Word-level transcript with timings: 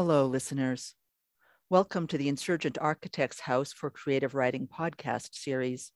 Hello, 0.00 0.26
listeners. 0.26 0.94
Welcome 1.70 2.06
to 2.06 2.16
the 2.16 2.28
Insurgent 2.28 2.78
Architects 2.80 3.40
House 3.40 3.72
for 3.72 3.90
Creative 3.90 4.32
Writing 4.32 4.68
podcast 4.68 5.34
series. 5.34 5.90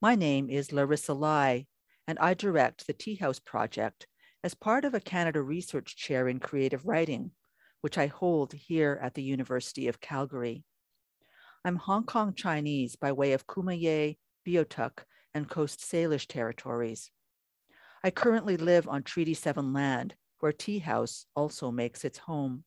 My 0.00 0.14
name 0.14 0.48
is 0.48 0.72
Larissa 0.72 1.12
Lai, 1.12 1.66
and 2.08 2.18
I 2.18 2.32
direct 2.32 2.86
the 2.86 2.94
Tea 2.94 3.16
House 3.16 3.38
Project 3.38 4.06
as 4.42 4.54
part 4.54 4.86
of 4.86 4.94
a 4.94 5.00
Canada 5.00 5.42
Research 5.42 5.96
Chair 5.96 6.28
in 6.28 6.40
Creative 6.40 6.86
Writing, 6.86 7.32
which 7.82 7.98
I 7.98 8.06
hold 8.06 8.54
here 8.54 8.98
at 9.02 9.12
the 9.12 9.22
University 9.22 9.86
of 9.88 10.00
Calgary. 10.00 10.64
I'm 11.62 11.76
Hong 11.76 12.04
Kong 12.04 12.32
Chinese 12.32 12.96
by 12.96 13.12
way 13.12 13.34
of 13.34 13.46
Kumeyaay, 13.46 14.16
Beothuk, 14.48 15.00
and 15.34 15.46
Coast 15.46 15.80
Salish 15.80 16.26
territories. 16.26 17.10
I 18.02 18.10
currently 18.10 18.56
live 18.56 18.88
on 18.88 19.02
Treaty 19.02 19.34
7 19.34 19.74
land, 19.74 20.14
where 20.40 20.52
Tea 20.52 20.78
House 20.78 21.26
also 21.36 21.70
makes 21.70 22.02
its 22.06 22.16
home. 22.16 22.64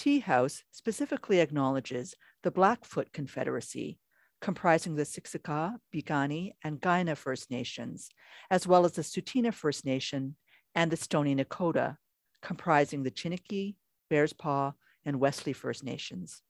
Tea 0.00 0.20
House 0.20 0.62
specifically 0.70 1.40
acknowledges 1.40 2.14
the 2.42 2.50
Blackfoot 2.50 3.12
Confederacy, 3.12 3.98
comprising 4.40 4.94
the 4.94 5.02
Siksika, 5.02 5.76
Piikani, 5.94 6.52
and 6.64 6.80
Kainai 6.80 7.18
First 7.18 7.50
Nations, 7.50 8.08
as 8.50 8.66
well 8.66 8.86
as 8.86 8.92
the 8.92 9.02
Tsuut'ina 9.02 9.52
First 9.52 9.84
Nation 9.84 10.36
and 10.74 10.90
the 10.90 10.96
Stoney 10.96 11.36
Nakoda, 11.36 11.98
comprising 12.40 13.02
the 13.02 13.10
Chiniki, 13.10 13.74
Bearspaw, 14.10 14.72
and 15.04 15.20
Wesley 15.20 15.52
First 15.52 15.84
Nations. 15.84 16.40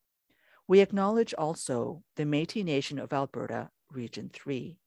We 0.69 0.79
acknowledge 0.79 1.35
also 1.35 2.05
the 2.15 2.23
Métis 2.23 2.65
Nation 2.65 3.01
of 3.01 3.13
Alberta, 3.13 3.71
Region 3.91 4.31
3. 4.33 4.79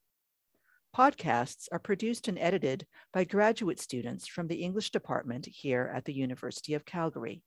Podcasts 0.95 1.67
are 1.73 1.79
produced 1.79 2.29
and 2.29 2.39
edited 2.39 2.87
by 3.11 3.25
graduate 3.25 3.81
students 3.81 4.25
from 4.25 4.47
the 4.47 4.63
English 4.63 4.91
department 4.91 5.47
here 5.47 5.91
at 5.93 6.05
the 6.05 6.13
University 6.13 6.75
of 6.75 6.85
Calgary. 6.85 7.43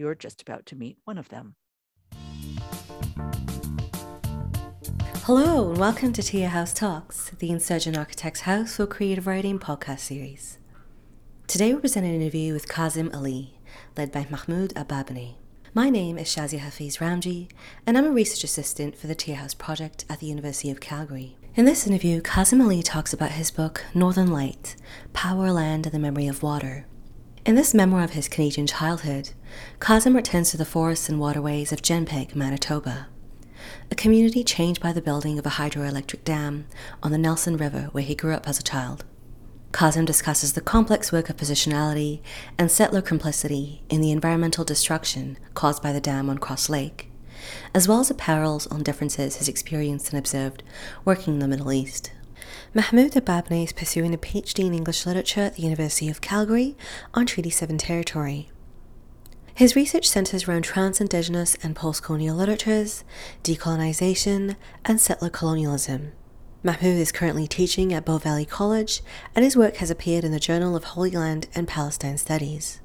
You're 0.00 0.14
just 0.14 0.40
about 0.42 0.64
to 0.66 0.76
meet 0.76 0.96
one 1.02 1.18
of 1.18 1.28
them. 1.28 1.56
Hello, 5.24 5.70
and 5.70 5.76
welcome 5.76 6.12
to 6.12 6.22
Tea 6.22 6.42
House 6.42 6.72
Talks, 6.72 7.30
the 7.40 7.50
Insurgent 7.50 7.98
Architects 7.98 8.42
House 8.42 8.76
for 8.76 8.86
Creative 8.86 9.26
Writing 9.26 9.58
podcast 9.58 9.98
series. 9.98 10.58
Today 11.48 11.74
we 11.74 11.80
present 11.80 12.06
an 12.06 12.14
interview 12.14 12.52
with 12.52 12.68
Kazim 12.68 13.10
Ali, 13.12 13.58
led 13.96 14.12
by 14.12 14.24
Mahmoud 14.30 14.72
Ababneh. 14.74 15.34
My 15.74 15.90
name 15.90 16.16
is 16.16 16.28
Shazia 16.28 16.60
Hafiz 16.60 16.98
Ramji, 16.98 17.50
and 17.84 17.98
I'm 17.98 18.06
a 18.06 18.12
research 18.12 18.44
assistant 18.44 18.96
for 18.96 19.08
the 19.08 19.16
Tea 19.16 19.32
House 19.32 19.52
Project 19.52 20.04
at 20.08 20.20
the 20.20 20.28
University 20.28 20.70
of 20.70 20.78
Calgary. 20.78 21.36
In 21.56 21.64
this 21.64 21.88
interview, 21.88 22.20
Kazim 22.20 22.60
Ali 22.60 22.84
talks 22.84 23.12
about 23.12 23.32
his 23.32 23.50
book 23.50 23.84
Northern 23.94 24.30
Light 24.30 24.76
Power, 25.12 25.50
Land, 25.50 25.86
and 25.86 25.92
the 25.92 25.98
Memory 25.98 26.28
of 26.28 26.44
Water. 26.44 26.86
In 27.44 27.54
this 27.54 27.72
memoir 27.72 28.04
of 28.04 28.10
his 28.10 28.28
Canadian 28.28 28.66
childhood, 28.66 29.30
Kazim 29.80 30.14
returns 30.14 30.50
to 30.50 30.56
the 30.56 30.64
forests 30.64 31.08
and 31.08 31.18
waterways 31.18 31.72
of 31.72 31.82
Jenpeg, 31.82 32.34
Manitoba, 32.34 33.06
a 33.90 33.94
community 33.94 34.44
changed 34.44 34.82
by 34.82 34.92
the 34.92 35.00
building 35.00 35.38
of 35.38 35.46
a 35.46 35.50
hydroelectric 35.50 36.24
dam 36.24 36.66
on 37.02 37.10
the 37.10 37.18
Nelson 37.18 37.56
River 37.56 37.88
where 37.92 38.04
he 38.04 38.14
grew 38.14 38.34
up 38.34 38.48
as 38.48 38.58
a 38.58 38.62
child. 38.62 39.04
Kazim 39.72 40.04
discusses 40.04 40.52
the 40.54 40.60
complex 40.60 41.12
work 41.12 41.30
of 41.30 41.36
positionality 41.36 42.20
and 42.58 42.70
settler 42.70 43.02
complicity 43.02 43.82
in 43.88 44.00
the 44.00 44.10
environmental 44.10 44.64
destruction 44.64 45.38
caused 45.54 45.82
by 45.82 45.92
the 45.92 46.00
dam 46.00 46.28
on 46.28 46.38
Cross 46.38 46.68
Lake, 46.68 47.10
as 47.74 47.86
well 47.86 48.00
as 48.00 48.08
the 48.08 48.14
parallels 48.14 48.66
and 48.66 48.84
differences 48.84 49.36
he's 49.36 49.48
experienced 49.48 50.10
and 50.10 50.18
observed 50.18 50.62
working 51.04 51.34
in 51.34 51.40
the 51.40 51.48
Middle 51.48 51.72
East. 51.72 52.12
Mahmoud 52.74 53.12
Ababneh 53.12 53.64
is 53.64 53.72
pursuing 53.72 54.14
a 54.14 54.18
PhD 54.18 54.66
in 54.66 54.74
English 54.74 55.06
Literature 55.06 55.42
at 55.42 55.56
the 55.56 55.62
University 55.62 56.08
of 56.08 56.20
Calgary 56.20 56.76
on 57.14 57.26
Treaty 57.26 57.50
7 57.50 57.78
territory. 57.78 58.50
His 59.54 59.74
research 59.74 60.08
centers 60.08 60.46
around 60.46 60.62
trans 60.62 61.00
Indigenous 61.00 61.56
and 61.62 61.74
post 61.74 62.02
colonial 62.02 62.36
literatures, 62.36 63.02
decolonization, 63.42 64.54
and 64.84 65.00
settler 65.00 65.30
colonialism. 65.30 66.12
Mahmoud 66.62 66.98
is 66.98 67.10
currently 67.10 67.48
teaching 67.48 67.92
at 67.92 68.04
Bow 68.04 68.18
Valley 68.18 68.44
College, 68.44 69.02
and 69.34 69.44
his 69.44 69.56
work 69.56 69.76
has 69.76 69.90
appeared 69.90 70.24
in 70.24 70.32
the 70.32 70.40
Journal 70.40 70.76
of 70.76 70.84
Holy 70.84 71.10
Land 71.10 71.48
and 71.54 71.66
Palestine 71.66 72.18
Studies. 72.18 72.80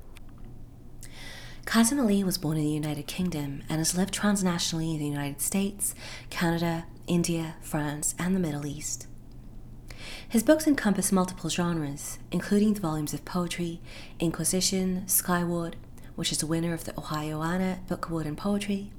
Kazim 1.66 2.00
Ali 2.00 2.24
was 2.24 2.38
born 2.38 2.58
in 2.58 2.64
the 2.64 2.70
United 2.70 3.08
Kingdom 3.08 3.64
and 3.70 3.78
has 3.80 3.96
lived 3.96 4.14
transnationally 4.14 4.94
in 4.94 5.00
the 5.00 5.08
United 5.08 5.42
States, 5.42 5.96
Canada, 6.30 6.86
India, 7.08 7.56
France, 7.62 8.16
and 8.20 8.36
the 8.36 8.40
Middle 8.40 8.66
East. 8.66 9.08
His 10.28 10.44
books 10.44 10.68
encompass 10.68 11.12
multiple 11.12 11.50
genres, 11.50 12.20
including 12.32 12.74
the 12.74 12.82
volumes 12.82 13.14
of 13.14 13.26
poetry 13.26 13.82
Inquisition, 14.20 15.08
Skyward, 15.08 15.76
which 16.16 16.32
is 16.32 16.44
a 16.44 16.48
winner 16.48 16.74
of 16.74 16.86
the 16.86 16.94
Ohioana 16.94 17.86
Book 17.88 18.10
Award 18.10 18.26
in 18.26 18.36
Poetry, 18.36 18.92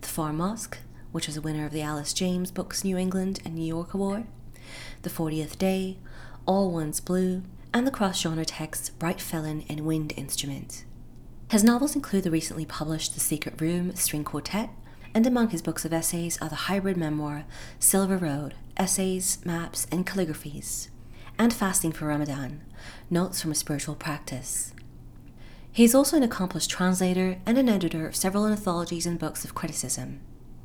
The 0.00 0.08
Far 0.08 0.32
Mosque, 0.32 0.78
which 1.10 1.26
was 1.26 1.36
a 1.36 1.42
winner 1.42 1.66
of 1.66 1.72
the 1.72 1.82
Alice 1.82 2.12
James 2.12 2.50
Books 2.50 2.84
New 2.84 2.96
England 2.96 3.40
and 3.44 3.54
New 3.54 3.64
York 3.64 3.94
Award, 3.94 4.24
The 5.02 5.10
40th 5.10 5.58
Day, 5.58 5.98
All 6.46 6.70
Ones 6.70 7.00
Blue, 7.00 7.42
and 7.74 7.86
the 7.86 7.90
cross 7.90 8.20
genre 8.20 8.44
texts 8.44 8.90
Bright 8.90 9.20
Felon 9.20 9.64
and 9.68 9.80
Wind 9.80 10.12
Instrument. 10.16 10.84
His 11.50 11.64
novels 11.64 11.94
include 11.94 12.24
the 12.24 12.30
recently 12.30 12.64
published 12.64 13.14
The 13.14 13.20
Secret 13.20 13.60
Room 13.60 13.94
String 13.94 14.24
Quartet, 14.24 14.70
and 15.14 15.26
among 15.26 15.50
his 15.50 15.62
books 15.62 15.84
of 15.84 15.92
essays 15.92 16.40
are 16.40 16.48
the 16.48 16.66
hybrid 16.66 16.96
memoir 16.96 17.44
Silver 17.78 18.16
Road 18.16 18.54
Essays, 18.76 19.38
Maps, 19.44 19.86
and 19.92 20.06
Calligraphies, 20.06 20.88
and 21.38 21.52
Fasting 21.52 21.92
for 21.92 22.06
Ramadan 22.06 22.62
Notes 23.10 23.40
from 23.40 23.50
a 23.50 23.54
Spiritual 23.54 23.94
Practice. 23.94 24.72
He 25.70 25.84
is 25.84 25.94
also 25.94 26.16
an 26.16 26.22
accomplished 26.22 26.70
translator 26.70 27.38
and 27.46 27.56
an 27.58 27.68
editor 27.68 28.06
of 28.06 28.16
several 28.16 28.46
anthologies 28.46 29.06
and 29.06 29.18
books 29.18 29.44
of 29.44 29.54
criticism. 29.54 30.20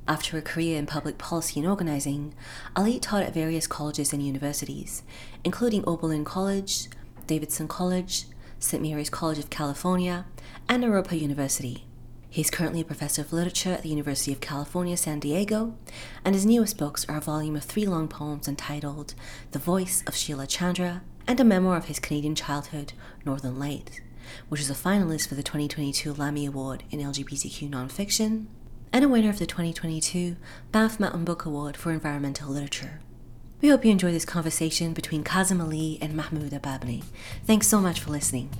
After 0.07 0.37
a 0.37 0.41
career 0.41 0.77
in 0.77 0.85
public 0.85 1.17
policy 1.17 1.59
and 1.59 1.67
organizing, 1.67 2.33
Ali 2.75 2.99
taught 2.99 3.23
at 3.23 3.33
various 3.33 3.67
colleges 3.67 4.13
and 4.13 4.25
universities, 4.25 5.03
including 5.43 5.83
Oberlin 5.85 6.23
College, 6.23 6.87
Davidson 7.25 7.67
College, 7.67 8.25
St. 8.59 8.81
Mary's 8.81 9.09
College 9.09 9.37
of 9.39 9.49
California, 9.49 10.25
and 10.69 10.83
Naropa 10.83 11.19
University. 11.19 11.85
He 12.37 12.41
is 12.41 12.51
currently 12.51 12.81
a 12.81 12.85
professor 12.85 13.23
of 13.23 13.33
literature 13.33 13.71
at 13.71 13.81
the 13.81 13.89
University 13.89 14.31
of 14.31 14.41
California, 14.41 14.95
San 14.95 15.19
Diego, 15.19 15.73
and 16.23 16.35
his 16.35 16.45
newest 16.45 16.77
books 16.77 17.03
are 17.09 17.17
a 17.17 17.19
volume 17.19 17.55
of 17.55 17.63
three 17.63 17.87
long 17.87 18.07
poems 18.07 18.47
entitled 18.47 19.15
The 19.53 19.57
Voice 19.57 20.03
of 20.05 20.15
Sheila 20.15 20.45
Chandra 20.45 21.01
and 21.25 21.39
a 21.39 21.43
memoir 21.43 21.77
of 21.77 21.85
his 21.85 21.97
Canadian 21.97 22.35
childhood, 22.35 22.93
Northern 23.25 23.57
Light, 23.57 24.01
which 24.49 24.61
is 24.61 24.69
a 24.69 24.75
finalist 24.75 25.27
for 25.27 25.33
the 25.33 25.41
2022 25.41 26.13
Lammy 26.13 26.45
Award 26.45 26.83
in 26.91 26.99
LGBTQ 26.99 27.71
nonfiction 27.71 28.45
and 28.93 29.03
a 29.03 29.09
winner 29.09 29.31
of 29.31 29.39
the 29.39 29.47
2022 29.47 30.35
Banff 30.71 30.99
Mountain 30.99 31.25
Book 31.25 31.43
Award 31.43 31.75
for 31.75 31.91
Environmental 31.91 32.51
Literature. 32.51 32.99
We 33.61 33.69
hope 33.69 33.83
you 33.83 33.89
enjoy 33.89 34.11
this 34.11 34.25
conversation 34.25 34.93
between 34.93 35.23
Kazim 35.23 35.59
Ali 35.59 35.97
and 36.03 36.15
Mahmoud 36.15 36.51
Ababneh. 36.51 37.03
Thanks 37.47 37.65
so 37.65 37.81
much 37.81 37.99
for 37.99 38.11
listening. 38.11 38.51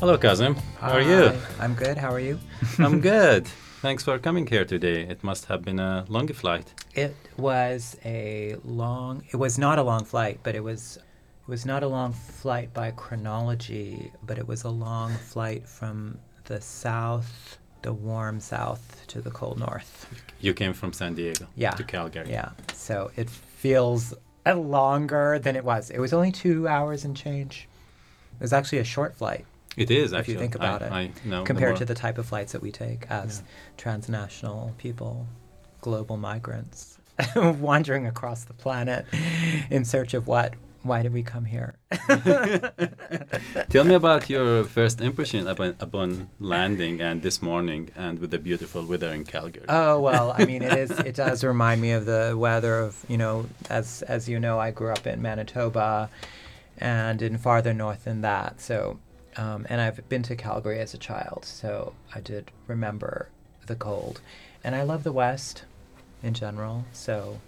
Hello, 0.00 0.16
Kazim. 0.16 0.54
How 0.80 0.92
are 0.92 1.02
you? 1.02 1.32
I'm 1.58 1.74
good. 1.74 1.98
How 1.98 2.10
are 2.10 2.20
you? 2.20 2.38
I'm 2.78 3.00
good. 3.00 3.46
Thanks 3.82 4.02
for 4.04 4.18
coming 4.18 4.46
here 4.46 4.64
today. 4.64 5.02
It 5.02 5.22
must 5.22 5.46
have 5.46 5.62
been 5.62 5.78
a 5.78 6.04
long 6.08 6.28
flight. 6.28 6.72
It 6.94 7.14
was 7.36 7.96
a 8.04 8.56
long. 8.64 9.22
It 9.30 9.36
was 9.36 9.58
not 9.58 9.78
a 9.78 9.82
long 9.82 10.04
flight, 10.04 10.40
but 10.42 10.54
it 10.54 10.64
was. 10.64 10.96
It 10.96 11.50
was 11.50 11.66
not 11.66 11.82
a 11.82 11.88
long 11.88 12.12
flight 12.12 12.72
by 12.72 12.92
chronology, 12.92 14.10
but 14.24 14.38
it 14.38 14.46
was 14.46 14.64
a 14.64 14.70
long 14.70 15.12
flight 15.12 15.66
from 15.68 16.18
the 16.44 16.60
south, 16.60 17.58
the 17.82 17.92
warm 17.92 18.40
south, 18.40 19.04
to 19.08 19.20
the 19.20 19.30
cold 19.30 19.58
north. 19.58 20.06
You 20.40 20.54
came 20.54 20.72
from 20.72 20.92
San 20.92 21.14
Diego 21.14 21.46
Yeah. 21.56 21.72
to 21.72 21.84
Calgary. 21.84 22.30
Yeah. 22.30 22.50
So 22.72 23.10
it 23.16 23.28
feels 23.28 24.14
longer 24.46 25.38
than 25.38 25.56
it 25.56 25.64
was. 25.64 25.90
It 25.90 25.98
was 25.98 26.12
only 26.12 26.32
two 26.32 26.66
hours 26.68 27.04
and 27.04 27.16
change. 27.16 27.68
It 28.34 28.42
was 28.42 28.52
actually 28.52 28.78
a 28.78 28.84
short 28.84 29.14
flight. 29.16 29.44
It 29.76 29.90
is 29.90 30.12
if 30.12 30.28
you 30.28 30.38
think 30.38 30.54
about 30.54 30.82
I, 30.82 31.02
it, 31.02 31.12
I 31.32 31.44
compared 31.44 31.76
to 31.76 31.84
the 31.84 31.94
type 31.94 32.18
of 32.18 32.26
flights 32.26 32.52
that 32.52 32.62
we 32.62 32.72
take 32.72 33.06
as 33.10 33.38
Yeah. 33.38 33.46
transnational 33.76 34.74
people, 34.78 35.26
global 35.80 36.16
migrants, 36.16 36.98
wandering 37.36 38.06
across 38.06 38.44
the 38.44 38.54
planet 38.54 39.06
in 39.70 39.84
search 39.84 40.14
of 40.14 40.26
what 40.26 40.54
why 40.82 41.02
did 41.02 41.12
we 41.12 41.22
come 41.22 41.44
here? 41.44 41.74
Tell 43.68 43.84
me 43.84 43.94
about 43.94 44.30
your 44.34 44.64
first 44.64 45.00
impression 45.00 45.46
upon, 45.46 45.76
upon 45.78 46.30
landing 46.38 47.02
and 47.02 47.20
this 47.20 47.42
morning 47.42 47.90
and 47.94 48.18
with 48.18 48.30
the 48.30 48.38
beautiful 48.38 48.86
weather 48.86 49.08
in 49.12 49.24
Calgary. 49.24 49.66
Oh 49.68 50.00
well, 50.00 50.34
I 50.36 50.46
mean, 50.46 50.62
it 50.62 50.72
is. 50.72 50.90
It 50.90 51.16
does 51.16 51.44
remind 51.44 51.82
me 51.82 51.92
of 51.92 52.06
the 52.06 52.34
weather 52.36 52.78
of 52.78 53.04
you 53.08 53.18
know, 53.18 53.46
as 53.68 54.02
as 54.02 54.28
you 54.28 54.40
know, 54.40 54.58
I 54.58 54.70
grew 54.70 54.90
up 54.90 55.06
in 55.06 55.20
Manitoba, 55.20 56.08
and 56.78 57.20
in 57.20 57.36
farther 57.36 57.74
north 57.74 58.04
than 58.04 58.22
that. 58.22 58.60
So, 58.60 58.98
um, 59.40 59.66
and 59.70 59.80
I've 59.80 60.06
been 60.10 60.22
to 60.24 60.36
Calgary 60.36 60.80
as 60.80 60.92
a 60.92 60.98
child, 60.98 61.46
so 61.46 61.94
I 62.14 62.20
did 62.20 62.50
remember 62.66 63.30
the 63.66 63.74
cold, 63.74 64.20
and 64.62 64.74
I 64.74 64.82
love 64.82 65.02
the 65.02 65.12
West, 65.12 65.64
in 66.22 66.34
general. 66.34 66.84
So, 66.92 67.40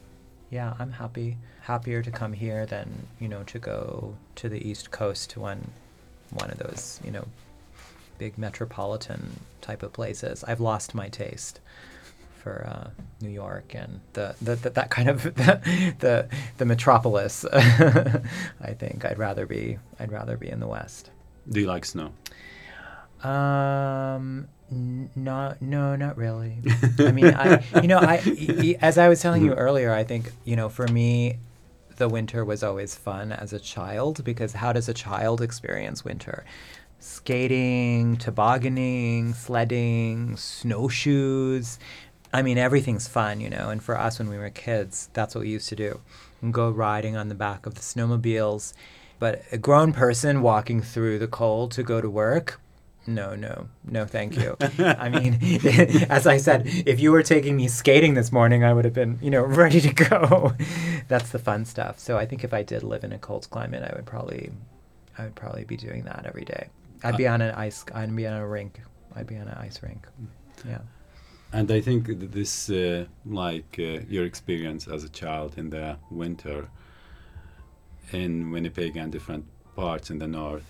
yeah, 0.50 0.72
I'm 0.78 0.92
happy 0.92 1.36
happier 1.60 2.02
to 2.02 2.10
come 2.10 2.32
here 2.32 2.64
than 2.64 3.06
you 3.20 3.28
know 3.28 3.42
to 3.42 3.58
go 3.58 4.16
to 4.36 4.48
the 4.48 4.66
East 4.66 4.90
Coast 4.90 5.28
to 5.30 5.40
one 5.40 5.70
one 6.30 6.50
of 6.50 6.58
those 6.58 6.98
you 7.04 7.10
know 7.10 7.26
big 8.16 8.38
metropolitan 8.38 9.40
type 9.60 9.82
of 9.82 9.92
places. 9.92 10.42
I've 10.44 10.60
lost 10.60 10.94
my 10.94 11.10
taste 11.10 11.60
for 12.38 12.66
uh, 12.66 12.90
New 13.20 13.30
York 13.30 13.74
and 13.74 14.00
the, 14.14 14.34
the, 14.40 14.56
the 14.56 14.70
that 14.70 14.88
kind 14.88 15.10
of 15.10 15.22
the 15.34 15.94
the, 15.98 16.28
the 16.56 16.64
metropolis. 16.64 17.44
I 17.52 18.72
think 18.78 19.04
I'd 19.04 19.18
rather 19.18 19.44
be 19.44 19.78
I'd 20.00 20.10
rather 20.10 20.38
be 20.38 20.48
in 20.48 20.58
the 20.58 20.66
West. 20.66 21.10
Do 21.48 21.60
you 21.60 21.66
like 21.66 21.84
snow? 21.84 22.12
Um, 23.22 24.48
not 24.70 25.60
no, 25.60 25.96
not 25.96 26.16
really. 26.16 26.58
I 26.98 27.12
mean, 27.12 27.34
I 27.34 27.62
you 27.80 27.88
know 27.88 27.98
I 27.98 28.76
as 28.80 28.98
I 28.98 29.08
was 29.08 29.20
telling 29.20 29.44
you 29.44 29.54
earlier, 29.54 29.92
I 29.92 30.04
think 30.04 30.32
you 30.44 30.56
know 30.56 30.68
for 30.68 30.88
me 30.88 31.38
the 31.96 32.08
winter 32.08 32.44
was 32.44 32.62
always 32.62 32.94
fun 32.94 33.32
as 33.32 33.52
a 33.52 33.60
child 33.60 34.24
because 34.24 34.54
how 34.54 34.72
does 34.72 34.88
a 34.88 34.94
child 34.94 35.40
experience 35.42 36.04
winter? 36.04 36.44
Skating, 36.98 38.16
tobogganing, 38.16 39.34
sledding, 39.34 40.36
snowshoes. 40.36 41.78
I 42.32 42.42
mean, 42.42 42.56
everything's 42.58 43.08
fun, 43.08 43.40
you 43.40 43.50
know. 43.50 43.68
And 43.68 43.82
for 43.82 43.98
us, 43.98 44.18
when 44.18 44.30
we 44.30 44.38
were 44.38 44.50
kids, 44.50 45.10
that's 45.12 45.34
what 45.34 45.42
we 45.42 45.50
used 45.50 45.68
to 45.68 45.76
do 45.76 46.00
and 46.40 46.52
go 46.52 46.70
riding 46.70 47.16
on 47.16 47.28
the 47.28 47.34
back 47.34 47.66
of 47.66 47.74
the 47.74 47.80
snowmobiles. 47.80 48.72
But 49.22 49.44
a 49.52 49.56
grown 49.56 49.92
person 49.92 50.42
walking 50.42 50.82
through 50.82 51.20
the 51.20 51.28
cold 51.28 51.70
to 51.76 51.84
go 51.84 52.00
to 52.00 52.10
work, 52.10 52.60
no, 53.06 53.36
no, 53.36 53.68
no, 53.84 54.04
thank 54.04 54.36
you. 54.36 54.56
I 54.80 55.08
mean, 55.16 55.38
as 56.10 56.26
I 56.26 56.38
said, 56.38 56.62
if 56.66 56.98
you 56.98 57.12
were 57.12 57.22
taking 57.22 57.56
me 57.56 57.68
skating 57.68 58.14
this 58.14 58.32
morning, 58.32 58.64
I 58.64 58.72
would 58.72 58.84
have 58.84 58.94
been, 58.94 59.20
you 59.22 59.30
know, 59.30 59.42
ready 59.62 59.80
to 59.80 59.94
go. 59.94 60.54
That's 61.06 61.30
the 61.30 61.38
fun 61.38 61.64
stuff. 61.66 62.00
So 62.00 62.18
I 62.18 62.26
think 62.26 62.42
if 62.42 62.52
I 62.52 62.64
did 62.64 62.82
live 62.82 63.04
in 63.04 63.12
a 63.12 63.18
cold 63.18 63.48
climate, 63.48 63.88
I 63.88 63.94
would 63.94 64.06
probably, 64.06 64.50
I 65.16 65.22
would 65.22 65.36
probably 65.36 65.66
be 65.66 65.76
doing 65.76 66.02
that 66.02 66.26
every 66.26 66.44
day. 66.44 66.66
I'd 67.04 67.16
be 67.16 67.28
on 67.28 67.42
an 67.42 67.54
ice. 67.54 67.84
I'd 67.94 68.16
be 68.16 68.26
on 68.26 68.34
a 68.34 68.48
rink. 68.48 68.80
I'd 69.14 69.28
be 69.28 69.36
on 69.36 69.46
an 69.46 69.56
ice 69.56 69.80
rink. 69.84 70.04
Yeah. 70.66 70.80
And 71.52 71.70
I 71.70 71.80
think 71.80 72.08
this, 72.32 72.70
uh, 72.70 73.04
like 73.24 73.76
uh, 73.78 74.00
your 74.08 74.24
experience 74.24 74.88
as 74.88 75.04
a 75.04 75.08
child 75.08 75.58
in 75.58 75.70
the 75.70 75.96
winter 76.10 76.66
in 78.14 78.50
Winnipeg 78.50 78.96
and 78.96 79.10
different 79.12 79.44
parts 79.76 80.10
in 80.10 80.18
the 80.18 80.26
north 80.26 80.64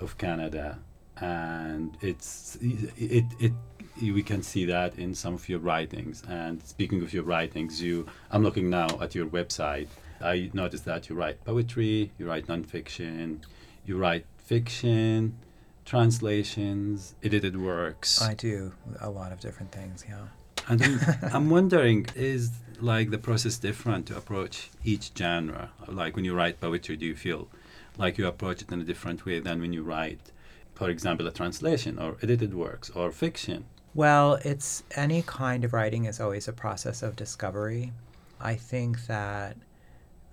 of 0.00 0.18
Canada, 0.18 0.78
and 1.20 1.96
it's 2.00 2.58
it 2.60 3.24
it 3.38 3.52
we 4.00 4.22
can 4.22 4.42
see 4.42 4.64
that 4.64 4.98
in 4.98 5.14
some 5.14 5.34
of 5.34 5.48
your 5.48 5.58
writings. 5.60 6.22
And 6.28 6.62
speaking 6.62 7.02
of 7.02 7.12
your 7.12 7.24
writings, 7.24 7.82
you 7.82 8.06
I'm 8.30 8.42
looking 8.42 8.70
now 8.70 8.88
at 9.00 9.14
your 9.14 9.26
website. 9.26 9.88
I 10.20 10.50
noticed 10.52 10.84
that 10.84 11.08
you 11.08 11.16
write 11.16 11.44
poetry, 11.44 12.12
you 12.18 12.28
write 12.28 12.46
nonfiction, 12.46 13.40
you 13.84 13.98
write 13.98 14.24
fiction, 14.38 15.36
translations, 15.84 17.14
edited 17.22 17.60
works. 17.60 18.22
I 18.22 18.34
do 18.34 18.72
a 19.00 19.10
lot 19.10 19.32
of 19.32 19.40
different 19.40 19.72
things, 19.72 20.04
yeah. 20.08 20.26
And 20.68 20.82
I'm, 20.82 21.00
I'm 21.34 21.50
wondering, 21.50 22.06
is 22.14 22.52
like 22.82 23.10
the 23.10 23.18
process 23.18 23.58
different 23.58 24.06
to 24.06 24.16
approach 24.16 24.70
each 24.84 25.12
genre? 25.16 25.70
Like 25.86 26.16
when 26.16 26.24
you 26.24 26.34
write 26.34 26.60
poetry, 26.60 26.96
do 26.96 27.06
you 27.06 27.14
feel 27.14 27.48
like 27.96 28.18
you 28.18 28.26
approach 28.26 28.62
it 28.62 28.72
in 28.72 28.80
a 28.80 28.84
different 28.84 29.24
way 29.24 29.38
than 29.38 29.60
when 29.60 29.72
you 29.72 29.82
write, 29.82 30.32
for 30.74 30.90
example, 30.90 31.26
a 31.26 31.32
translation 31.32 31.98
or 31.98 32.16
edited 32.22 32.54
works 32.54 32.90
or 32.90 33.12
fiction? 33.12 33.66
Well, 33.94 34.38
it's 34.44 34.82
any 34.96 35.22
kind 35.22 35.64
of 35.64 35.72
writing 35.72 36.06
is 36.06 36.20
always 36.20 36.48
a 36.48 36.52
process 36.52 37.02
of 37.02 37.14
discovery. 37.14 37.92
I 38.40 38.54
think 38.54 39.06
that 39.06 39.56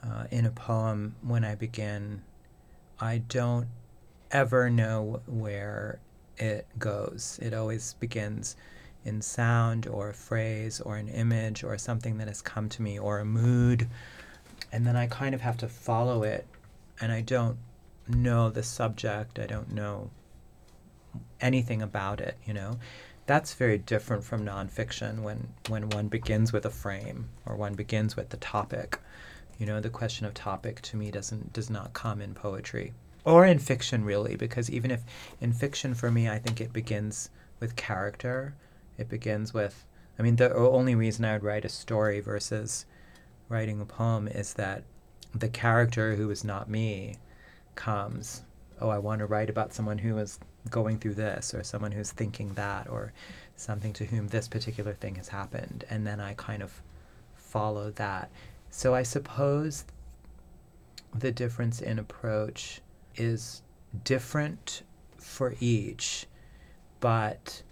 uh, 0.03 0.25
in 0.31 0.45
a 0.45 0.51
poem, 0.51 1.15
when 1.21 1.43
I 1.43 1.55
begin, 1.55 2.21
I 2.99 3.17
don't 3.17 3.67
ever 4.31 4.69
know 4.69 5.21
where 5.27 5.99
it 6.37 6.67
goes. 6.77 7.37
It 7.41 7.53
always 7.53 7.93
begins 7.95 8.55
in 9.05 9.21
sound 9.21 9.87
or 9.87 10.09
a 10.09 10.13
phrase 10.13 10.79
or 10.81 10.97
an 10.97 11.07
image 11.07 11.63
or 11.63 11.77
something 11.77 12.17
that 12.17 12.27
has 12.27 12.41
come 12.41 12.69
to 12.69 12.81
me 12.81 12.99
or 12.99 13.19
a 13.19 13.25
mood. 13.25 13.87
And 14.71 14.85
then 14.85 14.95
I 14.95 15.07
kind 15.07 15.33
of 15.33 15.41
have 15.41 15.57
to 15.57 15.67
follow 15.67 16.23
it. 16.23 16.45
And 17.01 17.11
I 17.11 17.21
don't 17.21 17.57
know 18.07 18.49
the 18.49 18.63
subject, 18.63 19.39
I 19.39 19.45
don't 19.45 19.71
know 19.71 20.09
anything 21.39 21.81
about 21.81 22.19
it, 22.19 22.37
you 22.45 22.53
know 22.53 22.77
that's 23.29 23.53
very 23.53 23.77
different 23.77 24.23
from 24.23 24.43
nonfiction 24.43 25.19
when, 25.19 25.47
when 25.67 25.87
one 25.91 26.07
begins 26.07 26.51
with 26.51 26.65
a 26.65 26.69
frame 26.71 27.29
or 27.45 27.55
one 27.55 27.75
begins 27.75 28.15
with 28.15 28.29
the 28.29 28.37
topic. 28.37 28.97
You 29.59 29.67
know, 29.67 29.79
the 29.79 29.91
question 29.91 30.25
of 30.25 30.33
topic 30.33 30.81
to 30.81 30.97
me 30.97 31.11
doesn't 31.11 31.53
does 31.53 31.69
not 31.69 31.93
come 31.93 32.21
in 32.21 32.33
poetry 32.33 32.91
or 33.23 33.45
in 33.45 33.59
fiction 33.59 34.03
really 34.03 34.35
because 34.35 34.71
even 34.71 34.89
if 34.89 35.03
in 35.39 35.53
fiction 35.53 35.93
for 35.93 36.09
me 36.09 36.27
I 36.27 36.39
think 36.39 36.59
it 36.59 36.73
begins 36.73 37.29
with 37.59 37.75
character. 37.75 38.55
It 38.99 39.09
begins 39.09 39.53
with 39.53 39.85
I 40.19 40.21
mean 40.21 40.35
the 40.35 40.53
only 40.53 40.95
reason 40.95 41.25
I 41.25 41.33
would 41.33 41.43
write 41.43 41.65
a 41.65 41.69
story 41.69 42.19
versus 42.19 42.85
writing 43.47 43.81
a 43.81 43.85
poem 43.85 44.27
is 44.27 44.53
that 44.55 44.83
the 45.33 45.49
character 45.49 46.15
who 46.15 46.29
is 46.29 46.43
not 46.43 46.69
me 46.69 47.15
comes 47.75 48.43
oh, 48.81 48.89
I 48.89 48.97
want 48.97 49.19
to 49.19 49.25
write 49.25 49.49
about 49.49 49.73
someone 49.73 49.97
who 49.97 50.17
is 50.17 50.39
going 50.69 50.99
through 50.99 51.15
this 51.15 51.53
or 51.53 51.63
someone 51.63 51.91
who's 51.91 52.11
thinking 52.11 52.53
that 52.53 52.89
or 52.89 53.13
something 53.55 53.93
to 53.93 54.05
whom 54.05 54.27
this 54.27 54.47
particular 54.47 54.93
thing 54.93 55.15
has 55.15 55.27
happened. 55.27 55.83
And 55.89 56.05
then 56.05 56.19
I 56.19 56.33
kind 56.35 56.63
of 56.63 56.81
follow 57.35 57.91
that. 57.91 58.29
So 58.69 58.93
I 58.93 59.03
suppose 59.03 59.85
the 61.13 61.31
difference 61.31 61.81
in 61.81 61.99
approach 61.99 62.81
is 63.15 63.61
different 64.03 64.83
for 65.17 65.55
each, 65.59 66.27
but 66.99 67.63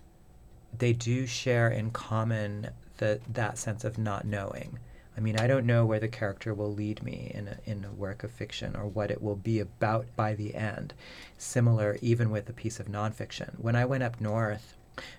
they 0.79 0.93
do 0.93 1.25
share 1.25 1.69
in 1.69 1.91
common 1.91 2.69
the, 2.97 3.19
that 3.33 3.57
sense 3.57 3.83
of 3.83 3.97
not 3.97 4.25
knowing. 4.25 4.79
I 5.17 5.19
mean, 5.19 5.39
I 5.39 5.47
don't 5.47 5.65
know 5.65 5.83
where 5.83 5.99
the 5.99 6.07
character 6.07 6.53
will 6.53 6.71
lead 6.71 7.01
me 7.01 7.31
in 7.33 7.47
a, 7.47 7.57
in 7.65 7.83
a 7.83 7.91
work 7.91 8.23
of 8.23 8.31
fiction 8.31 8.75
or 8.75 8.85
what 8.85 9.09
it 9.09 9.21
will 9.21 9.35
be 9.35 9.59
about 9.59 10.05
by 10.15 10.35
the 10.35 10.53
end. 10.53 10.93
Similar, 11.39 11.97
even 12.01 12.29
with 12.29 12.47
a 12.49 12.53
piece 12.53 12.79
of 12.79 12.87
nonfiction. 12.87 13.59
When 13.59 13.75
I 13.75 13.85
went 13.85 14.03
up 14.03 14.21
north 14.21 14.75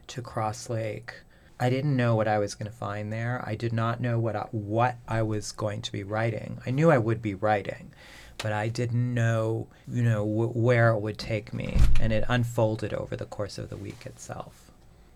to 0.09 0.23
Cross 0.23 0.71
Lake, 0.71 1.15
I 1.59 1.69
didn't 1.71 1.97
know 1.97 2.15
what 2.15 2.29
I 2.29 2.39
was 2.39 2.55
going 2.55 2.71
to 2.71 2.77
find 2.77 3.13
there. 3.13 3.43
I 3.45 3.57
did 3.57 3.73
not 3.73 4.01
know 4.01 4.21
what 4.21 4.37
I, 4.37 4.47
what 4.53 4.99
I 5.09 5.23
was 5.23 5.51
going 5.51 5.83
to 5.83 5.91
be 5.91 6.05
writing. 6.05 6.61
I 6.65 6.71
knew 6.71 6.93
I 6.93 6.99
would 6.99 7.21
be 7.21 7.35
writing, 7.35 7.91
but 8.37 8.53
I 8.53 8.69
didn't 8.69 9.13
know, 9.13 9.67
you 9.89 10.05
know, 10.05 10.25
where 10.25 10.91
it 10.91 11.01
would 11.01 11.19
take 11.19 11.53
me, 11.53 11.77
and 12.01 12.13
it 12.13 12.25
unfolded 12.29 12.95
over 12.95 13.17
the 13.17 13.25
course 13.25 13.59
of 13.59 13.71
the 13.71 13.77
week 13.77 14.07
itself. 14.07 14.68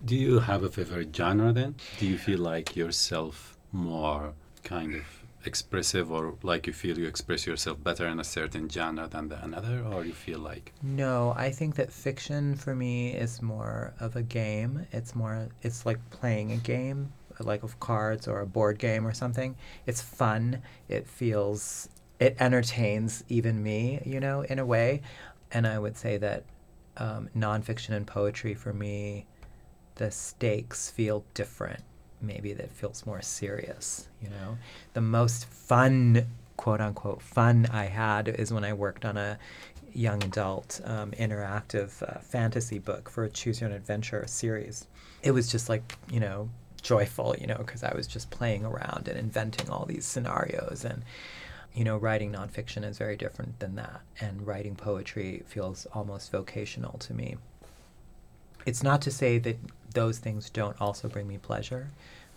Do 0.05 0.17
you 0.17 0.41
have 0.41 0.65
a 0.65 0.69
favorite 0.69 1.15
genre 1.15 1.53
then? 1.53 1.77
Do 1.99 2.07
you 2.07 2.19
feel 2.19 2.41
like 2.41 2.75
yourself 2.75 3.57
more 3.71 4.35
kind 4.65 4.97
of 4.97 5.05
expressive 5.45 6.11
or 6.11 6.35
like 6.43 6.67
you 6.67 6.73
feel 6.73 6.99
you 6.99 7.07
express 7.07 7.47
yourself 7.47 7.83
better 7.83 8.07
in 8.09 8.19
a 8.19 8.25
certain 8.25 8.69
genre 8.69 9.07
than 9.07 9.29
the 9.29 9.43
another 9.45 9.85
or 9.85 10.05
you 10.05 10.13
feel 10.13 10.41
like? 10.41 10.73
No 10.83 11.35
i 11.37 11.51
think 11.51 11.77
that 11.77 11.93
fiction 11.93 12.57
for 12.57 12.75
me 12.75 13.13
is 13.13 13.43
more 13.43 13.95
of 14.01 14.17
a 14.17 14.23
game. 14.23 14.87
It's 14.91 15.15
more 15.15 15.49
it's 15.63 15.87
like 15.87 15.99
playing 16.11 16.51
a 16.51 16.57
game 16.57 17.13
like 17.39 17.63
of 17.63 17.79
cards 17.81 18.29
or 18.29 18.41
a 18.41 18.47
board 18.47 18.79
game 18.79 19.07
or 19.07 19.13
something. 19.13 19.57
It's 19.87 20.01
fun. 20.03 20.63
It 20.89 21.07
feels 21.07 21.89
it 22.19 22.37
entertains 22.41 23.23
even 23.29 23.63
me 23.63 24.03
you 24.05 24.19
know 24.19 24.43
in 24.43 24.59
a 24.59 24.67
way. 24.67 25.03
And 25.53 25.65
i 25.67 25.79
would 25.79 25.97
say 25.97 26.17
that 26.17 26.43
um, 26.97 27.31
nonfiction 27.37 27.91
and 27.91 28.07
poetry 28.07 28.55
for 28.55 28.73
me 28.73 29.27
the 29.97 30.11
stakes 30.11 30.91
feel 30.91 31.25
different 31.35 31.83
maybe 32.23 32.53
that 32.55 32.71
feels 32.71 33.05
more 33.05 33.21
serious, 33.21 34.09
you 34.23 34.31
know. 34.31 34.57
The 34.95 35.01
most 35.01 35.47
fun, 35.47 36.27
quote 36.57 36.81
unquote, 36.81 37.21
fun 37.21 37.67
I 37.73 37.87
had 37.87 38.29
is 38.29 38.53
when 38.53 38.65
I 38.65 38.73
worked 38.73 39.05
on 39.05 39.17
a 39.17 39.39
young 39.93 40.23
adult 40.25 40.81
um, 40.85 41.11
interactive 41.13 42.03
uh, 42.03 42.21
fantasy 42.21 42.79
book 42.79 43.11
for 43.11 43.25
a 43.25 43.31
Choose 43.31 43.61
Your 43.61 43.71
Own 43.71 43.77
Adventure 43.77 44.25
series. 44.27 44.87
It 45.23 45.33
was 45.33 45.51
just 45.51 45.69
like, 45.69 45.97
you 46.11 46.21
know, 46.21 46.49
joyful, 46.81 47.37
you 47.39 47.47
know, 47.47 47.59
because 47.59 47.83
I 47.83 47.95
was 47.95 48.07
just 48.07 48.31
playing 48.31 48.65
around 48.65 49.09
and 49.09 49.19
inventing 49.19 49.69
all 49.69 49.85
these 49.85 50.07
scenarios. 50.07 50.85
And 50.85 51.03
you 51.75 51.85
know, 51.85 51.97
writing 51.97 52.33
nonfiction 52.33 52.85
is 52.85 52.99
very 52.99 53.17
different 53.17 53.59
than 53.59 53.77
that, 53.77 54.03
and 54.21 54.47
writing 54.47 54.77
poetry 54.77 55.43
feels 55.47 55.87
almost 55.95 56.31
vocational 56.31 56.99
to 56.99 57.15
me. 57.15 57.37
It's 58.67 58.83
not 58.83 59.03
to 59.03 59.11
say 59.11 59.39
that 59.39 59.59
those 59.95 60.19
things 60.19 60.51
don't 60.51 60.81
also 60.81 61.09
bring 61.09 61.27
me 61.29 61.39
pleasure, 61.39 61.91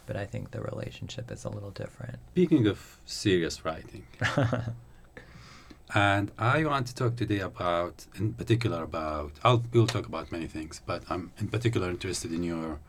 but 0.05 0.15
I 0.15 0.25
think 0.25 0.51
the 0.51 0.62
relationship 0.62 1.32
is 1.32 1.46
a 1.46 1.50
little 1.50 1.72
different. 1.72 2.17
Speaking 2.32 2.67
of 2.67 3.00
serious 3.05 3.65
writing, 3.65 4.05
and 5.96 6.32
I 6.38 6.65
want 6.65 6.88
to 6.88 6.96
talk 6.96 7.15
today 7.15 7.39
about, 7.39 8.05
in 8.15 8.34
particular, 8.34 8.84
about. 8.84 9.32
I'll 9.44 9.63
we'll 9.72 9.88
talk 9.88 10.05
about 10.05 10.32
many 10.32 10.48
things, 10.48 10.82
but 10.86 11.03
I'm 11.10 11.32
in 11.38 11.48
particular 11.48 11.89
interested 11.89 12.32
in 12.32 12.44
your 12.44 12.79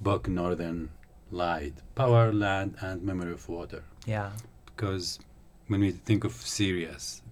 book, 0.00 0.28
Northern 0.28 0.90
Light: 1.30 1.74
Power, 1.94 2.32
Land, 2.32 2.76
and 2.80 3.02
Memory 3.02 3.32
of 3.32 3.48
Water. 3.48 3.82
Yeah. 4.06 4.30
Because 4.66 5.18
when 5.66 5.80
we 5.80 5.90
think 5.90 6.24
of 6.24 6.32
serious, 6.32 7.22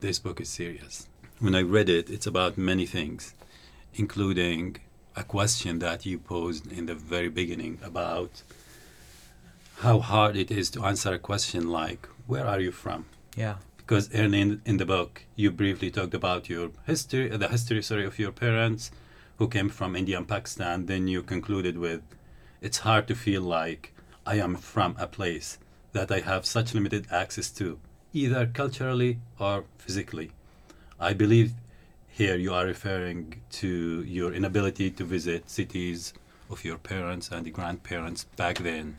this 0.00 0.18
book 0.18 0.40
is 0.40 0.48
serious. 0.48 1.08
When 1.38 1.54
I 1.54 1.62
read 1.62 1.88
it, 1.88 2.08
it's 2.08 2.26
about 2.26 2.56
many 2.56 2.86
things, 2.86 3.34
including 3.96 4.76
a 5.16 5.24
question 5.24 5.78
that 5.78 6.04
you 6.04 6.18
posed 6.18 6.70
in 6.70 6.86
the 6.86 6.94
very 6.94 7.28
beginning 7.28 7.78
about 7.82 8.42
how 9.78 9.98
hard 10.00 10.36
it 10.36 10.50
is 10.50 10.70
to 10.70 10.84
answer 10.84 11.14
a 11.14 11.18
question 11.18 11.70
like, 11.70 12.08
Where 12.26 12.46
are 12.46 12.60
you 12.60 12.72
from? 12.72 13.06
Yeah. 13.36 13.56
Because 13.76 14.12
early 14.14 14.40
in, 14.40 14.62
in 14.64 14.78
the 14.78 14.86
book, 14.86 15.22
you 15.36 15.50
briefly 15.50 15.90
talked 15.90 16.14
about 16.14 16.48
your 16.48 16.70
history, 16.86 17.28
the 17.28 17.48
history, 17.48 17.82
sorry, 17.82 18.04
of 18.04 18.18
your 18.18 18.32
parents 18.32 18.90
who 19.38 19.48
came 19.48 19.68
from 19.68 19.94
India 19.94 20.16
and 20.16 20.26
Pakistan. 20.26 20.86
Then 20.86 21.08
you 21.08 21.22
concluded 21.22 21.78
with, 21.78 22.02
It's 22.60 22.78
hard 22.78 23.06
to 23.08 23.14
feel 23.14 23.42
like 23.42 23.94
I 24.26 24.36
am 24.36 24.56
from 24.56 24.96
a 24.98 25.06
place 25.06 25.58
that 25.92 26.10
I 26.10 26.20
have 26.20 26.44
such 26.44 26.74
limited 26.74 27.06
access 27.10 27.50
to, 27.52 27.78
either 28.12 28.46
culturally 28.46 29.18
or 29.38 29.64
physically. 29.78 30.32
I 30.98 31.12
believe 31.12 31.52
here 32.16 32.36
you 32.36 32.54
are 32.54 32.64
referring 32.64 33.42
to 33.50 34.02
your 34.04 34.32
inability 34.32 34.90
to 34.90 35.04
visit 35.04 35.50
cities 35.50 36.14
of 36.48 36.64
your 36.64 36.78
parents 36.78 37.30
and 37.30 37.52
grandparents 37.52 38.24
back 38.36 38.56
then. 38.56 38.96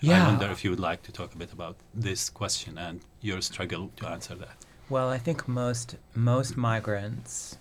Yeah. 0.00 0.24
I 0.24 0.30
wonder 0.30 0.50
if 0.50 0.64
you 0.64 0.70
would 0.70 0.80
like 0.80 1.02
to 1.02 1.12
talk 1.12 1.34
a 1.34 1.36
bit 1.36 1.52
about 1.52 1.76
this 1.92 2.30
question 2.30 2.78
and 2.78 3.00
your 3.20 3.42
struggle 3.42 3.90
to 3.96 4.08
answer 4.08 4.34
that. 4.36 4.64
Well, 4.88 5.10
I 5.10 5.18
think 5.18 5.46
most 5.46 5.96
most 6.14 6.56
migrants 6.56 7.58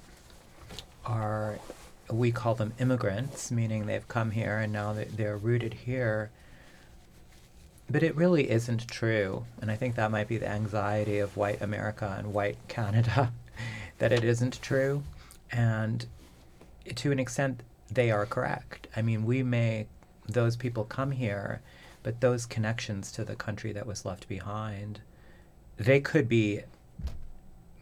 are 1.06 1.60
we 2.10 2.32
call 2.32 2.56
them 2.56 2.72
immigrants, 2.80 3.52
meaning 3.52 3.88
they've 3.88 4.08
come 4.08 4.32
here 4.32 4.58
and 4.60 4.72
now 4.72 4.94
they're, 4.94 5.12
they're 5.18 5.38
rooted 5.38 5.74
here. 5.74 6.30
But 7.90 8.04
it 8.04 8.16
really 8.16 8.50
isn't 8.50 8.88
true, 8.88 9.46
and 9.62 9.70
I 9.70 9.76
think 9.76 9.96
that 9.96 10.12
might 10.12 10.30
be 10.30 10.38
the 10.38 10.48
anxiety 10.48 11.20
of 11.20 11.36
white 11.36 11.62
America 11.62 12.16
and 12.18 12.34
white 12.34 12.58
Canada, 12.70 13.34
that 13.98 14.12
it 14.12 14.24
isn't 14.24 14.62
true, 14.62 15.04
and 15.52 16.06
to 16.96 17.12
an 17.12 17.20
extent 17.20 17.62
they 17.92 18.12
are 18.12 18.26
correct. 18.26 18.88
I 18.96 19.02
mean, 19.02 19.26
we 19.26 19.44
may 19.44 19.88
those 20.28 20.56
people 20.56 20.84
come 20.84 21.12
here, 21.12 21.62
but 22.04 22.22
those 22.22 22.46
connections 22.46 23.12
to 23.14 23.24
the 23.24 23.36
country 23.36 23.72
that 23.74 23.88
was 23.88 24.06
left 24.06 24.28
behind, 24.28 25.02
they 25.78 26.00
could 26.00 26.28
be 26.28 26.62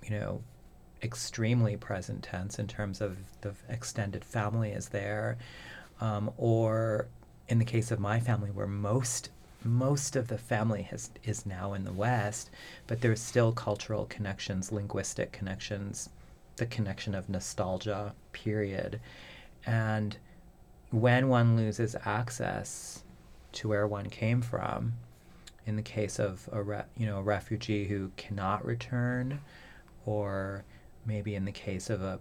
you 0.05 0.12
know, 0.12 0.41
extremely 1.03 1.75
present 1.75 2.24
tense 2.24 2.60
in 2.60 2.67
terms 2.67 3.01
of 3.01 3.17
the 3.41 3.53
extended 3.69 4.24
family 4.24 4.72
is 4.72 4.89
there, 4.89 5.38
um, 6.00 6.31
or 6.38 7.07
in 7.48 7.60
the 7.60 7.65
case 7.65 7.91
of 7.91 8.00
my 8.00 8.19
family, 8.19 8.51
where 8.51 8.67
most 8.67 9.29
most 9.65 10.15
of 10.15 10.27
the 10.27 10.38
family 10.38 10.84
has 10.84 11.12
is 11.24 11.45
now 11.45 11.74
in 11.74 11.84
the 11.84 11.93
West, 11.93 12.50
but 12.88 13.01
there's 13.01 13.22
still 13.22 13.51
cultural 13.51 14.05
connections, 14.05 14.72
linguistic 14.72 15.31
connections, 15.31 16.10
the 16.57 16.65
connection 16.65 17.15
of 17.15 17.29
nostalgia, 17.29 18.13
period, 18.31 19.00
and 19.65 20.17
when 20.91 21.27
one 21.27 21.57
loses 21.57 21.95
access 22.05 23.03
to 23.53 23.67
where 23.67 23.88
one 23.88 24.10
came 24.10 24.41
from, 24.41 24.93
in 25.65 25.75
the 25.75 25.81
case 25.81 26.19
of 26.19 26.48
a 26.51 26.62
re- 26.62 26.84
you 26.98 27.05
know 27.05 27.17
a 27.19 27.24
refugee 27.24 27.86
who 27.86 28.12
cannot 28.17 28.65
return 28.65 29.39
or 30.05 30.63
maybe 31.05 31.36
in 31.36 31.45
the 31.45 31.51
case 31.51 31.89
of 31.89 32.01
a 32.01 32.19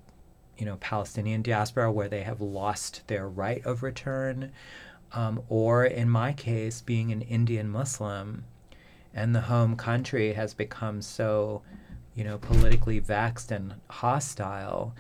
you 0.57 0.65
know 0.65 0.77
Palestinian 0.77 1.43
diaspora 1.43 1.91
where 1.93 2.09
they 2.09 2.23
have 2.23 2.41
lost 2.41 3.07
their 3.07 3.29
right 3.29 3.65
of 3.65 3.83
return, 3.83 4.53
um, 5.13 5.43
or 5.49 5.85
in 5.85 6.09
my 6.09 6.33
case, 6.33 6.81
being 6.81 7.13
an 7.13 7.23
Indian 7.23 7.69
Muslim, 7.69 8.45
and 9.13 9.35
the 9.35 9.43
home 9.43 9.77
country 9.77 10.33
has 10.33 10.55
become 10.55 11.01
so 11.03 11.63
you 12.15 12.25
know 12.25 12.39
politically 12.39 12.99
vexed 12.99 13.51
and 13.51 13.75
hostile 13.89 14.95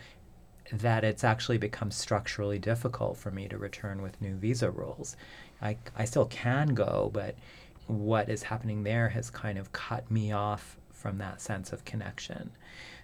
that 0.73 1.05
it's 1.05 1.25
actually 1.25 1.59
become 1.59 1.91
structurally 1.91 2.59
difficult 2.59 3.17
for 3.17 3.31
me 3.31 3.49
to 3.49 3.59
return 3.59 4.03
with 4.03 4.21
new 4.21 4.35
visa 4.35 4.71
rules. 4.71 5.17
I, 5.61 5.77
I 5.97 6.05
still 6.05 6.27
can 6.27 6.75
go, 6.75 7.11
but 7.13 7.37
what 7.87 8.29
is 8.29 8.45
happening 8.45 8.83
there 8.83 9.11
has 9.11 9.31
kind 9.31 9.59
of 9.59 9.73
cut 9.73 10.11
me 10.11 10.33
off 10.33 10.79
from 10.91 11.19
that 11.19 11.41
sense 11.41 11.73
of 11.73 11.85
connection. 11.85 12.51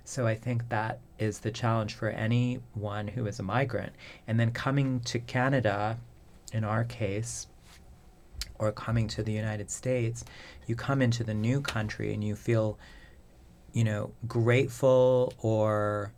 So 0.05 0.27
I 0.27 0.35
think 0.35 0.69
that 0.71 1.01
is 1.19 1.41
the 1.41 1.51
challenge 1.51 1.95
for 1.95 2.09
anyone 2.09 3.09
who 3.09 3.27
is 3.27 3.39
a 3.39 3.45
migrant. 3.45 3.93
And 4.27 4.41
then 4.41 4.51
coming 4.53 5.01
to 5.01 5.19
Canada, 5.19 5.99
in 6.53 6.65
our 6.65 6.85
case, 6.85 7.47
or 8.59 8.73
coming 8.73 9.09
to 9.09 9.23
the 9.23 9.33
United 9.33 9.71
States, 9.71 10.25
you 10.67 10.77
come 10.77 11.01
into 11.01 11.25
the 11.25 11.35
new 11.35 11.61
country 11.61 12.13
and 12.13 12.23
you 12.23 12.37
feel, 12.37 12.79
you 13.73 13.85
know, 13.85 14.13
grateful 14.29 15.33
or 15.39 16.13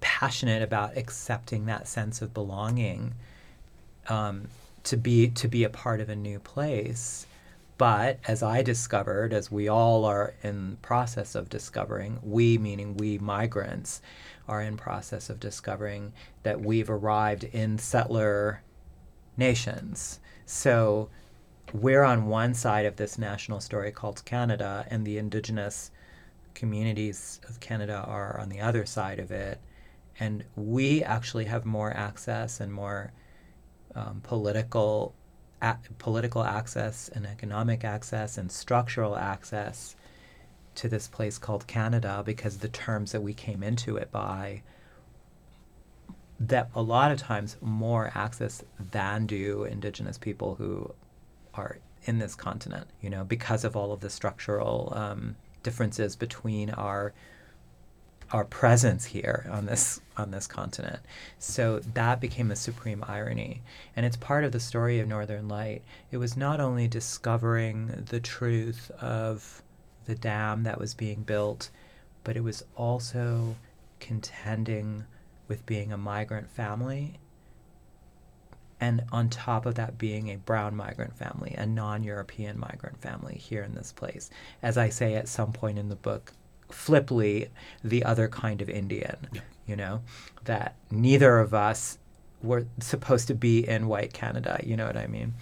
passionate 0.00 0.62
about 0.62 0.96
accepting 0.96 1.66
that 1.66 1.86
sense 1.86 2.22
of 2.22 2.34
belonging 2.34 3.14
um, 4.08 4.48
to 4.82 4.96
be 4.96 5.28
to 5.28 5.46
be 5.46 5.62
a 5.64 5.70
part 5.70 6.00
of 6.00 6.08
a 6.08 6.16
new 6.16 6.38
place. 6.38 7.26
But 7.78 8.18
as 8.28 8.42
I 8.42 8.62
discovered, 8.62 9.32
as 9.32 9.50
we 9.50 9.68
all 9.68 10.04
are 10.04 10.34
in 10.42 10.78
process 10.82 11.34
of 11.34 11.48
discovering, 11.48 12.18
we 12.22 12.58
meaning 12.58 12.96
we 12.96 13.18
migrants 13.18 14.00
are 14.48 14.62
in 14.62 14.76
process 14.76 15.30
of 15.30 15.40
discovering 15.40 16.12
that 16.42 16.60
we've 16.60 16.90
arrived 16.90 17.44
in 17.44 17.78
settler 17.78 18.62
nations. 19.36 20.20
So 20.46 21.08
we're 21.72 22.02
on 22.02 22.26
one 22.26 22.54
side 22.54 22.86
of 22.86 22.96
this 22.96 23.18
national 23.18 23.60
story 23.60 23.92
called 23.92 24.24
Canada, 24.24 24.86
and 24.90 25.06
the 25.06 25.18
indigenous 25.18 25.90
communities 26.54 27.40
of 27.48 27.60
Canada 27.60 28.04
are 28.06 28.38
on 28.38 28.48
the 28.48 28.60
other 28.60 28.84
side 28.84 29.18
of 29.18 29.30
it. 29.30 29.58
And 30.20 30.44
we 30.54 31.02
actually 31.02 31.46
have 31.46 31.64
more 31.64 31.90
access 31.92 32.60
and 32.60 32.72
more 32.72 33.12
um, 33.94 34.20
political 34.22 35.14
a- 35.62 35.78
political 35.98 36.42
access 36.42 37.08
and 37.08 37.26
economic 37.26 37.84
access 37.84 38.36
and 38.36 38.50
structural 38.50 39.16
access 39.16 39.96
to 40.74 40.88
this 40.88 41.08
place 41.08 41.38
called 41.38 41.66
Canada 41.66 42.22
because 42.24 42.58
the 42.58 42.68
terms 42.68 43.12
that 43.12 43.22
we 43.22 43.32
came 43.32 43.62
into 43.62 43.96
it 43.96 44.10
by 44.10 44.62
that 46.48 46.70
a 46.74 46.82
lot 46.82 47.10
of 47.10 47.18
times 47.18 47.56
more 47.60 48.10
access 48.14 48.62
than 48.90 49.26
do 49.26 49.64
indigenous 49.64 50.18
people 50.18 50.54
who 50.56 50.92
are 51.54 51.78
in 52.04 52.18
this 52.18 52.34
continent 52.34 52.88
you 53.00 53.08
know 53.08 53.22
because 53.22 53.64
of 53.64 53.76
all 53.76 53.92
of 53.92 54.00
the 54.00 54.10
structural 54.10 54.92
um, 54.96 55.36
differences 55.62 56.16
between 56.16 56.70
our 56.70 57.12
our 58.32 58.44
presence 58.44 59.04
here 59.04 59.46
on 59.50 59.66
this 59.66 60.00
on 60.16 60.30
this 60.30 60.46
continent. 60.46 61.00
So 61.38 61.80
that 61.80 62.20
became 62.20 62.50
a 62.50 62.56
supreme 62.56 63.04
irony, 63.06 63.62
and 63.94 64.06
it's 64.06 64.16
part 64.16 64.44
of 64.44 64.52
the 64.52 64.60
story 64.60 65.00
of 65.00 65.08
Northern 65.08 65.48
Light. 65.48 65.82
It 66.10 66.16
was 66.16 66.36
not 66.36 66.60
only 66.60 66.88
discovering 66.88 68.06
the 68.08 68.20
truth 68.20 68.90
of 69.00 69.62
the 70.06 70.14
dam 70.14 70.62
that 70.64 70.80
was 70.80 70.94
being 70.94 71.22
built, 71.22 71.70
but 72.24 72.36
it 72.36 72.42
was 72.42 72.64
also 72.74 73.56
contending 74.00 75.04
with 75.52 75.66
being 75.66 75.92
a 75.92 75.98
migrant 75.98 76.50
family 76.50 77.18
and 78.80 79.04
on 79.12 79.28
top 79.28 79.66
of 79.66 79.74
that 79.74 79.98
being 79.98 80.30
a 80.30 80.36
brown 80.36 80.74
migrant 80.74 81.14
family 81.14 81.54
a 81.58 81.66
non-european 81.66 82.58
migrant 82.58 82.98
family 83.00 83.36
here 83.36 83.62
in 83.62 83.74
this 83.74 83.92
place 83.92 84.30
as 84.62 84.78
i 84.78 84.88
say 84.88 85.14
at 85.14 85.28
some 85.28 85.52
point 85.52 85.78
in 85.78 85.90
the 85.90 85.96
book 85.96 86.32
fliply 86.72 87.48
the 87.84 88.04
other 88.04 88.28
kind 88.28 88.60
of 88.62 88.68
Indian, 88.68 89.16
yeah. 89.32 89.40
you 89.66 89.76
know, 89.76 90.02
that 90.44 90.74
neither 90.90 91.38
of 91.38 91.54
us 91.54 91.98
were 92.42 92.66
supposed 92.80 93.28
to 93.28 93.34
be 93.34 93.68
in 93.68 93.86
white 93.86 94.12
Canada, 94.12 94.60
you 94.64 94.76
know 94.76 94.86
what 94.86 94.96
I 94.96 95.06
mean? 95.06 95.34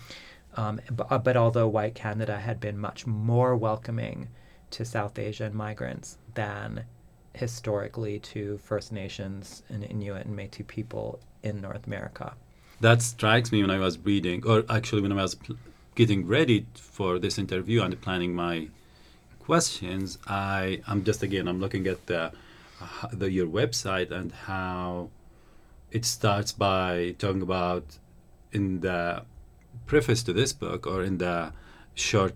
Um, 0.57 0.81
but, 0.91 1.07
uh, 1.11 1.19
but 1.19 1.37
although 1.37 1.69
white 1.69 1.95
Canada 1.95 2.39
had 2.39 2.61
been 2.61 2.77
much 2.77 3.07
more 3.07 3.57
welcoming 3.57 4.29
to 4.73 4.85
South 4.85 5.19
Asian 5.19 5.57
migrants 5.57 6.19
than 6.35 6.85
historically 7.35 8.19
to 8.19 8.59
First 8.59 8.93
Nations 8.93 9.63
and 9.69 9.85
Inuit 9.85 10.27
and 10.27 10.37
Métis 10.37 10.67
people 10.67 11.21
in 11.43 11.61
North 11.61 11.87
America. 11.87 12.35
That 12.81 13.03
strikes 13.03 13.53
me 13.53 13.61
when 13.63 13.71
I 13.71 13.79
was 13.79 13.99
reading, 13.99 14.43
or 14.47 14.65
actually 14.69 15.03
when 15.03 15.13
I 15.13 15.23
was 15.23 15.35
pl- 15.35 15.57
getting 15.95 16.27
ready 16.27 16.67
for 16.75 17.19
this 17.19 17.39
interview 17.39 17.83
and 17.83 18.01
planning 18.01 18.35
my 18.35 18.69
questions, 19.39 20.19
I 20.27 20.81
I'm 20.87 21.05
just 21.05 21.23
again 21.23 21.49
I'm 21.49 21.61
looking 21.61 21.87
at 21.87 22.07
the, 22.07 22.33
uh, 22.81 23.09
the 23.13 23.31
your 23.31 23.47
website 23.47 24.11
and 24.11 24.33
how 24.33 25.11
it 25.91 26.05
starts 26.05 26.53
by 26.53 27.15
talking 27.19 27.43
about 27.43 27.99
in 28.53 28.81
the 28.81 29.23
preface 29.87 30.23
to 30.23 30.33
this 30.33 30.53
book 30.53 30.87
or 30.87 31.03
in 31.03 31.19
the 31.19 31.53
short 31.95 32.35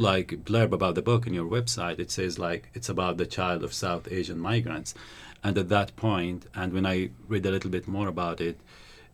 like 0.00 0.28
blurb 0.46 0.72
about 0.72 0.94
the 0.94 1.02
book 1.02 1.26
in 1.26 1.34
your 1.34 1.44
website 1.44 1.98
it 1.98 2.10
says 2.10 2.38
like 2.38 2.70
it's 2.72 2.88
about 2.88 3.18
the 3.18 3.26
child 3.26 3.62
of 3.62 3.72
south 3.72 4.10
asian 4.10 4.38
migrants. 4.38 4.94
And 5.44 5.56
at 5.58 5.68
that 5.68 5.94
point 5.96 6.46
and 6.54 6.72
when 6.72 6.86
i 6.86 7.10
read 7.28 7.44
a 7.46 7.50
little 7.50 7.70
bit 7.70 7.86
more 7.86 8.08
about 8.08 8.40
it 8.40 8.58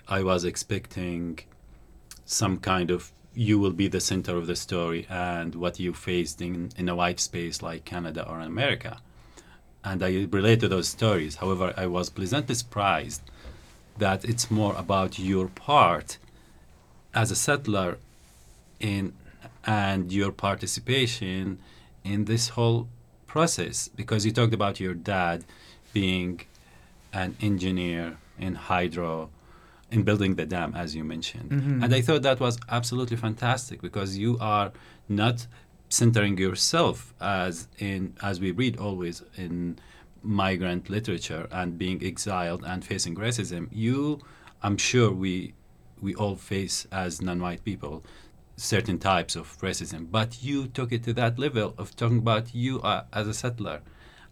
i 0.06 0.22
was 0.22 0.44
expecting 0.44 1.40
some 2.24 2.58
kind 2.58 2.90
of 2.90 3.10
you 3.34 3.58
will 3.58 3.72
be 3.72 3.88
the 3.88 4.00
center 4.00 4.36
of 4.36 4.46
the 4.46 4.56
story 4.56 5.06
and 5.10 5.54
what 5.56 5.78
you 5.78 5.92
faced 5.92 6.40
in, 6.40 6.70
in 6.76 6.88
a 6.88 6.96
white 6.96 7.20
space 7.20 7.62
like 7.62 7.84
canada 7.84 8.22
or 8.28 8.38
america. 8.40 8.98
And 9.84 10.02
i 10.04 10.26
relate 10.30 10.60
to 10.60 10.68
those 10.68 10.88
stories. 10.88 11.36
However 11.36 11.74
i 11.76 11.86
was 11.86 12.10
pleasantly 12.10 12.54
surprised 12.54 13.22
that 13.98 14.24
it's 14.24 14.50
more 14.50 14.74
about 14.76 15.18
your 15.18 15.48
part 15.48 16.18
as 17.12 17.30
a 17.32 17.36
settler 17.36 17.98
in 18.78 19.14
and 19.66 20.12
your 20.12 20.32
participation 20.32 21.58
in 22.04 22.24
this 22.26 22.48
whole 22.50 22.88
process 23.26 23.88
because 23.88 24.24
you 24.24 24.32
talked 24.32 24.54
about 24.54 24.78
your 24.80 24.94
dad 24.94 25.44
being 25.92 26.40
an 27.12 27.36
engineer 27.40 28.16
in 28.38 28.54
hydro 28.54 29.30
in 29.90 30.02
building 30.02 30.34
the 30.36 30.46
dam 30.46 30.72
as 30.74 30.94
you 30.96 31.02
mentioned 31.04 31.50
Mhm. 31.50 31.82
and 31.82 31.94
i 31.94 32.00
thought 32.00 32.22
that 32.22 32.38
was 32.40 32.58
absolutely 32.68 33.16
fantastic 33.16 33.80
because 33.80 34.16
you 34.16 34.36
are 34.40 34.72
not 35.08 35.46
centering 35.88 36.36
yourself 36.38 37.14
as 37.20 37.68
in 37.78 38.12
as 38.22 38.40
we 38.40 38.50
read 38.50 38.76
always 38.86 39.22
in 39.36 39.78
migrant 40.22 40.90
literature 40.90 41.46
and 41.52 41.78
being 41.78 41.98
exiled 42.04 42.62
and 42.70 42.84
facing 42.84 43.14
racism 43.14 43.68
you 43.72 44.18
i'm 44.64 44.76
sure 44.76 45.10
we 45.12 45.54
we 46.02 46.14
all 46.22 46.36
face 46.36 46.86
as 46.92 47.22
non-white 47.22 47.62
people 47.64 48.02
certain 48.56 48.98
types 48.98 49.36
of 49.36 49.56
racism 49.60 50.10
but 50.10 50.42
you 50.42 50.66
took 50.66 50.90
it 50.92 51.02
to 51.04 51.12
that 51.12 51.38
level 51.38 51.74
of 51.78 51.94
talking 51.96 52.18
about 52.18 52.54
you 52.54 52.80
uh, 52.80 53.04
as 53.12 53.28
a 53.28 53.34
settler 53.34 53.80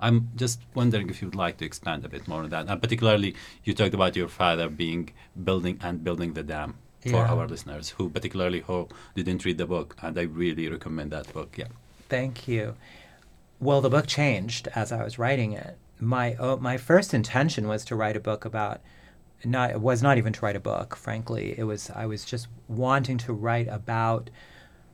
i'm 0.01 0.31
just 0.35 0.61
wondering 0.75 1.11
if 1.11 1.21
you'd 1.21 1.35
like 1.35 1.57
to 1.59 1.65
expand 1.65 2.05
a 2.05 2.09
bit 2.09 2.27
more 2.27 2.43
on 2.43 2.49
that 2.49 2.67
and 2.69 2.81
particularly 2.81 3.35
you 3.65 3.75
talked 3.75 3.95
about 3.95 4.17
your 4.17 4.29
father 4.29 4.69
being 4.69 5.11
building 5.45 5.79
and 5.83 6.03
building 6.03 6.33
the 6.33 6.43
dam 6.43 6.75
for 7.03 7.11
Yeah. 7.11 7.33
our 7.35 7.47
listeners 7.47 7.91
who 7.91 8.09
particularly 8.09 8.61
who 8.61 8.89
didn't 9.15 9.45
read 9.45 9.59
the 9.59 9.67
book 9.67 9.95
and 10.01 10.19
i 10.19 10.23
really 10.23 10.69
recommend 10.69 11.11
that 11.13 11.33
book 11.33 11.57
yeah 11.59 11.69
Thank 12.11 12.47
you. 12.47 12.75
Well, 13.59 13.81
the 13.81 13.89
book 13.89 14.07
changed 14.07 14.69
as 14.75 14.93
I 14.93 15.03
was 15.03 15.19
writing 15.19 15.53
it. 15.53 15.79
My 15.99 16.37
oh, 16.39 16.59
my 16.59 16.77
first 16.77 17.15
intention 17.15 17.67
was 17.67 17.83
to 17.87 17.97
write 17.97 18.15
a 18.15 18.21
book 18.21 18.45
about 18.45 18.81
not 19.47 19.71
it 19.71 19.81
was 19.81 20.03
not 20.03 20.19
even 20.19 20.33
to 20.33 20.41
write 20.41 20.57
a 20.57 20.61
book, 20.61 20.97
frankly. 20.97 21.55
It 21.57 21.65
was 21.65 21.91
I 21.91 22.07
was 22.07 22.25
just 22.25 22.49
wanting 22.69 23.19
to 23.19 23.33
write 23.33 23.69
about 23.69 24.31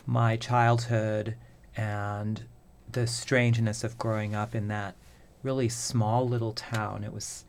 my 0.06 0.36
childhood 0.36 1.36
and 1.76 2.44
the 2.90 3.06
strangeness 3.06 3.84
of 3.84 3.98
growing 3.98 4.34
up 4.34 4.54
in 4.54 4.68
that 4.68 4.94
really 5.42 5.68
small 5.68 6.28
little 6.28 6.52
town. 6.52 7.04
It 7.04 7.12
was 7.12 7.44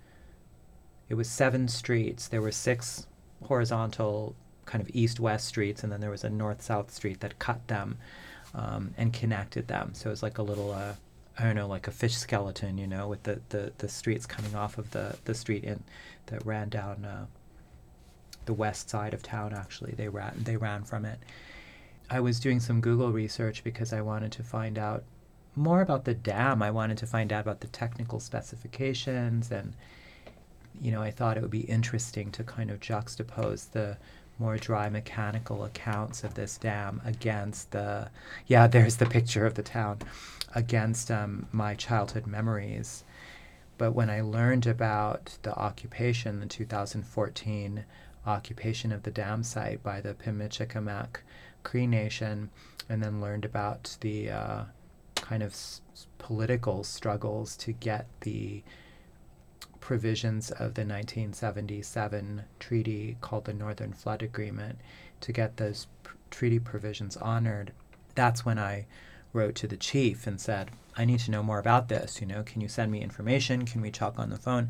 it 1.10 1.15
was 1.15 1.29
seven 1.29 1.67
streets. 1.67 2.27
There 2.27 2.41
were 2.41 2.51
six 2.51 3.08
horizontal 3.43 4.36
kind 4.65 4.81
of 4.81 4.89
east-west 4.93 5.48
streets, 5.48 5.84
and 5.84 5.91
then 5.91 6.00
there 6.00 6.10
was 6.10 6.24
a 6.24 6.29
north-south 6.29 6.91
street 6.91 7.20
that 7.20 7.39
cut 7.39 7.67
them 7.67 7.98
um, 8.53 8.93
and 8.98 9.12
connected 9.12 9.67
them. 9.67 9.91
So 9.93 10.10
it 10.10 10.12
was 10.12 10.24
like 10.24 10.38
a 10.38 10.43
little, 10.43 10.72
uh, 10.72 10.93
I 11.38 11.43
don't 11.43 11.55
know, 11.55 11.67
like 11.67 11.88
a 11.88 11.91
fish 11.91 12.15
skeleton, 12.15 12.77
you 12.77 12.88
know, 12.88 13.08
with 13.10 13.24
the, 13.24 13.41
the, 13.50 13.74
the 13.79 13.89
streets 13.89 14.25
coming 14.25 14.55
off 14.55 14.77
of 14.77 14.91
the, 14.91 15.17
the 15.25 15.34
street 15.34 15.65
in 15.65 15.84
that 16.31 16.45
ran 16.45 16.69
down 16.69 17.05
uh, 17.05 17.25
the 18.45 18.53
west 18.53 18.89
side 18.89 19.13
of 19.13 19.21
town. 19.21 19.53
Actually, 19.53 19.93
they 19.93 20.09
ran 20.09 20.33
they 20.38 20.57
ran 20.57 20.83
from 20.83 21.05
it. 21.05 21.19
I 22.10 22.19
was 22.19 22.39
doing 22.39 22.60
some 22.60 22.82
Google 22.82 23.12
research 23.12 23.63
because 23.63 23.93
I 23.93 24.01
wanted 24.01 24.32
to 24.34 24.43
find 24.43 24.77
out 24.77 25.03
more 25.56 25.82
about 25.82 26.06
the 26.06 26.13
dam. 26.13 26.62
I 26.62 26.71
wanted 26.71 26.97
to 26.97 27.08
find 27.08 27.32
out 27.32 27.41
about 27.41 27.62
the 27.62 27.67
technical 27.67 28.19
specifications 28.19 29.51
and 29.51 29.73
you 30.79 30.91
know, 30.91 31.01
I 31.01 31.12
thought 31.12 31.38
it 31.38 31.41
would 31.41 31.51
be 31.51 31.62
interesting 31.62 32.32
to 32.32 32.43
kind 32.43 32.71
of 32.71 32.79
juxtapose 32.79 33.71
the 33.71 33.97
more 34.39 34.58
dry 34.58 34.89
mechanical 34.89 35.63
accounts 35.63 36.23
of 36.23 36.34
this 36.34 36.58
dam 36.58 36.99
against 37.06 37.71
the, 37.71 38.10
yeah, 38.47 38.65
there's 38.67 38.97
the 38.97 39.06
picture 39.06 39.45
of 39.45 39.53
the 39.53 39.63
town, 39.63 39.99
against 40.56 41.12
um, 41.12 41.45
my 41.51 41.75
childhood 41.75 42.25
memories. 42.25 43.03
But 43.82 43.96
when 43.96 44.12
I 44.12 44.22
learned 44.22 44.67
about 44.67 45.39
the 45.41 45.56
occupation, 45.58 46.39
the 46.39 46.46
2014 46.46 47.84
occupation 48.28 48.91
of 48.91 49.02
the 49.02 49.10
dam 49.10 49.41
site 49.41 49.82
by 49.82 50.02
the 50.02 50.13
Pimicikamak 50.13 51.22
Cree 51.63 51.88
Nation, 51.88 52.52
and 52.88 53.02
then 53.02 53.20
learned 53.20 53.44
about 53.44 53.98
the 54.02 54.30
uh, 54.30 54.63
kind 55.15 55.41
of 55.41 55.54
s- 55.54 55.82
political 56.20 56.84
struggles 56.84 57.58
to 57.58 57.72
get 57.72 58.06
the 58.20 58.62
provisions 59.80 60.52
of 60.52 60.76
the 60.76 60.86
1977 60.86 62.44
treaty 62.60 63.17
called 63.20 63.46
the 63.46 63.54
Northern 63.54 63.94
Flood 63.94 64.22
Agreement 64.22 64.78
to 65.22 65.32
get 65.32 65.58
those 65.58 65.88
pr- 66.04 66.17
treaty 66.30 66.60
provisions 66.60 67.17
honored. 67.17 67.72
That's 68.13 68.46
when 68.46 68.60
I 68.60 68.86
wrote 69.34 69.56
to 69.56 69.67
the 69.67 69.76
chief 69.76 70.28
and 70.28 70.39
said, 70.39 70.70
I 70.97 71.06
need 71.06 71.19
to 71.21 71.32
know 71.32 71.43
more 71.43 71.60
about 71.60 71.89
this. 71.89 72.19
You 72.21 72.27
know, 72.27 72.43
can 72.43 72.62
you 72.62 72.67
send 72.67 72.91
me 72.91 73.01
information? 73.01 73.65
Can 73.65 73.82
we 73.82 73.91
talk 73.91 74.19
on 74.19 74.30
the 74.30 74.38
phone? 74.38 74.69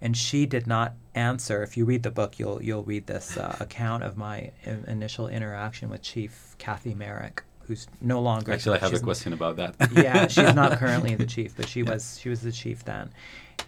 And 0.00 0.16
she 0.16 0.46
did 0.46 0.66
not 0.66 0.94
answer. 1.14 1.62
If 1.62 1.76
you 1.76 1.84
read 1.84 2.02
the 2.02 2.10
book, 2.10 2.38
you'll 2.38 2.62
you'll 2.62 2.82
read 2.82 3.06
this 3.06 3.36
uh, 3.36 3.56
account 3.60 4.02
of 4.02 4.16
my 4.16 4.50
initial 4.86 5.28
interaction 5.28 5.90
with 5.90 6.02
Chief 6.02 6.54
Cathy 6.58 6.94
Merrick, 6.94 7.42
who's 7.66 7.86
no 8.00 8.20
longer. 8.20 8.52
actually 8.52 8.78
i 8.78 8.80
have 8.80 8.94
a 8.94 8.98
question 8.98 9.32
about 9.32 9.56
that 9.56 9.74
yeah, 9.92 10.26
she's 10.26 10.54
not 10.54 10.78
currently 10.78 11.14
the 11.14 11.26
chief, 11.26 11.56
but 11.56 11.68
she 11.68 11.82
was 11.82 12.18
she 12.18 12.28
was 12.28 12.40
the 12.40 12.52
chief 12.52 12.84
then. 12.84 13.10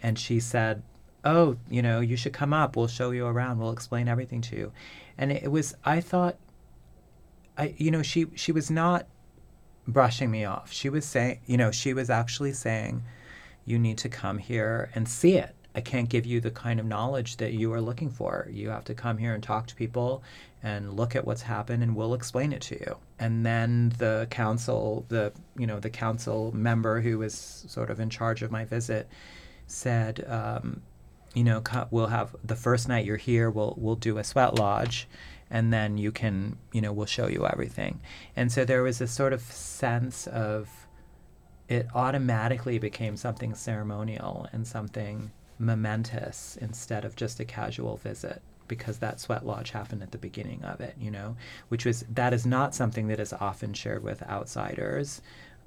And 0.02 0.18
she 0.18 0.40
said, 0.40 0.82
"Oh, 1.24 1.56
you 1.70 1.82
know, 1.82 2.00
you 2.00 2.16
should 2.16 2.32
come 2.32 2.52
up. 2.52 2.76
We'll 2.76 2.88
show 2.88 3.10
you 3.10 3.26
around. 3.26 3.58
We'll 3.58 3.70
explain 3.72 4.08
everything 4.08 4.40
to 4.42 4.56
you." 4.56 4.72
And 5.18 5.30
it 5.30 5.52
was 5.52 5.74
I 5.84 6.00
thought 6.00 6.36
I 7.58 7.74
you 7.76 7.90
know, 7.90 8.02
she 8.02 8.26
she 8.34 8.52
was 8.52 8.70
not 8.70 9.06
brushing 9.86 10.30
me 10.30 10.44
off. 10.44 10.72
She 10.72 10.88
was 10.88 11.04
saying, 11.04 11.40
you 11.46 11.56
know, 11.56 11.70
she 11.70 11.94
was 11.94 12.10
actually 12.10 12.52
saying 12.52 13.02
you 13.64 13.78
need 13.78 13.98
to 13.98 14.08
come 14.08 14.38
here 14.38 14.90
and 14.94 15.08
see 15.08 15.36
it. 15.36 15.54
I 15.74 15.80
can't 15.80 16.08
give 16.08 16.26
you 16.26 16.40
the 16.40 16.50
kind 16.50 16.78
of 16.78 16.86
knowledge 16.86 17.38
that 17.38 17.54
you 17.54 17.72
are 17.72 17.80
looking 17.80 18.10
for. 18.10 18.46
You 18.50 18.68
have 18.70 18.84
to 18.84 18.94
come 18.94 19.16
here 19.16 19.34
and 19.34 19.42
talk 19.42 19.66
to 19.68 19.74
people 19.74 20.22
and 20.62 20.94
look 20.94 21.16
at 21.16 21.26
what's 21.26 21.42
happened 21.42 21.82
and 21.82 21.96
we'll 21.96 22.14
explain 22.14 22.52
it 22.52 22.60
to 22.62 22.78
you. 22.78 22.96
And 23.18 23.44
then 23.44 23.92
the 23.98 24.26
council, 24.30 25.06
the 25.08 25.32
you 25.56 25.66
know, 25.66 25.80
the 25.80 25.90
council 25.90 26.52
member 26.54 27.00
who 27.00 27.18
was 27.18 27.64
sort 27.68 27.90
of 27.90 28.00
in 28.00 28.10
charge 28.10 28.42
of 28.42 28.50
my 28.50 28.64
visit 28.64 29.08
said, 29.66 30.24
um, 30.28 30.82
you 31.34 31.44
know, 31.44 31.62
we'll 31.90 32.08
have 32.08 32.36
the 32.44 32.56
first 32.56 32.88
night 32.88 33.06
you're 33.06 33.16
here, 33.16 33.50
we'll 33.50 33.74
we'll 33.78 33.96
do 33.96 34.18
a 34.18 34.24
sweat 34.24 34.56
lodge 34.56 35.08
and 35.52 35.70
then 35.70 35.98
you 35.98 36.10
can, 36.10 36.56
you 36.72 36.80
know, 36.80 36.92
we'll 36.92 37.06
show 37.06 37.28
you 37.28 37.46
everything. 37.46 38.00
And 38.34 38.50
so 38.50 38.64
there 38.64 38.82
was 38.82 39.02
a 39.02 39.06
sort 39.06 39.34
of 39.34 39.42
sense 39.42 40.26
of 40.26 40.68
it 41.68 41.86
automatically 41.94 42.78
became 42.78 43.16
something 43.16 43.54
ceremonial 43.54 44.48
and 44.52 44.66
something 44.66 45.30
momentous 45.58 46.56
instead 46.60 47.04
of 47.04 47.14
just 47.14 47.38
a 47.38 47.44
casual 47.44 47.98
visit 47.98 48.40
because 48.66 48.98
that 48.98 49.20
sweat 49.20 49.44
lodge 49.44 49.70
happened 49.72 50.02
at 50.02 50.10
the 50.10 50.18
beginning 50.18 50.64
of 50.64 50.80
it, 50.80 50.94
you 50.98 51.10
know, 51.10 51.36
which 51.68 51.84
was 51.84 52.06
that 52.08 52.32
is 52.32 52.46
not 52.46 52.74
something 52.74 53.08
that 53.08 53.20
is 53.20 53.34
often 53.34 53.74
shared 53.74 54.02
with 54.02 54.22
outsiders. 54.22 55.20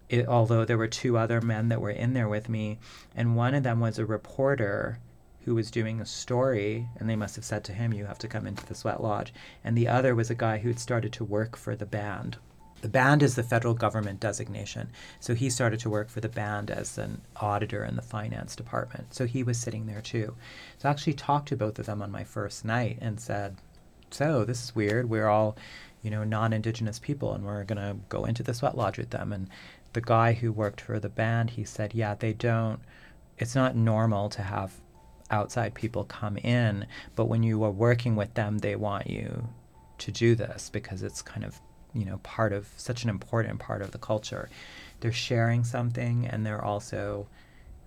It, 0.10 0.28
although 0.28 0.66
there 0.66 0.80
were 0.80 0.88
two 0.88 1.16
other 1.16 1.42
men 1.42 1.70
that 1.70 1.82
were 1.82 1.92
in 1.92 2.14
there 2.14 2.30
with 2.30 2.50
me, 2.50 2.80
and 3.16 3.36
one 3.36 3.54
of 3.54 3.62
them 3.62 3.80
was 3.80 4.00
a 4.00 4.06
reporter 4.06 5.00
who 5.46 5.54
was 5.54 5.70
doing 5.70 6.02
a 6.02 6.06
story, 6.06 6.90
and 6.98 7.08
they 7.08 7.16
must 7.16 7.36
have 7.36 7.46
said 7.46 7.64
to 7.64 7.74
him, 7.74 7.94
You 7.94 8.06
have 8.06 8.18
to 8.20 8.28
come 8.28 8.48
into 8.48 8.66
the 8.66 8.74
sweat 8.74 9.02
lodge. 9.02 9.32
And 9.64 9.78
the 9.78 9.88
other 9.88 10.16
was 10.16 10.32
a 10.32 10.36
guy 10.36 10.58
who 10.58 10.70
had 10.70 10.80
started 10.80 11.14
to 11.14 11.24
work 11.24 11.56
for 11.56 11.76
the 11.76 11.86
band. 11.86 12.38
The 12.82 12.90
band 12.90 13.22
is 13.22 13.36
the 13.36 13.44
federal 13.44 13.76
government 13.76 14.20
designation. 14.20 14.90
So 15.20 15.36
he 15.36 15.52
started 15.52 15.80
to 15.82 15.90
work 15.90 16.10
for 16.10 16.20
the 16.20 16.30
band 16.30 16.72
as 16.72 16.98
an 16.98 17.22
auditor 17.36 17.86
in 17.86 17.96
the 17.96 18.02
finance 18.02 18.56
department. 18.56 19.14
So 19.14 19.28
he 19.28 19.44
was 19.44 19.60
sitting 19.60 19.86
there 19.86 20.02
too. 20.02 20.36
So 20.80 20.90
I 20.90 20.92
actually 20.92 21.14
talked 21.14 21.48
to 21.50 21.56
both 21.56 21.78
of 21.78 21.86
them 21.86 22.02
on 22.02 22.12
my 22.12 22.24
first 22.24 22.66
night 22.66 22.98
and 23.00 23.20
said, 23.20 23.56
So 24.10 24.46
this 24.46 24.64
is 24.64 24.76
weird. 24.76 25.12
We're 25.12 25.28
all, 25.28 25.58
you 26.02 26.10
know, 26.10 26.24
non 26.24 26.54
indigenous 26.54 26.98
people 26.98 27.34
and 27.34 27.46
we're 27.46 27.64
going 27.66 27.78
to 27.78 27.98
go 28.10 28.26
into 28.26 28.42
the 28.42 28.54
sweat 28.56 28.76
lodge 28.76 28.98
with 28.98 29.12
them. 29.12 29.32
And 29.32 29.48
the 29.94 30.02
guy 30.02 30.34
who 30.34 30.52
worked 30.52 30.82
for 30.82 31.00
the 31.00 31.10
band, 31.10 31.52
he 31.52 31.64
said, 31.64 31.94
Yeah, 31.94 32.16
they 32.16 32.34
don't, 32.34 32.80
it's 33.38 33.54
not 33.54 33.76
normal 33.76 34.30
to 34.30 34.42
have 34.42 34.74
outside 35.32 35.74
people 35.74 36.04
come 36.04 36.38
in, 36.38 36.86
but 37.16 37.26
when 37.26 37.44
you 37.44 37.64
are 37.64 37.72
working 37.72 38.16
with 38.16 38.34
them, 38.34 38.60
they 38.60 38.76
want 38.76 39.10
you 39.10 39.50
to 39.98 40.12
do 40.12 40.36
this 40.36 40.70
because 40.70 41.04
it's 41.04 41.22
kind 41.22 41.46
of 41.46 41.60
you 41.94 42.06
know 42.06 42.18
part 42.18 42.52
of 42.52 42.68
such 42.76 43.04
an 43.04 43.10
important 43.10 43.60
part 43.60 43.82
of 43.82 43.92
the 43.92 43.98
culture. 43.98 44.50
They're 45.00 45.12
sharing 45.12 45.64
something, 45.64 46.28
and 46.28 46.46
they're 46.46 46.64
also 46.64 47.28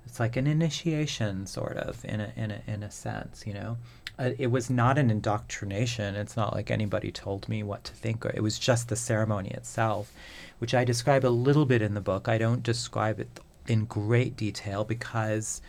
it's 0.07 0.19
like 0.19 0.37
an 0.37 0.47
initiation, 0.47 1.47
sort 1.47 1.77
of 1.77 2.05
in 2.05 2.21
a 2.21 2.33
in 2.37 2.51
a 2.51 2.63
in 2.67 2.83
a 2.83 2.91
sense, 2.91 3.47
you 3.47 3.55
know. 3.55 3.77
Uh, 4.19 4.31
it 4.37 4.49
was 4.49 4.69
not 4.69 4.99
an 4.99 5.11
indoctrination. 5.11 6.17
It's 6.17 6.37
not 6.37 6.53
like 6.53 6.73
anybody 6.73 7.13
told 7.13 7.49
me 7.49 7.63
what 7.63 7.85
to 7.85 7.93
think. 7.93 8.27
Or, 8.27 8.31
it 8.31 8.43
was 8.43 8.59
just 8.59 8.89
the 8.89 8.97
ceremony 8.97 9.51
itself, 9.51 10.13
which 10.59 10.75
I 10.75 10.85
describe 10.85 11.25
a 11.25 11.29
little 11.29 11.67
bit 11.67 11.83
in 11.83 11.95
the 11.95 12.01
book. 12.01 12.27
I 12.27 12.37
don't 12.37 12.65
describe 12.65 13.21
it 13.21 13.39
in 13.69 13.85
great 13.85 14.37
detail 14.37 14.83
because 14.83 15.61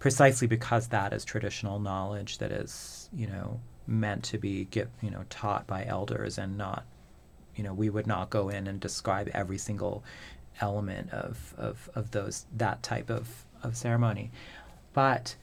precisely 0.00 0.48
because 0.48 0.88
that 0.88 1.12
is 1.12 1.24
traditional 1.24 1.78
knowledge 1.78 2.38
that 2.38 2.50
is, 2.50 3.08
you 3.12 3.26
know, 3.26 3.60
meant 3.86 4.24
to 4.24 4.38
be 4.38 4.64
get, 4.64 4.88
you 5.02 5.10
know, 5.10 5.24
taught 5.30 5.66
by 5.66 5.84
elders 5.84 6.38
and 6.38 6.56
not, 6.56 6.84
you 7.54 7.62
know, 7.62 7.74
we 7.74 7.90
would 7.90 8.06
not 8.06 8.30
go 8.30 8.48
in 8.48 8.66
and 8.66 8.80
describe 8.80 9.28
every 9.32 9.58
single 9.58 10.02
element 10.60 11.10
of, 11.12 11.54
of, 11.56 11.88
of 11.94 12.10
those 12.10 12.46
that 12.56 12.82
type 12.82 13.10
of, 13.10 13.44
of 13.62 13.76
ceremony. 13.76 14.30
But 14.94 15.36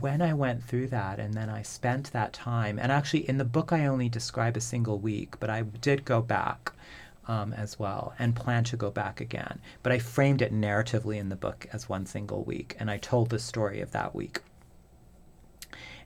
when 0.00 0.20
I 0.20 0.34
went 0.34 0.62
through 0.62 0.88
that 0.88 1.18
and 1.18 1.34
then 1.34 1.48
I 1.48 1.62
spent 1.62 2.12
that 2.12 2.32
time, 2.34 2.78
and 2.78 2.92
actually 2.92 3.28
in 3.28 3.38
the 3.38 3.44
book 3.44 3.72
I 3.72 3.86
only 3.86 4.08
describe 4.10 4.56
a 4.56 4.60
single 4.60 4.98
week, 4.98 5.40
but 5.40 5.48
I 5.50 5.62
did 5.62 6.04
go 6.04 6.20
back 6.20 6.72
um, 7.28 7.52
as 7.52 7.78
well 7.78 8.14
and 8.18 8.34
plan 8.34 8.64
to 8.64 8.76
go 8.76 8.90
back 8.90 9.20
again. 9.20 9.60
But 9.82 9.92
I 9.92 9.98
framed 9.98 10.42
it 10.42 10.52
narratively 10.52 11.18
in 11.18 11.28
the 11.28 11.36
book 11.36 11.66
as 11.72 11.88
one 11.88 12.06
single 12.06 12.42
week, 12.44 12.76
and 12.78 12.90
I 12.90 12.98
told 12.98 13.30
the 13.30 13.38
story 13.38 13.80
of 13.80 13.92
that 13.92 14.14
week. 14.14 14.40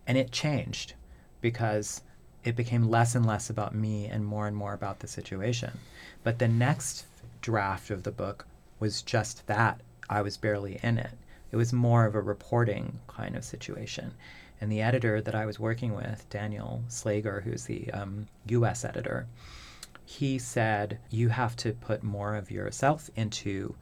And 0.07 0.17
it 0.17 0.31
changed 0.31 0.95
because 1.41 2.03
it 2.45 2.55
became 2.55 2.89
less 2.89 3.15
and 3.15 3.27
less 3.27 3.51
about 3.51 3.75
me 3.75 4.07
and 4.07 4.25
more 4.25 4.47
and 4.47 4.57
more 4.57 4.73
about 4.73 5.01
the 5.01 5.09
situation. 5.09 5.79
But 6.23 6.39
the 6.39 6.49
next 6.49 7.07
draft 7.41 7.91
of 7.91 8.05
the 8.05 8.13
book 8.13 8.47
was 8.79 9.03
just 9.03 9.47
that. 9.47 9.81
I 10.09 10.23
was 10.23 10.37
barely 10.37 10.79
in 10.83 10.99
it. 10.99 11.13
It 11.51 11.57
was 11.57 11.73
more 11.73 12.05
of 12.05 12.15
a 12.15 12.21
reporting 12.21 13.01
kind 13.09 13.37
of 13.37 13.45
situation. 13.45 14.15
And 14.61 14.71
the 14.71 14.83
editor 14.83 15.21
that 15.21 15.35
I 15.35 15.47
was 15.47 15.59
working 15.59 15.95
with, 15.95 16.29
Daniel 16.31 16.83
Slager, 16.89 17.43
who's 17.43 17.65
the 17.65 17.91
um, 17.91 18.27
US 18.47 18.85
editor, 18.85 19.27
he 20.07 20.39
said, 20.39 20.99
You 21.11 21.29
have 21.29 21.57
to 21.57 21.73
put 21.73 22.05
more 22.05 22.37
of 22.37 22.51
yourself 22.51 23.11
into 23.17 23.75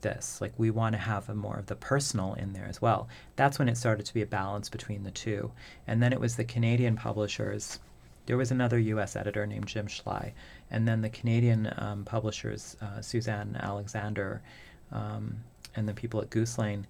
this. 0.00 0.40
Like, 0.40 0.52
we 0.58 0.70
want 0.70 0.94
to 0.94 0.98
have 0.98 1.28
a 1.28 1.34
more 1.34 1.56
of 1.56 1.66
the 1.66 1.76
personal 1.76 2.34
in 2.34 2.52
there 2.52 2.66
as 2.66 2.82
well. 2.82 3.08
That's 3.36 3.58
when 3.58 3.68
it 3.68 3.76
started 3.76 4.04
to 4.06 4.14
be 4.14 4.22
a 4.22 4.26
balance 4.26 4.68
between 4.68 5.04
the 5.04 5.12
two. 5.12 5.52
And 5.86 6.02
then 6.02 6.12
it 6.12 6.20
was 6.20 6.34
the 6.34 6.44
Canadian 6.44 6.96
publishers. 6.96 7.78
There 8.26 8.36
was 8.36 8.50
another 8.50 8.80
US 8.80 9.14
editor 9.14 9.46
named 9.46 9.68
Jim 9.68 9.86
Schley. 9.86 10.34
And 10.72 10.88
then 10.88 11.02
the 11.02 11.08
Canadian 11.08 11.72
um, 11.78 12.04
publishers, 12.04 12.76
uh, 12.82 13.00
Susanne 13.00 13.56
Alexander, 13.60 14.42
um, 14.90 15.36
and 15.76 15.88
the 15.88 15.94
people 15.94 16.20
at 16.20 16.30
Goose 16.30 16.58
Lane, 16.58 16.84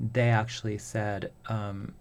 they 0.00 0.30
actually 0.30 0.78
said, 0.78 1.30
um, 1.48 1.94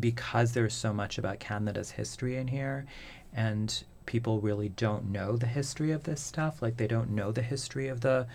because 0.00 0.52
there's 0.52 0.74
so 0.74 0.92
much 0.92 1.18
about 1.18 1.38
Canada's 1.38 1.92
history 1.92 2.36
in 2.36 2.48
here, 2.48 2.84
and 3.32 3.84
people 4.06 4.40
really 4.40 4.68
don't 4.68 5.10
know 5.10 5.36
the 5.36 5.46
history 5.46 5.92
of 5.92 6.04
this 6.04 6.20
stuff. 6.20 6.62
Like 6.62 6.76
they 6.76 6.86
don't 6.86 7.10
know 7.10 7.32
the 7.32 7.42
history 7.42 7.88
of 7.88 8.00
the 8.00 8.26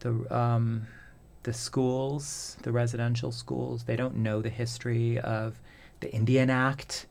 the 0.00 0.36
um, 0.36 0.86
the 1.44 1.52
schools, 1.52 2.56
the 2.62 2.72
residential 2.72 3.30
schools. 3.30 3.84
They 3.84 3.96
don't 3.96 4.16
know 4.16 4.42
the 4.42 4.50
history 4.50 5.18
of 5.18 5.60
the 6.00 6.12
Indian 6.12 6.50
Act. 6.50 7.06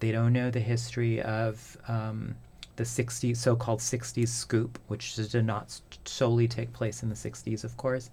They 0.00 0.12
don't 0.12 0.32
know 0.32 0.50
the 0.50 0.60
history 0.60 1.20
of 1.22 1.76
um, 1.88 2.34
the 2.76 2.84
60s, 2.84 3.36
so-called 3.36 3.80
60s 3.80 4.28
scoop, 4.28 4.78
which 4.88 5.14
did 5.14 5.44
not 5.44 5.80
solely 6.04 6.48
take 6.48 6.72
place 6.72 7.02
in 7.02 7.10
the 7.10 7.14
60s, 7.14 7.64
of 7.64 7.76
course. 7.76 8.10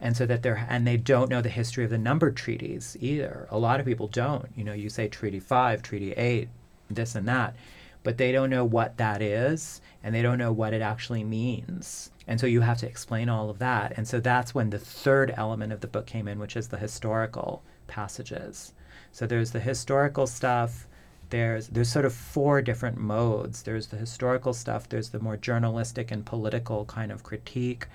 And 0.00 0.16
so 0.16 0.26
that 0.26 0.42
they're, 0.42 0.66
and 0.68 0.86
they 0.86 0.96
don't 0.96 1.30
know 1.30 1.40
the 1.40 1.48
history 1.48 1.84
of 1.84 1.90
the 1.90 1.98
numbered 1.98 2.36
treaties 2.36 2.96
either. 3.00 3.46
A 3.50 3.58
lot 3.58 3.80
of 3.80 3.86
people 3.86 4.08
don't. 4.08 4.46
You 4.56 4.64
know, 4.64 4.72
you 4.72 4.88
say 4.88 5.08
Treaty 5.08 5.40
5, 5.40 5.82
Treaty 5.82 6.12
8, 6.12 6.48
this 6.90 7.14
and 7.14 7.28
that 7.28 7.54
but 8.02 8.18
they 8.18 8.32
don't 8.32 8.50
know 8.50 8.64
what 8.64 8.96
that 8.96 9.20
is 9.20 9.80
and 10.02 10.14
they 10.14 10.22
don't 10.22 10.38
know 10.38 10.52
what 10.52 10.72
it 10.72 10.82
actually 10.82 11.24
means. 11.24 12.10
And 12.26 12.40
so 12.40 12.46
you 12.46 12.60
have 12.60 12.78
to 12.78 12.88
explain 12.88 13.28
all 13.28 13.50
of 13.50 13.58
that. 13.58 13.92
And 13.96 14.06
so 14.06 14.20
that's 14.20 14.54
when 14.54 14.70
the 14.70 14.78
third 14.78 15.34
element 15.36 15.72
of 15.72 15.80
the 15.80 15.88
book 15.88 16.06
came 16.06 16.28
in, 16.28 16.38
which 16.38 16.56
is 16.56 16.68
the 16.68 16.78
historical 16.78 17.62
passages. 17.86 18.72
So 19.12 19.26
there's 19.26 19.50
the 19.50 19.60
historical 19.60 20.26
stuff. 20.26 20.86
There's 21.30 21.68
there's 21.68 21.90
sort 21.90 22.04
of 22.04 22.14
four 22.14 22.62
different 22.62 22.98
modes. 22.98 23.62
There's 23.62 23.88
the 23.88 23.96
historical 23.96 24.52
stuff. 24.52 24.88
There's 24.88 25.10
the 25.10 25.20
more 25.20 25.36
journalistic 25.36 26.10
and 26.10 26.24
political 26.24 26.84
kind 26.86 27.12
of 27.12 27.22
critique. 27.22 27.86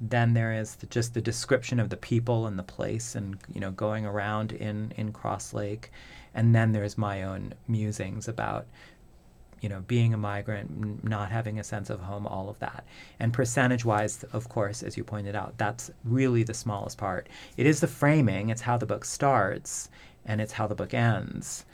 Then 0.00 0.34
there 0.34 0.52
is 0.52 0.76
the, 0.76 0.86
just 0.86 1.14
the 1.14 1.20
description 1.20 1.78
of 1.78 1.90
the 1.90 1.96
people 1.96 2.46
and 2.46 2.58
the 2.58 2.62
place, 2.62 3.14
and 3.14 3.38
you 3.52 3.60
know 3.60 3.70
going 3.70 4.04
around 4.04 4.52
in 4.52 4.92
in 4.96 5.12
Cross 5.12 5.54
Lake, 5.54 5.90
and 6.34 6.54
then 6.54 6.72
there's 6.72 6.98
my 6.98 7.22
own 7.22 7.54
musings 7.68 8.26
about 8.26 8.66
you 9.62 9.68
know, 9.68 9.80
being 9.86 10.12
a 10.12 10.16
migrant, 10.18 11.04
not 11.04 11.30
having 11.30 11.58
a 11.58 11.64
sense 11.64 11.88
of 11.88 12.00
home, 12.00 12.26
all 12.26 12.50
of 12.50 12.58
that. 12.58 12.84
And 13.20 13.32
percentage 13.32 13.84
wise, 13.84 14.24
of 14.32 14.48
course, 14.48 14.82
as 14.82 14.96
you 14.96 15.04
pointed 15.04 15.36
out, 15.36 15.56
that's 15.56 15.90
really 16.04 16.42
the 16.42 16.52
smallest 16.52 16.98
part. 16.98 17.28
It 17.56 17.64
is 17.64 17.80
the 17.80 17.86
framing, 17.86 18.50
it's 18.50 18.62
how 18.62 18.76
the 18.76 18.86
book 18.86 19.04
starts 19.04 19.88
and 20.26 20.40
it's 20.40 20.52
how 20.52 20.66
the 20.66 20.74
book 20.74 20.92
ends. 20.92 21.64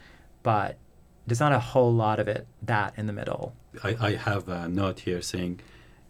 But 0.43 0.77
there's 1.25 1.39
not 1.39 1.51
a 1.51 1.59
whole 1.59 1.93
lot 1.93 2.19
of 2.19 2.27
it 2.27 2.47
that 2.61 2.93
in 2.95 3.07
the 3.07 3.13
middle. 3.13 3.53
I, 3.83 3.97
I 3.99 4.15
have 4.15 4.47
a 4.47 4.69
note 4.69 5.01
here 5.01 5.21
saying, 5.21 5.59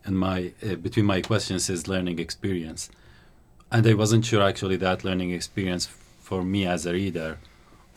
and 0.03 0.19
my 0.19 0.53
uh, 0.63 0.75
between 0.75 1.05
my 1.05 1.21
questions 1.21 1.69
is 1.69 1.87
learning 1.87 2.19
experience, 2.19 2.89
and 3.71 3.85
I 3.85 3.93
wasn't 3.93 4.25
sure 4.25 4.41
actually 4.41 4.77
that 4.77 5.03
learning 5.03 5.31
experience 5.31 5.85
for 5.85 6.43
me 6.43 6.65
as 6.65 6.85
a 6.85 6.93
reader, 6.93 7.37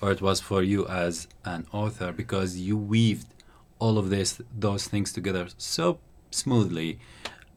or 0.01 0.11
it 0.11 0.21
was 0.21 0.40
for 0.40 0.62
you 0.62 0.87
as 0.88 1.29
an 1.45 1.66
author 1.73 2.12
because 2.12 2.57
you 2.57 2.77
weaved 2.77 3.32
all 3.83 3.97
of 4.03 4.07
this 4.16 4.29
those 4.66 4.85
things 4.92 5.09
together 5.18 5.45
so 5.59 5.87
smoothly 6.42 6.90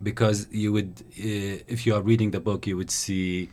because 0.10 0.38
you 0.64 0.70
would 0.76 0.92
uh, 1.20 1.74
if 1.76 1.80
you 1.86 1.92
are 1.98 2.04
reading 2.12 2.30
the 2.38 2.40
book 2.50 2.62
you 2.70 2.76
would 2.82 2.92
see 3.04 3.50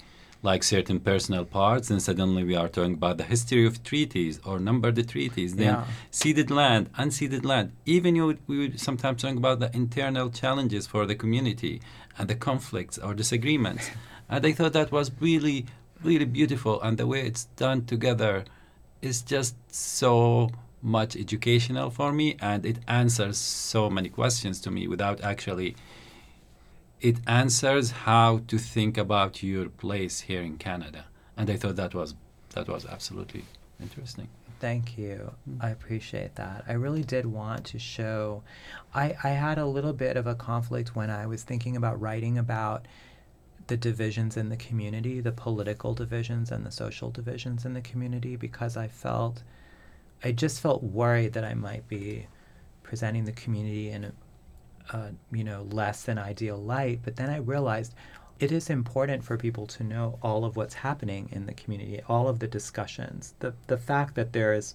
like 0.50 0.62
certain 0.76 0.98
personal 1.10 1.44
parts 1.58 1.86
and 1.92 2.00
suddenly 2.08 2.42
we 2.50 2.56
are 2.62 2.68
talking 2.76 2.94
about 3.00 3.16
the 3.20 3.28
history 3.34 3.64
of 3.70 3.74
treaties 3.90 4.34
or 4.48 4.54
number 4.70 4.88
the 5.00 5.04
treaties 5.14 5.50
then 5.62 5.74
Yeah. 5.74 5.84
ceded 6.20 6.50
land 6.60 6.84
unceded 7.02 7.44
land 7.52 7.68
even 7.96 8.10
you 8.18 8.24
would, 8.28 8.40
we 8.50 8.56
would 8.60 8.74
sometimes 8.88 9.18
talk 9.22 9.36
about 9.44 9.58
the 9.64 9.70
internal 9.82 10.26
challenges 10.40 10.84
for 10.92 11.02
the 11.10 11.16
community 11.22 11.74
and 12.18 12.26
the 12.32 12.38
conflicts 12.48 12.96
or 13.04 13.10
disagreements 13.22 13.84
and 14.32 14.40
i 14.48 14.52
thought 14.56 14.72
that 14.80 14.90
was 14.98 15.06
really 15.28 15.58
really 16.08 16.28
beautiful 16.40 16.74
and 16.84 16.94
the 17.02 17.06
way 17.12 17.20
it's 17.30 17.44
done 17.66 17.78
together 17.94 18.34
is 19.08 19.16
just 19.34 19.54
so 19.72 20.50
much 20.82 21.16
educational 21.16 21.90
for 21.90 22.12
me 22.12 22.36
and 22.40 22.66
it 22.66 22.78
answers 22.88 23.38
so 23.38 23.88
many 23.88 24.08
questions 24.08 24.60
to 24.60 24.70
me 24.70 24.86
without 24.88 25.20
actually 25.22 25.76
it 27.00 27.16
answers 27.26 27.90
how 27.90 28.40
to 28.46 28.58
think 28.58 28.96
about 28.96 29.42
your 29.42 29.68
place 29.68 30.20
here 30.20 30.42
in 30.42 30.56
Canada 30.56 31.06
and 31.36 31.48
I 31.48 31.56
thought 31.56 31.76
that 31.76 31.94
was 31.94 32.14
that 32.50 32.68
was 32.68 32.84
absolutely 32.86 33.44
interesting 33.80 34.28
Thank 34.62 34.96
you. 34.96 35.32
Mm-hmm. 35.50 35.60
I 35.60 35.70
appreciate 35.70 36.36
that. 36.36 36.62
I 36.68 36.74
really 36.74 37.02
did 37.02 37.26
want 37.26 37.64
to 37.64 37.80
show. 37.80 38.44
I, 38.94 39.16
I 39.24 39.30
had 39.30 39.58
a 39.58 39.66
little 39.66 39.92
bit 39.92 40.16
of 40.16 40.28
a 40.28 40.36
conflict 40.36 40.94
when 40.94 41.10
I 41.10 41.26
was 41.26 41.42
thinking 41.42 41.74
about 41.74 42.00
writing 42.00 42.38
about 42.38 42.86
the 43.66 43.76
divisions 43.76 44.36
in 44.36 44.50
the 44.50 44.56
community, 44.56 45.20
the 45.20 45.32
political 45.32 45.94
divisions 45.94 46.52
and 46.52 46.64
the 46.64 46.70
social 46.70 47.10
divisions 47.10 47.64
in 47.64 47.74
the 47.74 47.80
community, 47.80 48.36
because 48.36 48.76
I 48.76 48.86
felt, 48.86 49.42
I 50.24 50.32
just 50.32 50.60
felt 50.60 50.82
worried 50.82 51.32
that 51.32 51.44
I 51.44 51.54
might 51.54 51.88
be 51.88 52.26
presenting 52.82 53.24
the 53.24 53.32
community 53.32 53.90
in 53.90 54.04
a, 54.04 54.12
uh, 54.96 55.10
you 55.32 55.44
know, 55.44 55.62
less 55.70 56.02
than 56.04 56.18
ideal 56.18 56.58
light. 56.58 57.00
But 57.02 57.16
then 57.16 57.30
I 57.30 57.38
realized 57.38 57.94
it 58.38 58.52
is 58.52 58.70
important 58.70 59.24
for 59.24 59.36
people 59.36 59.66
to 59.68 59.84
know 59.84 60.18
all 60.22 60.44
of 60.44 60.56
what's 60.56 60.74
happening 60.74 61.28
in 61.32 61.46
the 61.46 61.54
community, 61.54 62.02
all 62.08 62.28
of 62.28 62.38
the 62.38 62.48
discussions, 62.48 63.34
the 63.38 63.54
the 63.66 63.78
fact 63.78 64.14
that 64.14 64.32
there 64.32 64.52
is 64.52 64.74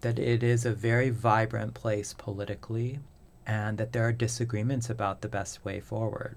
that 0.00 0.18
it 0.18 0.42
is 0.42 0.66
a 0.66 0.72
very 0.72 1.08
vibrant 1.08 1.72
place 1.72 2.12
politically 2.12 2.98
and 3.46 3.78
that 3.78 3.92
there 3.92 4.06
are 4.06 4.12
disagreements 4.12 4.90
about 4.90 5.20
the 5.20 5.28
best 5.28 5.64
way 5.64 5.80
forward. 5.80 6.36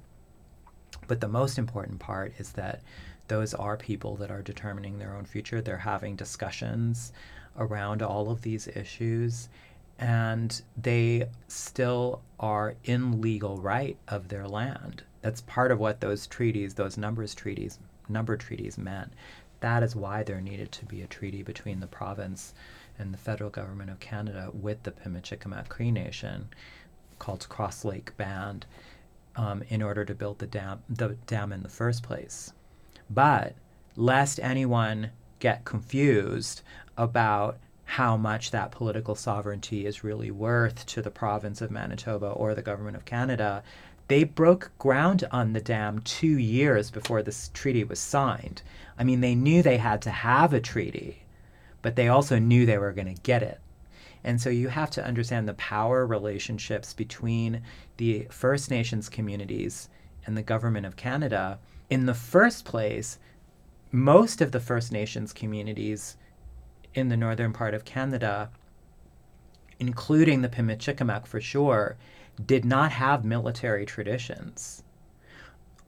But 1.08 1.22
the 1.22 1.28
most 1.28 1.58
important 1.58 2.00
part 2.00 2.34
is 2.38 2.54
that 2.54 2.82
those 3.28 3.54
are 3.54 3.76
people 3.76 4.16
that 4.18 4.32
are 4.32 4.42
determining 4.42 4.98
their 4.98 5.16
own 5.16 5.26
future. 5.26 5.62
They're 5.62 5.78
having 5.78 6.16
discussions 6.16 7.12
around 7.58 8.02
all 8.02 8.30
of 8.30 8.42
these 8.42 8.68
issues 8.68 9.50
and 10.00 10.62
they 10.76 11.28
still 11.48 12.22
are 12.40 12.76
in 12.84 13.20
legal 13.20 13.58
right 13.58 13.98
of 14.08 14.28
their 14.28 14.48
land. 14.48 15.04
That's 15.22 15.42
part 15.42 15.72
of 15.72 15.80
what 15.80 16.02
those 16.02 16.28
treaties, 16.28 16.76
those 16.76 16.98
numbers 16.98 17.34
treaties, 17.34 17.80
number 18.08 18.38
treaties 18.38 18.78
meant. 18.78 19.12
That 19.60 19.82
is 19.82 19.96
why 19.96 20.24
there 20.24 20.40
needed 20.40 20.72
to 20.74 20.86
be 20.86 21.02
a 21.02 21.08
treaty 21.08 21.42
between 21.42 21.80
the 21.80 21.88
province 21.88 22.54
and 23.00 23.14
the 23.14 23.18
federal 23.18 23.50
government 23.50 23.90
of 23.90 24.00
Canada 24.00 24.52
with 24.54 24.84
the 24.84 24.92
Pimicikamak 24.92 25.68
Cree 25.70 25.92
Nation 25.92 26.50
called 27.18 27.50
Cross 27.50 27.84
Lake 27.84 28.16
Band 28.18 28.68
um, 29.36 29.64
in 29.70 29.82
order 29.82 30.06
to 30.06 30.14
build 30.14 30.40
the 30.40 30.48
dam, 30.48 30.84
the 30.90 31.16
dam 31.26 31.52
in 31.52 31.64
the 31.64 31.70
first 31.70 32.04
place. 32.04 32.54
But 33.10 33.56
lest 33.96 34.40
anyone 34.40 35.10
get 35.40 35.66
confused 35.66 36.62
about 36.98 37.58
how 37.86 38.18
much 38.18 38.52
that 38.52 38.72
political 38.72 39.16
sovereignty 39.16 39.86
is 39.86 40.04
really 40.04 40.30
worth 40.30 40.86
to 40.88 41.02
the 41.02 41.10
province 41.10 41.62
of 41.62 41.72
Manitoba 41.72 42.28
or 42.28 42.54
the 42.54 42.62
government 42.62 42.98
of 42.98 43.06
Canada, 43.06 43.64
they 44.08 44.24
broke 44.24 44.72
ground 44.78 45.28
on 45.32 45.54
the 45.54 45.62
dam 45.62 46.00
two 46.00 46.38
years 46.38 46.92
before 46.92 47.22
this 47.22 47.50
treaty 47.54 47.84
was 47.84 48.00
signed. 48.00 48.62
I 48.98 49.04
mean, 49.04 49.22
they 49.22 49.36
knew 49.36 49.62
they 49.62 49.78
had 49.78 50.02
to 50.04 50.10
have 50.10 50.54
a 50.54 50.60
treaty, 50.60 51.24
but 51.82 51.96
they 51.96 52.08
also 52.08 52.40
knew 52.40 52.66
they 52.66 52.78
were 52.78 52.94
going 52.94 53.14
to 53.14 53.22
get 53.22 53.44
it. 53.44 53.60
And 54.24 54.42
so 54.42 54.50
you 54.50 54.68
have 54.68 54.90
to 54.92 55.06
understand 55.06 55.48
the 55.48 55.54
power 55.54 56.06
relationships 56.06 56.94
between 56.94 57.62
the 57.98 58.28
First 58.30 58.70
Nations 58.70 59.08
communities 59.08 59.88
and 60.26 60.36
the 60.36 60.42
government 60.42 60.86
of 60.86 60.98
Canada. 60.98 61.60
In 61.90 62.06
the 62.06 62.14
first 62.14 62.66
place, 62.66 63.20
most 63.92 64.42
of 64.42 64.52
the 64.52 64.60
First 64.60 64.92
Nations 64.92 65.32
communities 65.32 66.18
in 66.98 67.10
the 67.10 67.18
northern 67.18 67.54
part 67.54 67.74
of 67.74 67.86
Canada, 67.86 68.50
including 69.80 70.42
the 70.42 70.50
Pimicikamak 70.50 71.28
for 71.28 71.40
sure, 71.40 71.96
did 72.44 72.66
not 72.66 72.92
have 72.92 73.24
military 73.24 73.86
traditions 73.86 74.84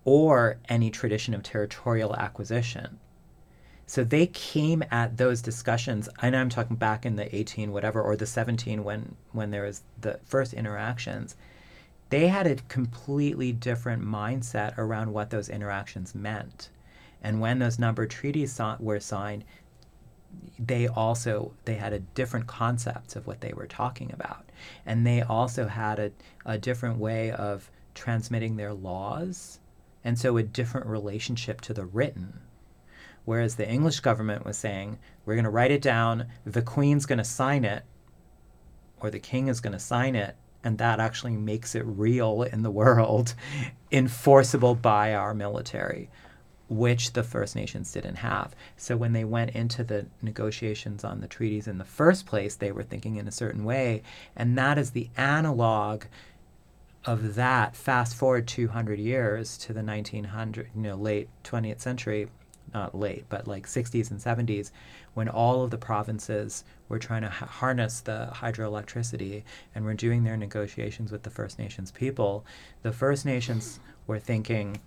or 0.05 0.57
any 0.69 0.89
tradition 0.89 1.33
of 1.33 1.43
territorial 1.43 2.15
acquisition. 2.15 2.99
So 3.85 4.03
they 4.03 4.27
came 4.27 4.83
at 4.91 5.17
those 5.17 5.41
discussions, 5.41 6.07
and 6.21 6.35
I'm 6.35 6.49
talking 6.49 6.75
back 6.75 7.05
in 7.05 7.15
the 7.15 7.35
18 7.35 7.71
whatever 7.71 8.01
or 8.01 8.15
the 8.15 8.27
17 8.27 8.83
when 8.83 9.15
when 9.31 9.49
there 9.49 9.63
was 9.63 9.81
the 9.99 10.19
first 10.25 10.53
interactions. 10.53 11.35
They 12.09 12.27
had 12.27 12.47
a 12.47 12.55
completely 12.67 13.51
different 13.51 14.03
mindset 14.03 14.77
around 14.77 15.13
what 15.13 15.31
those 15.31 15.49
interactions 15.49 16.15
meant. 16.15 16.69
And 17.21 17.41
when 17.41 17.59
those 17.59 17.77
number 17.77 18.05
treaties 18.05 18.59
were 18.79 18.99
signed, 18.99 19.43
they 20.59 20.87
also 20.87 21.53
they 21.65 21.75
had 21.75 21.93
a 21.93 21.99
different 21.99 22.47
concepts 22.47 23.15
of 23.15 23.25
what 23.25 23.41
they 23.41 23.53
were 23.53 23.67
talking 23.67 24.11
about. 24.11 24.49
And 24.85 25.07
they 25.07 25.21
also 25.21 25.67
had 25.67 25.99
a, 25.99 26.11
a 26.45 26.57
different 26.57 26.97
way 26.97 27.31
of 27.31 27.71
transmitting 27.95 28.57
their 28.57 28.73
laws 28.73 29.59
and 30.03 30.17
so 30.17 30.37
a 30.37 30.43
different 30.43 30.87
relationship 30.87 31.61
to 31.61 31.73
the 31.73 31.85
written. 31.85 32.41
Whereas 33.25 33.55
the 33.55 33.69
english 33.69 33.99
government 33.99 34.45
was 34.45 34.57
saying 34.57 34.97
we're 35.25 35.35
going 35.35 35.43
to 35.43 35.49
write 35.49 35.71
it 35.71 35.81
down 35.81 36.27
the 36.45 36.61
queen's 36.61 37.05
going 37.05 37.19
to 37.19 37.23
sign 37.23 37.63
it 37.63 37.83
or 38.99 39.11
the 39.11 39.19
king 39.19 39.47
is 39.47 39.59
going 39.59 39.73
to 39.73 39.79
sign 39.79 40.15
it 40.15 40.35
and 40.63 40.77
that 40.77 40.99
actually 40.99 41.37
makes 41.37 41.75
it 41.75 41.83
real 41.85 42.43
in 42.43 42.63
the 42.63 42.71
world 42.81 43.35
enforceable 43.91 44.75
by 44.75 45.13
our 45.13 45.33
military 45.33 46.09
which 46.69 47.13
the 47.13 47.23
First 47.23 47.55
Nations 47.55 47.91
didn't 47.91 48.17
have. 48.17 48.55
So 48.77 48.95
when 48.95 49.13
they 49.13 49.25
went 49.25 49.51
into 49.51 49.83
the 49.83 50.05
negotiations 50.21 51.03
on 51.03 51.19
the 51.19 51.27
treaties 51.27 51.67
in 51.67 51.79
the 51.79 51.85
first 51.85 52.25
place, 52.25 52.55
they 52.55 52.71
were 52.71 52.83
thinking 52.83 53.15
in 53.15 53.27
a 53.27 53.31
certain 53.31 53.63
way. 53.63 54.03
And 54.35 54.57
that 54.57 54.77
is 54.77 54.91
the 54.91 55.09
analog 55.17 56.03
of 57.05 57.35
that. 57.35 57.75
Fast 57.75 58.15
forward 58.15 58.47
200 58.47 58.99
years 58.99 59.57
to 59.57 59.73
the 59.73 59.81
1900, 59.81 60.69
you 60.75 60.81
know, 60.81 60.95
late 60.95 61.27
20th 61.43 61.81
century, 61.81 62.27
not 62.71 62.93
late, 62.93 63.25
but 63.29 63.47
like 63.47 63.65
60s 63.65 64.11
and 64.11 64.19
70s, 64.19 64.69
when 65.15 65.27
all 65.27 65.63
of 65.63 65.71
the 65.71 65.77
provinces 65.77 66.63
were 66.87 66.99
trying 66.99 67.23
to 67.23 67.29
ha- 67.29 67.47
harness 67.47 68.01
the 68.01 68.29
hydroelectricity 68.31 69.41
and 69.73 69.85
were 69.85 69.95
doing 69.95 70.23
their 70.23 70.37
negotiations 70.37 71.11
with 71.11 71.23
the 71.23 71.31
First 71.31 71.57
Nations 71.57 71.89
people, 71.89 72.45
the 72.83 72.91
First 72.91 73.25
Nations 73.25 73.79
were 74.05 74.19
thinking, 74.19 74.79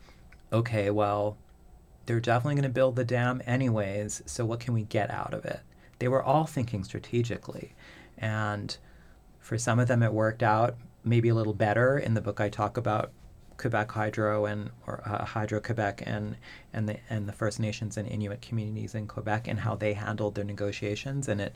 okay, 0.53 0.91
well, 0.91 1.37
they're 2.07 2.21
definitely 2.21 2.55
going 2.55 2.63
to 2.65 2.69
build 2.69 2.97
the 2.97 3.05
dam 3.05 3.43
anyways, 3.47 4.23
so 4.27 4.45
what 4.45 4.61
can 4.61 4.75
we 4.75 4.83
get 4.83 5.11
out 5.11 5.35
of 5.35 5.45
it? 5.45 5.61
They 5.99 6.09
were 6.09 6.23
all 6.23 6.47
thinking 6.47 6.85
strategically. 6.85 7.75
And 8.19 8.77
for 9.39 9.59
some 9.59 9.79
of 9.79 9.89
them, 9.89 10.03
it 10.03 10.13
worked 10.13 10.43
out 10.43 10.77
maybe 11.05 11.29
a 11.29 11.35
little 11.35 11.55
better. 11.55 11.99
In 11.99 12.15
the 12.15 12.21
book, 12.21 12.41
I 12.41 12.49
talk 12.49 12.77
about 12.77 13.13
Quebec 13.57 13.93
Hydro 13.93 14.47
and 14.47 14.71
or 14.87 15.03
uh, 15.07 15.25
Hydro 15.25 15.61
Quebec 15.61 16.03
and 16.05 16.37
and 16.73 16.89
the 16.89 16.99
and 17.09 17.29
the 17.29 17.33
First 17.33 17.61
Nations 17.61 17.97
and 17.97 18.09
Inuit 18.09 18.43
communities 18.43 18.95
in 18.95 19.07
Quebec 19.07 19.47
and 19.47 19.61
how 19.61 19.77
they 19.77 19.93
handled 19.95 20.35
their 20.35 20.45
negotiations 20.45 21.29
and 21.29 21.41
it 21.41 21.55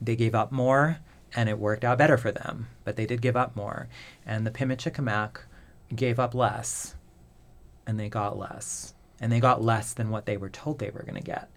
they 0.00 0.16
gave 0.16 0.34
up 0.34 0.50
more 0.50 0.98
and 1.34 1.48
it 1.48 1.58
worked 1.58 1.84
out 1.84 1.98
better 1.98 2.16
for 2.16 2.32
them 2.32 2.68
but 2.84 2.96
they 2.96 3.04
did 3.04 3.20
give 3.20 3.36
up 3.36 3.54
more 3.54 3.88
and 4.24 4.46
the 4.46 4.50
Pimicikamak 4.50 5.42
gave 5.94 6.18
up 6.18 6.34
less 6.34 6.94
and 7.86 8.00
they 8.00 8.08
got 8.08 8.38
less 8.38 8.94
and 9.20 9.30
they 9.30 9.40
got 9.40 9.62
less 9.62 9.92
than 9.92 10.10
what 10.10 10.26
they 10.26 10.36
were 10.36 10.48
told 10.48 10.78
they 10.78 10.90
were 10.90 11.02
going 11.02 11.14
to 11.14 11.20
get. 11.20 11.50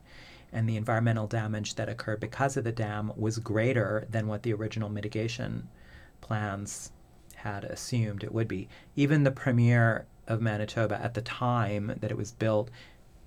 And 0.52 0.70
the 0.70 0.78
environmental 0.78 1.28
damage 1.28 1.76
that 1.76 1.90
occurred 1.90 2.20
because 2.20 2.58
of 2.58 2.64
the 2.64 2.72
dam 2.72 3.12
was 3.16 3.40
greater 3.40 4.06
than 4.10 4.28
what 4.28 4.44
the 4.44 4.54
original 4.54 4.90
mitigation 4.90 5.68
plans 6.22 6.92
had 7.36 7.64
assumed 7.64 8.24
it 8.24 8.34
would 8.34 8.48
be. 8.48 8.68
Even 8.96 9.24
the 9.24 9.32
premier 9.32 10.06
of 10.28 10.42
Manitoba 10.42 11.00
at 11.02 11.14
the 11.14 11.22
time 11.22 11.98
that 12.00 12.12
it 12.12 12.18
was 12.18 12.32
built 12.32 12.70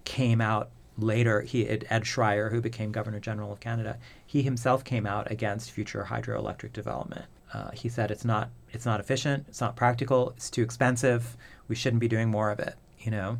came 0.04 0.40
out 0.40 0.70
later. 0.98 1.42
He 1.42 1.68
Ed 1.68 2.04
Schreyer, 2.04 2.50
who 2.50 2.60
became 2.60 2.92
Governor 2.92 3.20
General 3.20 3.52
of 3.52 3.60
Canada, 3.60 3.98
he 4.24 4.42
himself 4.42 4.84
came 4.84 5.06
out 5.06 5.30
against 5.30 5.70
future 5.70 6.06
hydroelectric 6.08 6.72
development. 6.72 7.26
Uh, 7.52 7.70
he 7.72 7.88
said 7.88 8.10
it's 8.10 8.24
not 8.24 8.50
it's 8.72 8.86
not 8.86 9.00
efficient, 9.00 9.46
it's 9.48 9.60
not 9.60 9.76
practical, 9.76 10.30
it's 10.30 10.50
too 10.50 10.62
expensive. 10.62 11.36
We 11.68 11.74
shouldn't 11.74 12.00
be 12.00 12.08
doing 12.08 12.30
more 12.30 12.50
of 12.50 12.58
it. 12.60 12.74
You 12.98 13.10
know, 13.10 13.38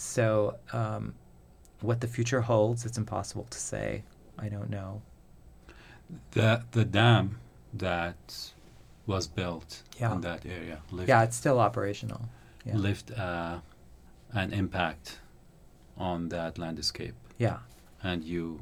so, 0.00 0.56
um, 0.72 1.14
what 1.80 2.00
the 2.00 2.06
future 2.06 2.40
holds, 2.40 2.84
it's 2.84 2.98
impossible 2.98 3.46
to 3.50 3.58
say. 3.58 4.02
I 4.38 4.48
don't 4.48 4.70
know. 4.70 5.02
The 6.32 6.64
the 6.72 6.84
dam 6.84 7.38
that 7.74 8.52
was 9.06 9.26
built 9.26 9.82
yeah. 9.98 10.14
in 10.14 10.20
that 10.22 10.46
area. 10.46 10.80
Lived, 10.90 11.08
yeah, 11.08 11.22
it's 11.22 11.36
still 11.36 11.58
operational. 11.60 12.22
Yeah. 12.64 12.76
Lived 12.76 13.12
uh, 13.12 13.58
an 14.32 14.52
impact 14.52 15.18
on 15.96 16.28
that 16.30 16.58
landscape. 16.58 17.14
Yeah. 17.38 17.58
And 18.02 18.24
you 18.24 18.60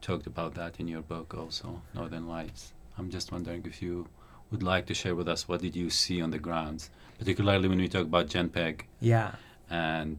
talked 0.00 0.26
about 0.26 0.54
that 0.54 0.78
in 0.78 0.86
your 0.86 1.02
book 1.02 1.34
also, 1.34 1.82
Northern 1.94 2.28
Lights. 2.28 2.72
I'm 2.98 3.10
just 3.10 3.32
wondering 3.32 3.64
if 3.66 3.82
you 3.82 4.06
would 4.50 4.62
like 4.62 4.86
to 4.86 4.94
share 4.94 5.14
with 5.14 5.28
us 5.28 5.48
what 5.48 5.60
did 5.60 5.74
you 5.74 5.90
see 5.90 6.22
on 6.22 6.30
the 6.30 6.38
grounds, 6.38 6.90
particularly 7.18 7.68
when 7.68 7.78
we 7.78 7.88
talk 7.88 8.02
about 8.02 8.28
Jenpeg. 8.28 8.82
Yeah. 9.00 9.32
And 9.70 10.18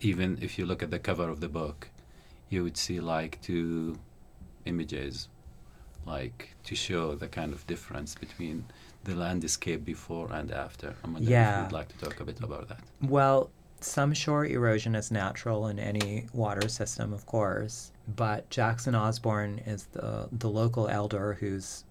even 0.00 0.38
if 0.40 0.58
you 0.58 0.66
look 0.66 0.82
at 0.82 0.90
the 0.90 0.98
cover 0.98 1.28
of 1.28 1.40
the 1.40 1.48
book, 1.48 1.88
you 2.48 2.62
would 2.62 2.76
see 2.76 3.00
like 3.00 3.40
two 3.42 3.98
images, 4.64 5.28
like 6.06 6.54
to 6.64 6.74
show 6.74 7.14
the 7.14 7.28
kind 7.28 7.52
of 7.52 7.66
difference 7.66 8.14
between 8.14 8.64
the 9.04 9.14
landscape 9.14 9.84
before 9.84 10.32
and 10.32 10.50
after. 10.50 10.94
I'm 11.02 11.14
wondering 11.14 11.32
yeah. 11.32 11.58
if 11.58 11.64
you'd 11.64 11.76
like 11.76 11.88
to 11.88 11.98
talk 11.98 12.20
a 12.20 12.24
bit 12.24 12.40
about 12.42 12.68
that. 12.68 12.80
Well, 13.02 13.50
some 13.80 14.12
shore 14.14 14.46
erosion 14.46 14.94
is 14.94 15.10
natural 15.10 15.68
in 15.68 15.78
any 15.78 16.26
water 16.32 16.68
system, 16.68 17.12
of 17.12 17.26
course, 17.26 17.92
but 18.16 18.48
Jackson 18.50 18.94
Osborne 18.94 19.60
is 19.66 19.86
the, 19.86 20.28
the 20.32 20.48
local 20.48 20.88
elder 20.88 21.34
whose 21.34 21.84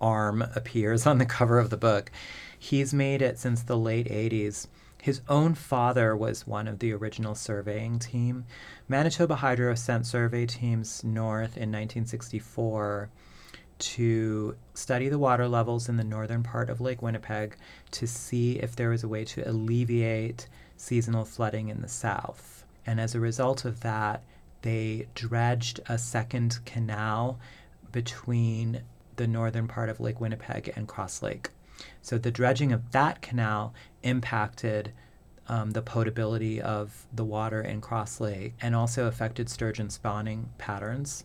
arm 0.00 0.42
appears 0.54 1.06
on 1.06 1.18
the 1.18 1.26
cover 1.26 1.58
of 1.58 1.70
the 1.70 1.76
book. 1.76 2.10
He's 2.58 2.94
made 2.94 3.22
it 3.22 3.38
since 3.38 3.62
the 3.62 3.76
late 3.76 4.08
80s 4.08 4.68
his 5.00 5.20
own 5.28 5.54
father 5.54 6.16
was 6.16 6.46
one 6.46 6.66
of 6.66 6.80
the 6.80 6.92
original 6.92 7.34
surveying 7.34 7.98
team. 7.98 8.44
Manitoba 8.88 9.36
Hydro 9.36 9.74
sent 9.74 10.06
survey 10.06 10.46
teams 10.46 11.04
north 11.04 11.56
in 11.56 11.70
1964 11.70 13.08
to 13.78 14.56
study 14.74 15.08
the 15.08 15.18
water 15.18 15.46
levels 15.46 15.88
in 15.88 15.96
the 15.96 16.04
northern 16.04 16.42
part 16.42 16.68
of 16.68 16.80
Lake 16.80 17.00
Winnipeg 17.00 17.56
to 17.92 18.06
see 18.06 18.58
if 18.58 18.74
there 18.74 18.90
was 18.90 19.04
a 19.04 19.08
way 19.08 19.24
to 19.24 19.48
alleviate 19.48 20.48
seasonal 20.76 21.24
flooding 21.24 21.68
in 21.68 21.80
the 21.80 21.88
south. 21.88 22.64
And 22.84 23.00
as 23.00 23.14
a 23.14 23.20
result 23.20 23.64
of 23.64 23.80
that, 23.80 24.24
they 24.62 25.06
dredged 25.14 25.80
a 25.88 25.98
second 25.98 26.58
canal 26.64 27.38
between 27.92 28.82
the 29.16 29.28
northern 29.28 29.68
part 29.68 29.88
of 29.88 30.00
Lake 30.00 30.20
Winnipeg 30.20 30.72
and 30.74 30.88
Cross 30.88 31.22
Lake. 31.22 31.50
So 32.02 32.18
the 32.18 32.30
dredging 32.30 32.72
of 32.72 32.90
that 32.92 33.22
canal 33.22 33.74
impacted 34.02 34.92
um, 35.48 35.70
the 35.70 35.82
potability 35.82 36.60
of 36.60 37.06
the 37.12 37.24
water 37.24 37.60
in 37.62 37.80
Cross 37.80 38.20
Lake 38.20 38.54
and 38.60 38.74
also 38.74 39.06
affected 39.06 39.48
sturgeon 39.48 39.90
spawning 39.90 40.50
patterns. 40.58 41.24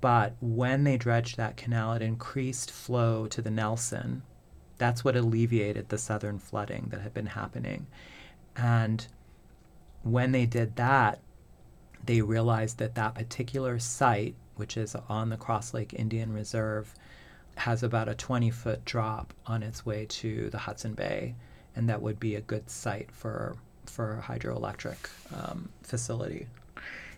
But 0.00 0.34
when 0.40 0.82
they 0.84 0.96
dredged 0.96 1.36
that 1.36 1.56
canal, 1.56 1.92
it 1.92 2.02
increased 2.02 2.70
flow 2.70 3.26
to 3.28 3.40
the 3.40 3.50
Nelson. 3.50 4.22
That's 4.78 5.04
what 5.04 5.16
alleviated 5.16 5.88
the 5.88 5.98
southern 5.98 6.40
flooding 6.40 6.88
that 6.90 7.02
had 7.02 7.14
been 7.14 7.26
happening. 7.26 7.86
And 8.56 9.06
when 10.02 10.32
they 10.32 10.44
did 10.44 10.74
that, 10.76 11.20
they 12.04 12.20
realized 12.20 12.78
that 12.78 12.96
that 12.96 13.14
particular 13.14 13.78
site, 13.78 14.34
which 14.56 14.76
is 14.76 14.96
on 15.08 15.28
the 15.28 15.36
Cross 15.36 15.72
Lake 15.72 15.94
Indian 15.94 16.32
Reserve, 16.32 16.94
has 17.56 17.82
about 17.82 18.08
a 18.08 18.14
20 18.14 18.50
foot 18.50 18.84
drop 18.84 19.32
on 19.46 19.62
its 19.62 19.84
way 19.84 20.06
to 20.06 20.50
the 20.50 20.58
Hudson 20.58 20.94
Bay, 20.94 21.34
and 21.76 21.88
that 21.88 22.02
would 22.02 22.18
be 22.18 22.34
a 22.34 22.40
good 22.40 22.70
site 22.70 23.10
for 23.10 23.56
for 23.86 24.18
a 24.18 24.22
hydroelectric 24.22 24.96
um, 25.34 25.68
facility. 25.82 26.46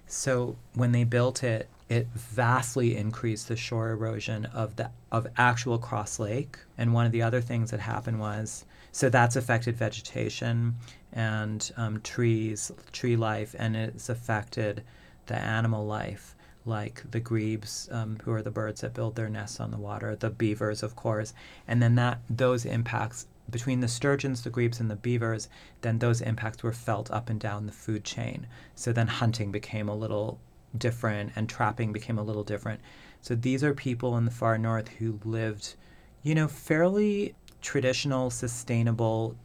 So 0.06 0.56
when 0.74 0.92
they 0.92 1.04
built 1.04 1.44
it, 1.44 1.68
it 1.88 2.06
vastly 2.14 2.96
increased 2.96 3.48
the 3.48 3.56
shore 3.56 3.90
erosion 3.90 4.46
of 4.46 4.76
the 4.76 4.90
of 5.12 5.26
actual 5.36 5.78
Cross 5.78 6.18
Lake. 6.18 6.58
And 6.78 6.92
one 6.92 7.06
of 7.06 7.12
the 7.12 7.22
other 7.22 7.40
things 7.40 7.70
that 7.70 7.80
happened 7.80 8.20
was 8.20 8.64
so 8.92 9.08
that's 9.08 9.36
affected 9.36 9.76
vegetation 9.76 10.76
and 11.12 11.70
um, 11.76 12.00
trees, 12.02 12.70
tree 12.92 13.16
life, 13.16 13.54
and 13.58 13.76
it's 13.76 14.08
affected 14.08 14.84
the 15.26 15.36
animal 15.36 15.84
life, 15.86 16.34
like 16.64 17.02
the 17.10 17.20
grebes, 17.20 17.88
um, 17.92 18.18
who 18.24 18.32
are 18.32 18.42
the 18.42 18.50
birds 18.50 18.80
that 18.80 18.94
build 18.94 19.16
their 19.16 19.28
nests 19.28 19.60
on 19.60 19.70
the 19.70 19.78
water, 19.78 20.16
the 20.16 20.30
beavers, 20.30 20.82
of 20.82 20.96
course, 20.96 21.34
and 21.68 21.82
then 21.82 21.94
that 21.96 22.20
those 22.28 22.64
impacts 22.64 23.26
between 23.50 23.80
the 23.80 23.88
sturgeons, 23.88 24.42
the 24.42 24.50
grebes, 24.50 24.80
and 24.80 24.90
the 24.90 24.96
beavers, 24.96 25.48
then 25.82 25.98
those 25.98 26.20
impacts 26.22 26.62
were 26.62 26.72
felt 26.72 27.10
up 27.10 27.28
and 27.28 27.38
down 27.38 27.66
the 27.66 27.72
food 27.72 28.04
chain. 28.04 28.46
So 28.74 28.92
then 28.92 29.06
hunting 29.06 29.52
became 29.52 29.88
a 29.88 29.94
little 29.94 30.38
different 30.76 31.32
and 31.36 31.48
trapping 31.48 31.92
became 31.92 32.18
a 32.18 32.22
little 32.22 32.42
different. 32.42 32.80
So 33.20 33.34
these 33.34 33.62
are 33.62 33.74
people 33.74 34.16
in 34.16 34.24
the 34.24 34.30
far 34.30 34.58
north 34.58 34.88
who 34.88 35.20
lived, 35.24 35.74
you 36.22 36.34
know, 36.34 36.48
fairly 36.48 37.34
traditional, 37.60 38.30
sustainable, 38.30 39.36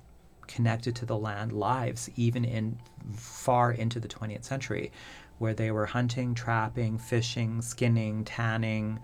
connected 0.48 0.96
to 0.96 1.06
the 1.06 1.18
land 1.18 1.54
lives, 1.54 2.10
even 2.16 2.44
in 2.44 2.78
far 3.16 3.72
into 3.72 4.00
the 4.00 4.08
20th 4.08 4.44
century, 4.44 4.92
where 5.40 5.54
they 5.54 5.72
were 5.72 5.88
hunting, 5.88 6.34
trapping, 6.36 6.98
fishing, 6.98 7.62
skinning, 7.62 8.24
tanning, 8.24 9.00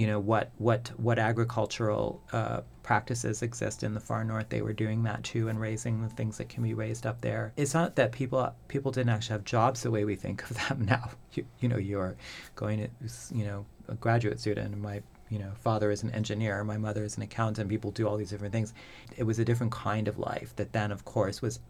you 0.00 0.06
know 0.06 0.18
what 0.18 0.50
what 0.56 0.90
what 0.96 1.18
agricultural 1.18 2.22
uh, 2.32 2.60
practices 2.82 3.42
exist 3.42 3.82
in 3.82 3.92
the 3.92 4.00
far 4.00 4.24
north 4.24 4.48
they 4.48 4.62
were 4.62 4.72
doing 4.72 5.02
that 5.02 5.22
too 5.22 5.48
and 5.48 5.60
raising 5.60 6.00
the 6.00 6.08
things 6.08 6.38
that 6.38 6.48
can 6.48 6.62
be 6.62 6.72
raised 6.72 7.06
up 7.06 7.20
there. 7.20 7.52
It's 7.56 7.74
not 7.74 7.96
that 7.96 8.12
people 8.12 8.54
people 8.68 8.92
didn't 8.92 9.10
actually 9.10 9.34
have 9.34 9.44
jobs 9.44 9.82
the 9.82 9.90
way 9.90 10.06
we 10.06 10.16
think 10.16 10.42
of 10.48 10.56
them 10.56 10.84
now. 10.88 11.10
You, 11.34 11.44
you 11.58 11.68
know 11.68 11.76
you're 11.76 12.16
going 12.54 12.78
to 12.78 13.34
you 13.34 13.44
know 13.44 13.66
a 13.88 13.94
graduate 13.94 14.40
student 14.40 14.72
and 14.72 14.82
my 14.82 15.02
you 15.28 15.38
know 15.38 15.52
father 15.54 15.90
is 15.90 16.02
an 16.02 16.10
engineer 16.12 16.64
my 16.64 16.78
mother 16.78 17.04
is 17.04 17.16
an 17.16 17.22
accountant 17.22 17.68
people 17.68 17.90
do 17.90 18.08
all 18.08 18.16
these 18.16 18.30
different 18.30 18.52
things. 18.52 18.72
It 19.16 19.24
was 19.24 19.38
a 19.38 19.44
different 19.44 19.72
kind 19.72 20.08
of 20.08 20.18
life 20.18 20.54
that 20.56 20.72
then 20.72 20.92
of 20.92 21.04
course 21.04 21.42
was 21.42 21.60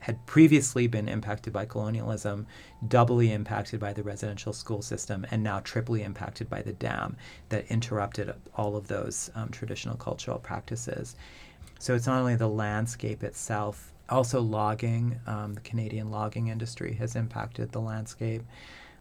had 0.00 0.26
previously 0.26 0.86
been 0.86 1.08
impacted 1.08 1.52
by 1.52 1.64
colonialism, 1.64 2.46
doubly 2.88 3.32
impacted 3.32 3.78
by 3.78 3.92
the 3.92 4.02
residential 4.02 4.52
school 4.52 4.82
system, 4.82 5.26
and 5.30 5.42
now 5.42 5.60
triply 5.60 6.02
impacted 6.02 6.48
by 6.48 6.62
the 6.62 6.72
dam 6.72 7.16
that 7.50 7.66
interrupted 7.70 8.34
all 8.56 8.76
of 8.76 8.88
those 8.88 9.30
um, 9.34 9.50
traditional 9.50 9.96
cultural 9.96 10.38
practices. 10.38 11.16
So 11.78 11.94
it's 11.94 12.06
not 12.06 12.18
only 12.20 12.36
the 12.36 12.48
landscape 12.48 13.22
itself, 13.22 13.92
also 14.08 14.40
logging. 14.40 15.20
Um, 15.26 15.54
the 15.54 15.60
Canadian 15.60 16.10
logging 16.10 16.48
industry 16.48 16.94
has 16.94 17.14
impacted 17.14 17.72
the 17.72 17.80
landscape. 17.80 18.42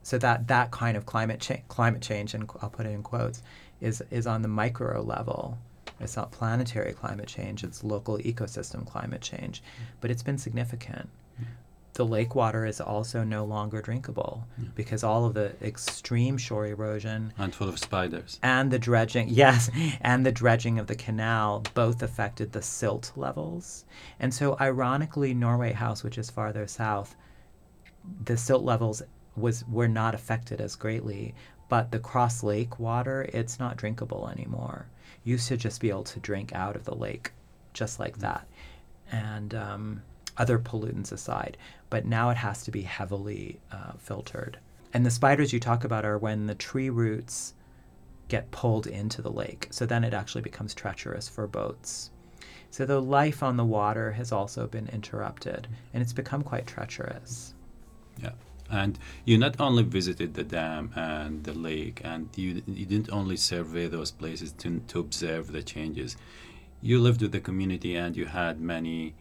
So 0.03 0.17
that 0.19 0.47
that 0.47 0.71
kind 0.71 0.95
of 0.95 1.05
climate 1.05 1.41
cha- 1.41 1.63
climate 1.67 2.01
change, 2.01 2.33
and 2.33 2.49
I'll 2.61 2.69
put 2.69 2.85
it 2.85 2.91
in 2.91 3.03
quotes, 3.03 3.41
is 3.81 4.01
is 4.11 4.27
on 4.27 4.41
the 4.41 4.47
micro 4.47 5.01
level 5.01 5.57
it's 5.99 6.15
not 6.15 6.31
planetary 6.31 6.93
climate 6.93 7.27
change, 7.27 7.63
it's 7.63 7.83
local 7.83 8.17
ecosystem 8.19 8.85
climate 8.85 9.21
change. 9.21 9.61
Mm. 9.61 9.85
But 10.01 10.11
it's 10.11 10.23
been 10.23 10.37
significant. 10.37 11.09
The 11.93 12.05
lake 12.05 12.33
water 12.33 12.65
is 12.65 12.79
also 12.79 13.25
no 13.25 13.43
longer 13.43 13.81
drinkable 13.81 14.47
because 14.73 15.03
all 15.03 15.25
of 15.25 15.33
the 15.33 15.53
extreme 15.61 16.37
shore 16.37 16.65
erosion 16.65 17.33
and 17.37 17.53
full 17.53 17.67
of 17.67 17.77
spiders 17.77 18.39
and 18.41 18.71
the 18.71 18.79
dredging, 18.79 19.27
yes, 19.31 19.69
and 19.99 20.25
the 20.25 20.31
dredging 20.31 20.79
of 20.79 20.87
the 20.87 20.95
canal 20.95 21.63
both 21.73 22.01
affected 22.01 22.53
the 22.53 22.61
silt 22.61 23.11
levels. 23.17 23.83
And 24.17 24.33
so, 24.33 24.55
ironically, 24.61 25.33
Norway 25.33 25.73
House, 25.73 26.01
which 26.01 26.17
is 26.17 26.29
farther 26.29 26.67
south, 26.67 27.17
the 28.23 28.37
silt 28.37 28.63
levels 28.63 29.01
was 29.35 29.67
were 29.67 29.89
not 29.89 30.15
affected 30.15 30.61
as 30.61 30.77
greatly, 30.77 31.35
but 31.67 31.91
the 31.91 31.99
Cross 31.99 32.43
Lake 32.43 32.79
water, 32.79 33.29
it's 33.33 33.59
not 33.59 33.75
drinkable 33.75 34.29
anymore 34.29 34.87
used 35.23 35.47
to 35.47 35.57
just 35.57 35.81
be 35.81 35.89
able 35.89 36.03
to 36.05 36.19
drink 36.19 36.53
out 36.53 36.75
of 36.75 36.85
the 36.85 36.95
lake 36.95 37.31
just 37.73 37.99
like 37.99 38.17
mm. 38.17 38.21
that. 38.21 38.47
And 39.11 39.53
um, 39.55 40.01
other 40.37 40.59
pollutants 40.59 41.11
aside. 41.11 41.57
But 41.89 42.05
now 42.05 42.29
it 42.29 42.37
has 42.37 42.63
to 42.63 42.71
be 42.71 42.81
heavily 42.81 43.59
uh, 43.71 43.93
filtered. 43.97 44.57
And 44.93 45.05
the 45.05 45.11
spiders 45.11 45.53
you 45.53 45.59
talk 45.59 45.83
about 45.83 46.05
are 46.05 46.17
when 46.17 46.47
the 46.47 46.55
tree 46.55 46.89
roots 46.89 47.53
get 48.27 48.49
pulled 48.51 48.87
into 48.87 49.21
the 49.21 49.31
lake. 49.31 49.67
So 49.71 49.85
then 49.85 50.03
it 50.03 50.13
actually 50.13 50.41
becomes 50.41 50.73
treacherous 50.73 51.27
for 51.27 51.47
boats. 51.47 52.11
So 52.71 52.85
the 52.85 53.01
life 53.01 53.41
on 53.43 53.57
the 53.57 53.65
water 53.65 54.11
has 54.11 54.31
also 54.31 54.67
been 54.67 54.87
interrupted 54.89 55.67
and 55.93 56.01
it's 56.01 56.13
become 56.13 56.43
quite 56.43 56.67
treacherous. 56.67 57.53
Yeah. 58.21 58.31
And 58.71 58.99
you 59.25 59.37
not 59.37 59.59
only 59.59 59.83
visited 59.83 60.33
the 60.33 60.43
dam 60.43 60.91
and 60.95 61.43
the 61.43 61.53
lake, 61.53 62.01
and 62.03 62.29
you, 62.35 62.61
you 62.67 62.85
didn't 62.85 63.11
only 63.11 63.37
survey 63.37 63.87
those 63.87 64.11
places 64.11 64.51
to, 64.53 64.79
to 64.87 64.99
observe 64.99 65.51
the 65.51 65.63
changes. 65.63 66.17
You 66.81 66.99
lived 66.99 67.21
with 67.21 67.31
the 67.31 67.39
community 67.39 67.95
and 67.95 68.15
you 68.15 68.25
had 68.25 68.61
many, 68.61 69.15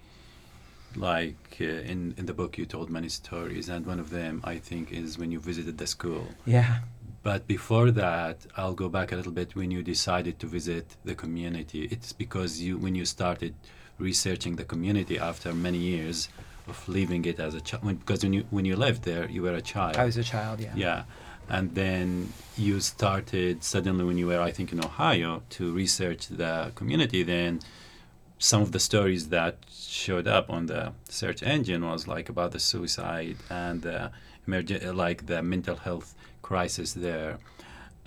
like 0.94 1.56
uh, 1.60 1.64
in, 1.64 2.14
in 2.16 2.26
the 2.26 2.34
book, 2.34 2.58
you 2.58 2.66
told 2.66 2.90
many 2.90 3.08
stories. 3.08 3.68
And 3.68 3.86
one 3.86 4.00
of 4.00 4.10
them, 4.10 4.40
I 4.44 4.58
think, 4.58 4.92
is 4.92 5.18
when 5.18 5.32
you 5.32 5.40
visited 5.40 5.78
the 5.78 5.86
school. 5.86 6.28
Yeah. 6.44 6.80
But 7.22 7.46
before 7.46 7.90
that, 7.90 8.46
I'll 8.56 8.74
go 8.74 8.88
back 8.88 9.12
a 9.12 9.16
little 9.16 9.32
bit 9.32 9.56
when 9.56 9.70
you 9.70 9.82
decided 9.82 10.38
to 10.38 10.46
visit 10.46 10.96
the 11.04 11.14
community. 11.14 11.88
It's 11.90 12.12
because 12.12 12.60
you, 12.60 12.78
when 12.78 12.94
you 12.94 13.04
started 13.04 13.54
researching 13.98 14.56
the 14.56 14.64
community 14.64 15.18
after 15.18 15.52
many 15.52 15.78
years, 15.78 16.28
of 16.68 16.88
leaving 16.88 17.24
it 17.24 17.38
as 17.40 17.54
a 17.54 17.60
child 17.60 17.82
because 18.00 18.22
when 18.22 18.32
you 18.32 18.44
when 18.50 18.64
you 18.64 18.76
lived 18.76 19.02
there 19.04 19.28
you 19.28 19.42
were 19.42 19.54
a 19.54 19.62
child. 19.62 19.96
I 19.96 20.04
was 20.04 20.16
a 20.16 20.24
child 20.24 20.60
yeah. 20.60 20.72
Yeah. 20.76 21.02
And 21.50 21.74
then 21.74 22.32
you 22.56 22.80
started 22.80 23.64
suddenly 23.64 24.04
when 24.04 24.18
you 24.18 24.26
were 24.26 24.40
i 24.40 24.50
think 24.50 24.72
in 24.72 24.84
ohio 24.84 25.42
to 25.56 25.72
research 25.72 26.28
the 26.28 26.72
community 26.74 27.22
then 27.22 27.60
some 28.38 28.62
of 28.62 28.70
the 28.72 28.78
stories 28.78 29.28
that 29.30 29.56
showed 29.70 30.28
up 30.28 30.48
on 30.48 30.66
the 30.66 30.92
search 31.08 31.42
engine 31.42 31.84
was 31.84 32.06
like 32.06 32.28
about 32.28 32.52
the 32.52 32.60
suicide 32.60 33.36
and 33.50 33.82
the 33.82 34.10
emerg- 34.46 34.94
like 34.94 35.26
the 35.26 35.42
mental 35.42 35.76
health 35.76 36.14
crisis 36.42 36.92
there. 36.92 37.38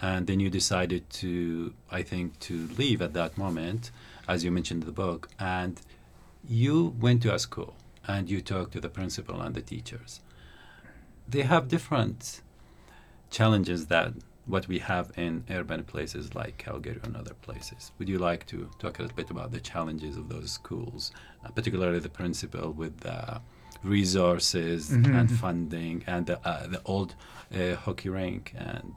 And 0.02 0.26
then 0.28 0.40
you 0.40 0.50
decided 0.50 1.10
to 1.22 1.74
i 1.92 2.02
think 2.02 2.40
to 2.48 2.68
leave 2.78 3.02
at 3.02 3.14
that 3.14 3.38
moment 3.38 3.92
as 4.28 4.44
you 4.44 4.52
mentioned 4.52 4.84
in 4.84 4.86
the 4.86 4.94
book. 4.94 5.30
And 5.40 5.80
you 6.48 6.96
went 7.00 7.22
to 7.24 7.34
a 7.34 7.40
school 7.40 7.76
and 8.08 8.30
you 8.30 8.42
talk 8.42 8.72
to 8.72 8.80
the 8.80 8.90
principal 8.90 9.42
and 9.42 9.56
the 9.56 9.62
teachers. 9.62 10.22
They 11.28 11.44
have 11.44 11.68
different 11.68 12.42
challenges 13.30 13.88
that 13.88 14.14
what 14.46 14.68
we 14.68 14.80
have 14.80 15.12
in 15.16 15.44
urban 15.50 15.84
places 15.84 16.36
like 16.36 16.58
Calgary 16.58 17.00
and 17.04 17.16
other 17.16 17.34
places. 17.36 17.92
Would 18.00 18.10
you 18.10 18.18
like 18.18 18.46
to 18.48 18.70
talk 18.80 19.00
a 19.00 19.04
little 19.04 19.16
bit 19.16 19.30
about 19.30 19.52
the 19.52 19.60
challenges 19.60 20.18
of 20.18 20.30
those 20.30 20.52
schools, 20.52 21.12
uh, 21.46 21.50
particularly 21.50 22.00
the 22.00 22.10
principal 22.10 22.72
with 22.72 23.00
the 23.02 23.42
resources 23.84 24.90
mm-hmm. 24.90 25.16
and 25.16 25.32
funding 25.32 26.04
and 26.08 26.26
the, 26.26 26.48
uh, 26.48 26.68
the 26.68 26.82
old 26.86 27.16
uh, 27.56 27.76
hockey 27.76 28.10
rink 28.10 28.54
and 28.58 28.94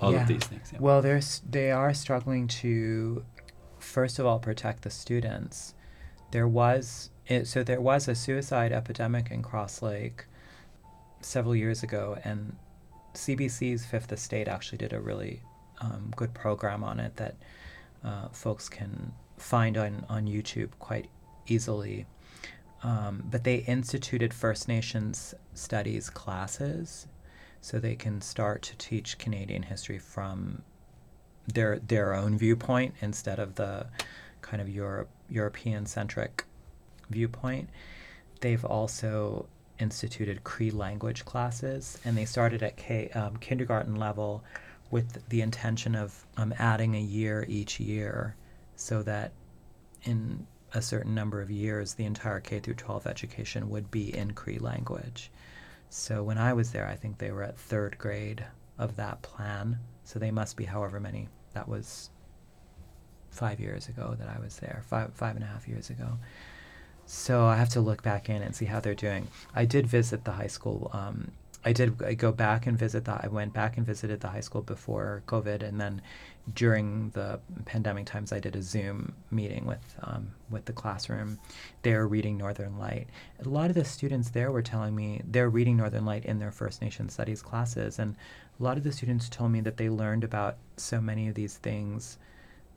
all 0.00 0.12
yeah. 0.12 0.22
of 0.22 0.28
these 0.28 0.44
things? 0.44 0.70
Yeah. 0.72 0.78
Well, 0.80 1.02
there's, 1.02 1.42
they 1.48 1.70
are 1.70 1.92
struggling 1.94 2.46
to, 2.48 3.24
first 3.78 4.18
of 4.18 4.26
all, 4.26 4.38
protect 4.38 4.82
the 4.82 4.90
students. 4.90 5.74
There 6.30 6.48
was 6.48 7.10
it, 7.26 7.46
so 7.46 7.62
there 7.62 7.80
was 7.80 8.08
a 8.08 8.14
suicide 8.14 8.72
epidemic 8.72 9.30
in 9.30 9.42
Cross 9.42 9.82
Lake 9.82 10.24
several 11.20 11.56
years 11.56 11.82
ago, 11.82 12.18
and 12.24 12.56
CBC's 13.14 13.86
Fifth 13.86 14.12
Estate 14.12 14.48
actually 14.48 14.78
did 14.78 14.92
a 14.92 15.00
really 15.00 15.40
um, 15.80 16.12
good 16.16 16.34
program 16.34 16.84
on 16.84 17.00
it 17.00 17.16
that 17.16 17.36
uh, 18.04 18.28
folks 18.28 18.68
can 18.68 19.12
find 19.38 19.76
on, 19.76 20.04
on 20.08 20.26
YouTube 20.26 20.70
quite 20.78 21.08
easily. 21.46 22.06
Um, 22.82 23.24
but 23.30 23.44
they 23.44 23.56
instituted 23.56 24.34
First 24.34 24.68
Nations 24.68 25.34
studies 25.54 26.10
classes 26.10 27.06
so 27.62 27.78
they 27.78 27.94
can 27.96 28.20
start 28.20 28.60
to 28.62 28.76
teach 28.76 29.16
Canadian 29.16 29.62
history 29.62 29.98
from 29.98 30.62
their 31.46 31.78
their 31.78 32.14
own 32.14 32.36
viewpoint 32.36 32.94
instead 33.00 33.38
of 33.38 33.54
the 33.54 33.86
kind 34.42 34.60
of 34.60 34.68
Europe 34.68 35.08
European 35.30 35.86
centric 35.86 36.44
viewpoint, 37.10 37.68
they've 38.40 38.64
also 38.64 39.46
instituted 39.78 40.44
Cree 40.44 40.70
language 40.70 41.24
classes, 41.24 41.98
and 42.04 42.16
they 42.16 42.24
started 42.24 42.62
at 42.62 42.76
K, 42.76 43.08
um, 43.10 43.36
kindergarten 43.38 43.96
level 43.96 44.44
with 44.90 45.28
the 45.28 45.40
intention 45.40 45.94
of 45.94 46.24
um, 46.36 46.54
adding 46.58 46.94
a 46.94 47.00
year 47.00 47.44
each 47.48 47.80
year 47.80 48.36
so 48.76 49.02
that 49.02 49.32
in 50.04 50.46
a 50.72 50.82
certain 50.82 51.14
number 51.14 51.40
of 51.40 51.50
years 51.50 51.94
the 51.94 52.04
entire 52.04 52.40
K 52.40 52.60
through 52.60 52.74
12 52.74 53.06
education 53.06 53.70
would 53.70 53.90
be 53.90 54.14
in 54.14 54.32
Cree 54.32 54.58
language. 54.58 55.30
So 55.88 56.22
when 56.22 56.38
I 56.38 56.52
was 56.52 56.72
there, 56.72 56.86
I 56.86 56.96
think 56.96 57.18
they 57.18 57.30
were 57.30 57.44
at 57.44 57.58
third 57.58 57.96
grade 57.98 58.44
of 58.78 58.96
that 58.96 59.22
plan. 59.22 59.78
So 60.04 60.18
they 60.18 60.30
must 60.30 60.56
be 60.56 60.64
however 60.64 61.00
many. 61.00 61.28
That 61.52 61.68
was 61.68 62.10
five 63.30 63.60
years 63.60 63.88
ago 63.88 64.16
that 64.18 64.28
I 64.28 64.40
was 64.40 64.58
there, 64.58 64.82
five 64.86 65.14
five 65.14 65.36
and 65.36 65.44
a 65.44 65.48
half 65.48 65.68
years 65.68 65.90
ago. 65.90 66.18
So 67.06 67.44
I 67.44 67.56
have 67.56 67.68
to 67.70 67.80
look 67.80 68.02
back 68.02 68.28
in 68.28 68.42
and 68.42 68.54
see 68.54 68.64
how 68.64 68.80
they're 68.80 68.94
doing. 68.94 69.28
I 69.54 69.64
did 69.64 69.86
visit 69.86 70.24
the 70.24 70.32
high 70.32 70.46
school. 70.46 70.90
Um, 70.92 71.32
I 71.64 71.72
did 71.72 72.02
I 72.02 72.14
go 72.14 72.30
back 72.30 72.66
and 72.66 72.78
visit 72.78 73.06
the. 73.06 73.18
I 73.22 73.28
went 73.28 73.54
back 73.54 73.76
and 73.76 73.86
visited 73.86 74.20
the 74.20 74.28
high 74.28 74.40
school 74.40 74.62
before 74.62 75.22
COVID, 75.26 75.62
and 75.62 75.80
then 75.80 76.02
during 76.54 77.10
the 77.10 77.40
pandemic 77.64 78.04
times, 78.04 78.32
I 78.32 78.38
did 78.38 78.54
a 78.54 78.62
Zoom 78.62 79.14
meeting 79.30 79.64
with 79.64 79.96
um, 80.02 80.28
with 80.50 80.66
the 80.66 80.74
classroom. 80.74 81.38
They 81.82 81.94
were 81.94 82.06
reading 82.06 82.36
Northern 82.36 82.78
Light. 82.78 83.08
A 83.44 83.48
lot 83.48 83.70
of 83.70 83.76
the 83.76 83.84
students 83.84 84.30
there 84.30 84.52
were 84.52 84.62
telling 84.62 84.94
me 84.94 85.22
they're 85.24 85.48
reading 85.48 85.78
Northern 85.78 86.04
Light 86.04 86.26
in 86.26 86.38
their 86.38 86.52
First 86.52 86.82
Nation 86.82 87.08
Studies 87.08 87.40
classes, 87.40 87.98
and 87.98 88.14
a 88.60 88.62
lot 88.62 88.76
of 88.76 88.84
the 88.84 88.92
students 88.92 89.30
told 89.30 89.50
me 89.50 89.62
that 89.62 89.78
they 89.78 89.88
learned 89.88 90.24
about 90.24 90.56
so 90.76 91.00
many 91.00 91.28
of 91.28 91.34
these 91.34 91.56
things 91.56 92.18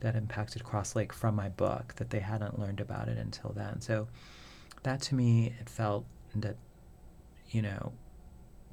that 0.00 0.14
impacted 0.14 0.64
Cross 0.64 0.96
Lake 0.96 1.12
from 1.12 1.34
my 1.34 1.48
book 1.48 1.94
that 1.96 2.10
they 2.10 2.20
hadn't 2.20 2.58
learned 2.58 2.80
about 2.80 3.08
it 3.08 3.18
until 3.18 3.52
then. 3.54 3.80
So 3.80 4.08
that 4.82 5.00
to 5.02 5.14
me, 5.14 5.54
it 5.60 5.68
felt 5.68 6.04
that, 6.34 6.56
you 7.50 7.62
know, 7.62 7.92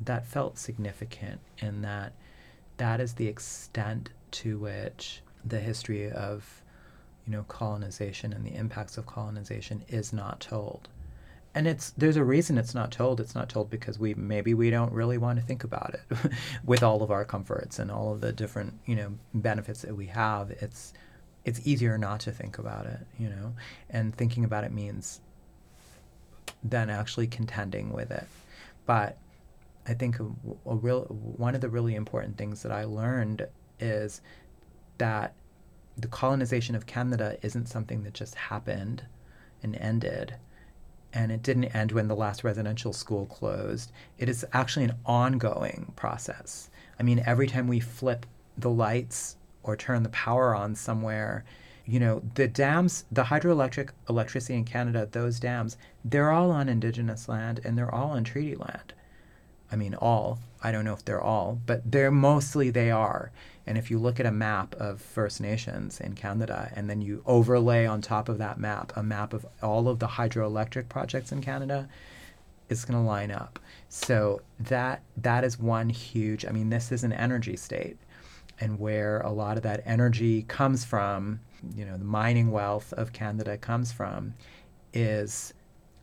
that 0.03 0.26
felt 0.26 0.57
significant 0.57 1.39
in 1.59 1.82
that 1.82 2.13
that 2.78 2.99
is 2.99 3.13
the 3.13 3.28
extent 3.28 4.09
to 4.32 4.59
which 4.59 5.21
the 5.45 5.59
history 5.59 6.11
of, 6.11 6.61
you 7.26 7.32
know, 7.32 7.43
colonization 7.43 8.34
and 8.34 8.45
the 8.45 8.55
impacts 8.55 8.97
of 8.97 9.05
colonization 9.05 9.84
is 9.88 10.11
not 10.11 10.39
told. 10.39 10.89
And 11.53 11.67
it's 11.67 11.91
there's 11.91 12.17
a 12.17 12.23
reason 12.23 12.57
it's 12.57 12.76
not 12.76 12.91
told. 12.91 13.21
It's 13.21 13.34
not 13.34 13.47
told 13.47 13.69
because 13.69 13.97
we 13.97 14.13
maybe 14.13 14.53
we 14.53 14.69
don't 14.69 14.91
really 14.91 15.17
want 15.17 15.39
to 15.39 15.45
think 15.45 15.63
about 15.63 15.95
it 15.95 16.17
with 16.65 16.84
all 16.84 17.01
of 17.01 17.11
our 17.11 17.23
comforts 17.23 17.80
and 17.80 17.89
all 17.89 18.11
of 18.11 18.19
the 18.19 18.34
different, 18.34 18.73
you 18.86 18.95
know, 18.95 19.13
benefits 19.34 19.82
that 19.84 19.95
we 19.95 20.07
have. 20.07 20.51
It's 20.51 20.93
it's 21.46 21.66
easier 21.66 21.98
not 21.98 22.20
to 22.22 22.32
think 22.32 22.58
about 22.58 22.88
it, 22.88 23.00
you 23.18 23.30
know, 23.30 23.54
and 23.89 24.14
thinking 24.16 24.43
about 24.43 24.64
it 24.64 24.74
means 24.74 25.22
then 26.64 26.89
actually 26.89 27.28
contending 27.28 27.93
with 27.93 28.12
it. 28.12 28.28
But 28.86 29.18
I 29.88 29.93
think 29.93 30.20
a, 30.20 30.26
a 30.66 30.76
real 30.76 31.04
one 31.04 31.54
of 31.54 31.62
the 31.62 31.70
really 31.70 31.96
important 31.96 32.38
things 32.38 32.64
that 32.64 32.72
I 32.72 32.86
learned 32.86 33.48
is 33.80 34.22
that 34.98 35.36
the 35.98 36.08
colonization 36.08 36.76
of 36.76 36.88
Canada 36.88 37.38
isn't 37.43 37.68
something 37.68 38.04
that 38.04 38.14
just 38.14 38.36
happened 38.36 39.04
and 39.62 39.76
ended. 39.76 40.36
And 41.14 41.32
it 41.32 41.43
didn't 41.43 41.66
end 41.66 41.93
when 41.93 42.08
the 42.10 42.16
last 42.16 42.43
residential 42.43 42.91
school 42.91 43.28
closed. 43.28 43.91
It 44.18 44.28
is 44.28 44.46
actually 44.52 44.86
an 44.86 44.96
ongoing 45.06 45.93
process. 45.96 46.70
I 47.00 47.04
mean, 47.04 47.24
every 47.26 47.48
time 47.48 47.68
we 47.68 47.80
flip 47.80 48.26
the 48.58 48.70
lights 48.70 49.38
or 49.66 49.76
turn 49.76 50.03
the 50.03 50.09
power 50.09 50.55
on 50.55 50.76
somewhere 50.76 51.43
you 51.86 51.99
know 51.99 52.22
the 52.36 52.47
dams 52.47 53.05
the 53.11 53.24
hydroelectric 53.24 53.89
electricity 54.09 54.55
in 54.55 54.66
canada 54.66 55.07
those 55.11 55.39
dams 55.39 55.78
they're 56.03 56.32
all 56.32 56.51
on 56.51 56.70
indigenous 56.70 57.28
land 57.30 57.59
and 57.63 57.78
they're 57.78 57.93
all 57.93 58.11
on 58.11 58.24
treaty 58.24 58.55
land. 58.55 58.93
I 59.72 59.76
mean 59.76 59.95
all. 59.95 60.39
I 60.61 60.72
don't 60.72 60.86
know 60.86 60.93
if 60.93 61.05
they're 61.05 61.22
all 61.22 61.59
but 61.66 61.91
they're 61.91 62.11
mostly 62.11 62.70
they 62.70 62.91
are. 62.91 63.32
And 63.68 63.78
if 63.80 63.89
you 63.89 63.97
look 63.97 64.20
at 64.20 64.28
a 64.28 64.32
map 64.32 64.76
of 64.76 65.01
first 65.01 65.41
nations 65.41 65.99
in 65.99 66.13
canada 66.13 66.72
and 66.76 66.89
then 66.89 67.01
you 67.01 67.24
overlay 67.26 67.86
on 67.86 68.01
top 68.01 68.30
of 68.30 68.38
that 68.38 68.59
map 68.59 68.93
a 68.95 69.03
map 69.03 69.34
of 69.34 69.45
all 69.61 69.88
of 69.88 69.99
the 69.99 70.07
hydroelectric 70.07 70.89
projects 70.89 71.32
in 71.32 71.41
canada 71.41 71.88
it's 72.68 72.84
going 72.84 72.99
to 72.99 73.07
line 73.07 73.30
up. 73.30 73.59
So 73.89 74.41
that 74.59 75.03
that 75.18 75.43
is 75.43 75.59
one 75.59 75.89
huge 75.89 76.45
i 76.45 76.51
mean 76.51 76.70
this 76.70 76.91
is 76.91 77.03
an 77.03 77.13
energy 77.13 77.55
state 77.55 77.97
and 78.60 78.80
where 78.80 79.20
a 79.22 79.32
lot 79.32 79.58
of 79.58 79.64
that 79.64 79.82
energy 79.86 80.43
comes 80.43 80.86
from, 80.86 81.39
you 81.76 81.86
know, 81.86 81.97
the 81.97 82.06
mining 82.06 82.51
wealth 82.51 82.93
of 82.93 83.14
Canada 83.14 83.58
comes 83.58 83.91
from, 83.91 84.34
is 84.93 85.53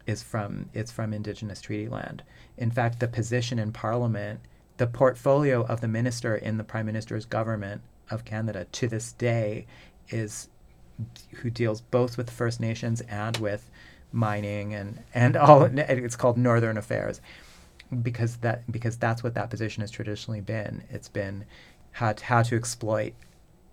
is 0.06 0.22
from 0.22 0.68
it's 0.74 0.90
from 0.90 1.12
Indigenous 1.12 1.60
treaty 1.60 1.88
land. 1.88 2.22
In 2.58 2.70
fact, 2.70 3.00
the 3.00 3.08
position 3.08 3.58
in 3.58 3.72
Parliament, 3.72 4.40
the 4.76 4.86
portfolio 4.86 5.64
of 5.64 5.80
the 5.80 5.88
minister 5.88 6.36
in 6.36 6.58
the 6.58 6.64
Prime 6.64 6.86
Minister's 6.86 7.24
government 7.24 7.82
of 8.10 8.24
Canada 8.24 8.66
to 8.72 8.88
this 8.88 9.12
day 9.12 9.66
is 10.08 10.48
who 11.36 11.50
deals 11.50 11.80
both 11.80 12.16
with 12.16 12.30
First 12.30 12.60
Nations 12.60 13.00
and 13.02 13.36
with 13.38 13.70
mining 14.12 14.74
and 14.74 15.02
and 15.14 15.36
all 15.36 15.62
it's 15.64 16.16
called 16.16 16.36
Northern 16.36 16.76
Affairs 16.76 17.20
because 18.02 18.36
that 18.38 18.70
because 18.70 18.96
that's 18.96 19.22
what 19.22 19.34
that 19.34 19.50
position 19.50 19.80
has 19.82 19.90
traditionally 19.90 20.40
been. 20.40 20.84
It's 20.90 21.08
been 21.08 21.44
how 21.92 22.12
to, 22.12 22.24
how 22.24 22.42
to 22.42 22.56
exploit 22.56 23.14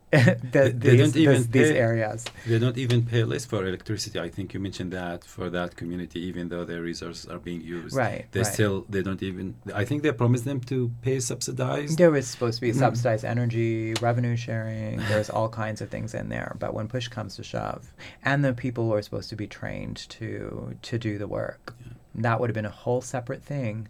the, 0.11 0.73
they, 0.75 0.97
these, 0.97 1.13
they 1.13 1.25
this, 1.25 1.45
these 1.47 1.69
areas. 1.69 2.25
They 2.47 2.57
don't 2.57 2.79
even 2.79 3.05
pay 3.05 3.23
less 3.23 3.45
for 3.45 3.63
electricity. 3.67 4.19
I 4.19 4.27
think 4.29 4.55
you 4.55 4.59
mentioned 4.59 4.91
that 4.91 5.23
for 5.23 5.51
that 5.51 5.75
community, 5.75 6.19
even 6.21 6.49
though 6.49 6.65
their 6.65 6.81
resources 6.81 7.27
are 7.29 7.37
being 7.37 7.61
used. 7.61 7.95
Right. 7.95 8.25
They 8.31 8.39
right. 8.39 8.53
still 8.53 8.87
they 8.89 9.03
don't 9.03 9.21
even. 9.21 9.53
I 9.71 9.85
think 9.85 10.01
they 10.01 10.11
promised 10.11 10.45
them 10.45 10.61
to 10.61 10.91
pay 11.03 11.19
subsidized. 11.19 11.99
There 11.99 12.09
was 12.09 12.25
supposed 12.25 12.55
to 12.55 12.61
be 12.61 12.71
mm. 12.71 12.79
subsidized 12.79 13.23
energy, 13.23 13.93
revenue 14.01 14.35
sharing. 14.35 14.97
There's 14.97 15.29
all 15.29 15.49
kinds 15.63 15.79
of 15.79 15.89
things 15.89 16.15
in 16.15 16.29
there. 16.29 16.55
But 16.57 16.73
when 16.73 16.87
push 16.87 17.07
comes 17.07 17.35
to 17.35 17.43
shove, 17.43 17.93
and 18.25 18.43
the 18.43 18.53
people 18.53 18.91
are 18.91 19.03
supposed 19.03 19.29
to 19.29 19.35
be 19.35 19.45
trained 19.45 20.09
to 20.09 20.75
to 20.81 20.97
do 20.97 21.19
the 21.19 21.27
work, 21.27 21.75
yeah. 21.85 21.93
that 22.15 22.39
would 22.39 22.49
have 22.49 22.55
been 22.55 22.65
a 22.65 22.71
whole 22.71 23.01
separate 23.01 23.43
thing 23.43 23.89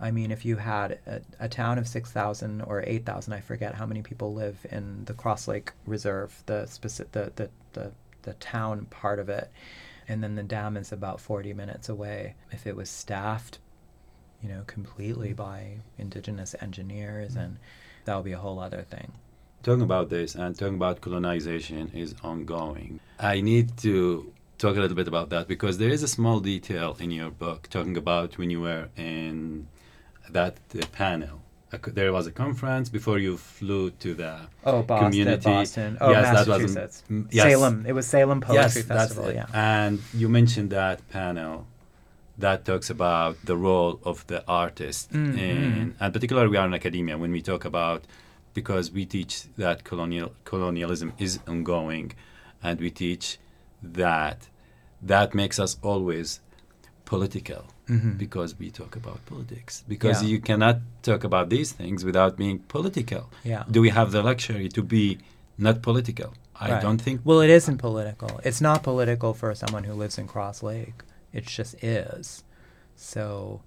I 0.00 0.10
mean, 0.10 0.30
if 0.30 0.44
you 0.44 0.56
had 0.56 0.98
a, 1.06 1.20
a 1.38 1.48
town 1.48 1.78
of 1.78 1.86
6,000 1.86 2.62
or 2.62 2.82
8,000, 2.86 3.32
I 3.32 3.40
forget 3.40 3.74
how 3.74 3.84
many 3.84 4.02
people 4.02 4.32
live 4.32 4.64
in 4.70 5.04
the 5.04 5.12
Cross 5.12 5.46
Lake 5.46 5.72
Reserve, 5.86 6.42
the, 6.46 6.66
specific, 6.66 7.12
the, 7.12 7.32
the, 7.36 7.50
the, 7.74 7.92
the 8.22 8.34
town 8.34 8.86
part 8.86 9.18
of 9.18 9.28
it, 9.28 9.50
and 10.08 10.24
then 10.24 10.36
the 10.36 10.42
dam 10.42 10.76
is 10.76 10.90
about 10.90 11.20
40 11.20 11.52
minutes 11.52 11.88
away. 11.88 12.34
If 12.50 12.66
it 12.66 12.76
was 12.76 12.88
staffed, 12.88 13.58
you 14.42 14.48
know, 14.48 14.62
completely 14.66 15.28
mm-hmm. 15.28 15.36
by 15.36 15.76
indigenous 15.98 16.54
engineers, 16.60 17.32
mm-hmm. 17.32 17.40
and 17.40 17.58
that 18.06 18.16
would 18.16 18.24
be 18.24 18.32
a 18.32 18.38
whole 18.38 18.58
other 18.58 18.82
thing. 18.82 19.12
Talking 19.62 19.82
about 19.82 20.08
this 20.08 20.34
and 20.34 20.58
talking 20.58 20.76
about 20.76 21.02
colonization 21.02 21.90
is 21.92 22.14
ongoing. 22.24 22.98
I 23.18 23.42
need 23.42 23.76
to 23.78 24.32
talk 24.56 24.76
a 24.76 24.80
little 24.80 24.96
bit 24.96 25.08
about 25.08 25.28
that 25.30 25.48
because 25.48 25.76
there 25.76 25.90
is 25.90 26.02
a 26.02 26.08
small 26.08 26.40
detail 26.40 26.96
in 26.98 27.10
your 27.10 27.30
book 27.30 27.68
talking 27.68 27.96
about 27.98 28.38
when 28.38 28.48
you 28.48 28.62
were 28.62 28.88
in 28.96 29.66
that 30.32 30.56
uh, 30.74 30.86
panel. 30.92 31.42
there 31.86 32.12
was 32.12 32.26
a 32.26 32.32
conference 32.32 32.88
before 32.88 33.18
you 33.18 33.36
flew 33.36 33.90
to 33.90 34.14
the 34.14 34.32
oh 34.64 34.82
Boston, 34.82 35.10
community. 35.10 35.44
Boston. 35.44 35.98
Oh, 36.00 36.10
yes, 36.10 36.22
Massachusetts. 36.34 37.02
That 37.08 37.14
was, 37.14 37.34
yes. 37.34 37.44
Salem. 37.44 37.86
It 37.86 37.92
was 37.92 38.06
Salem 38.06 38.40
Poetry 38.40 38.82
yes, 38.82 38.82
Festival. 38.82 39.32
Yeah. 39.32 39.46
And 39.54 40.00
you 40.12 40.28
mentioned 40.28 40.70
that 40.70 41.08
panel 41.10 41.66
that 42.38 42.64
talks 42.64 42.90
about 42.90 43.36
the 43.44 43.56
role 43.56 44.00
of 44.02 44.26
the 44.26 44.42
artist, 44.48 45.12
mm-hmm. 45.12 45.38
in, 45.38 45.94
and 46.00 46.12
particularly 46.12 46.48
we 46.48 46.56
are 46.56 46.66
in 46.66 46.74
academia 46.74 47.16
when 47.16 47.30
we 47.30 47.42
talk 47.42 47.64
about 47.64 48.04
because 48.54 48.90
we 48.90 49.06
teach 49.06 49.44
that 49.56 49.84
colonial 49.84 50.32
colonialism 50.44 51.12
is 51.18 51.38
ongoing, 51.46 52.12
and 52.62 52.80
we 52.80 52.90
teach 52.90 53.38
that 53.82 54.48
that 55.02 55.34
makes 55.34 55.58
us 55.58 55.76
always 55.82 56.40
political 57.04 57.66
mm-hmm. 57.90 58.12
because 58.12 58.58
we 58.58 58.70
talk 58.70 58.96
about 58.96 59.24
politics. 59.26 59.84
Because 59.88 60.22
yeah. 60.22 60.28
you 60.28 60.40
cannot 60.40 60.78
talk 61.02 61.24
about 61.24 61.50
these 61.50 61.72
things 61.72 62.04
without 62.04 62.36
being 62.36 62.60
political. 62.60 63.30
Yeah. 63.44 63.64
Do 63.70 63.80
we 63.80 63.90
have 63.90 64.12
the 64.12 64.22
luxury 64.22 64.68
to 64.70 64.82
be 64.82 65.18
not 65.58 65.82
political? 65.82 66.34
I 66.54 66.72
right. 66.72 66.82
don't 66.82 66.98
think. 66.98 67.22
Well, 67.24 67.40
it 67.40 67.50
isn't 67.50 67.78
political. 67.78 68.40
It's 68.44 68.60
not 68.60 68.82
political 68.82 69.34
for 69.34 69.54
someone 69.54 69.84
who 69.84 69.94
lives 69.94 70.18
in 70.18 70.26
Cross 70.26 70.62
Lake. 70.62 71.02
It 71.32 71.46
just 71.46 71.82
is. 71.82 72.44
So 72.96 73.62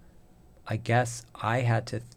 I 0.66 0.76
guess 0.76 1.26
I 1.34 1.60
had 1.60 1.86
to 1.88 1.98
th- 1.98 2.10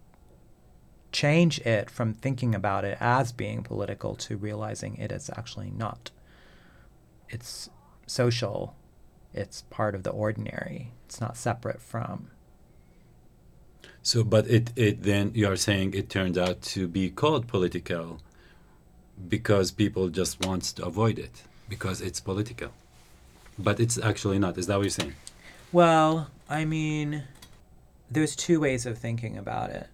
change 1.12 1.60
it 1.62 1.90
from 1.90 2.14
thinking 2.14 2.54
about 2.54 2.86
it 2.86 2.98
as 3.00 3.32
being 3.32 3.64
political 3.64 4.16
to 4.16 4.38
realizing 4.38 4.98
it 4.98 5.12
is 5.12 5.32
actually 5.36 5.72
not. 5.72 6.12
It's 7.30 7.70
social 8.06 8.76
it's 9.34 9.64
part 9.70 9.96
of 9.96 10.04
the 10.04 10.12
ordinary. 10.12 10.92
It's 11.06 11.22
not 11.22 11.38
separate 11.38 11.82
from. 11.82 12.30
So, 14.02 14.24
but 14.24 14.48
it, 14.48 14.72
it 14.76 15.04
then 15.04 15.32
you 15.36 15.48
are 15.48 15.56
saying 15.58 15.94
it 15.94 16.10
turns 16.10 16.38
out 16.38 16.62
to 16.74 16.88
be 16.88 17.10
called 17.10 17.48
political 17.48 18.20
because 19.28 19.72
people 19.72 20.10
just 20.10 20.46
want 20.46 20.64
to 20.64 20.86
avoid 20.86 21.20
it 21.20 21.44
because 21.68 22.02
it's 22.02 22.20
political. 22.20 22.72
But 23.60 23.80
it's 23.80 23.98
actually 23.98 24.40
not. 24.40 24.58
Is 24.58 24.68
that 24.68 24.78
what 24.78 24.84
you're 24.84 24.92
saying? 24.92 25.16
Well, 25.72 26.30
I 26.50 26.64
mean, 26.64 27.24
there's 28.10 28.36
two 28.36 28.60
ways 28.60 28.86
of 28.86 28.98
thinking 28.98 29.38
about 29.38 29.72
it. 29.72 29.88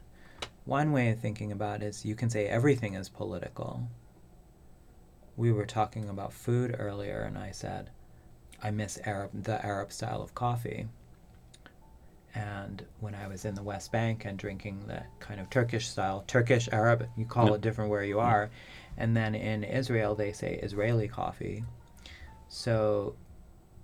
One 0.65 0.91
way 0.91 1.09
of 1.09 1.19
thinking 1.19 1.51
about 1.51 1.81
it 1.81 1.87
is 1.87 2.05
you 2.05 2.15
can 2.15 2.29
say 2.29 2.45
everything 2.45 2.93
is 2.93 3.09
political. 3.09 3.87
We 5.35 5.51
were 5.51 5.65
talking 5.65 6.07
about 6.09 6.31
food 6.31 6.75
earlier, 6.77 7.21
and 7.21 7.37
I 7.37 7.51
said, 7.51 7.89
I 8.63 8.71
miss 8.71 8.97
Arab 9.05 9.43
the 9.43 9.63
Arab 9.63 9.91
style 9.91 10.21
of 10.21 10.33
coffee. 10.33 10.87
And 12.33 12.83
when 12.99 13.13
I 13.13 13.27
was 13.27 13.45
in 13.45 13.53
the 13.53 13.61
West 13.61 13.91
Bank 13.91 14.25
and 14.25 14.39
drinking 14.39 14.87
the 14.87 15.03
kind 15.19 15.39
of 15.39 15.49
Turkish 15.51 15.87
style, 15.87 16.23
Turkish 16.25 16.67
Arab, 16.71 17.07
you 17.15 17.25
call 17.25 17.53
it 17.53 17.61
different 17.61 17.91
where 17.91 18.03
you 18.03 18.15
mm-hmm. 18.15 18.25
are. 18.25 18.49
And 18.97 19.15
then 19.15 19.35
in 19.35 19.63
Israel, 19.63 20.15
they 20.15 20.31
say 20.31 20.59
Israeli 20.63 21.07
coffee. 21.07 21.63
So 22.47 23.15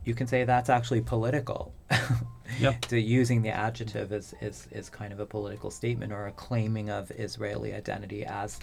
you 0.03 0.15
can 0.15 0.25
say 0.25 0.45
that's 0.45 0.69
actually 0.69 1.01
political. 1.01 1.73
Yep. 2.59 2.81
to 2.85 2.99
using 2.99 3.43
the 3.43 3.49
adjective 3.49 4.11
is, 4.11 4.33
is, 4.41 4.67
is 4.71 4.89
kind 4.89 5.13
of 5.13 5.19
a 5.19 5.25
political 5.25 5.69
statement 5.69 6.11
or 6.11 6.25
a 6.25 6.31
claiming 6.31 6.89
of 6.89 7.11
Israeli 7.11 7.75
identity 7.75 8.25
as 8.25 8.59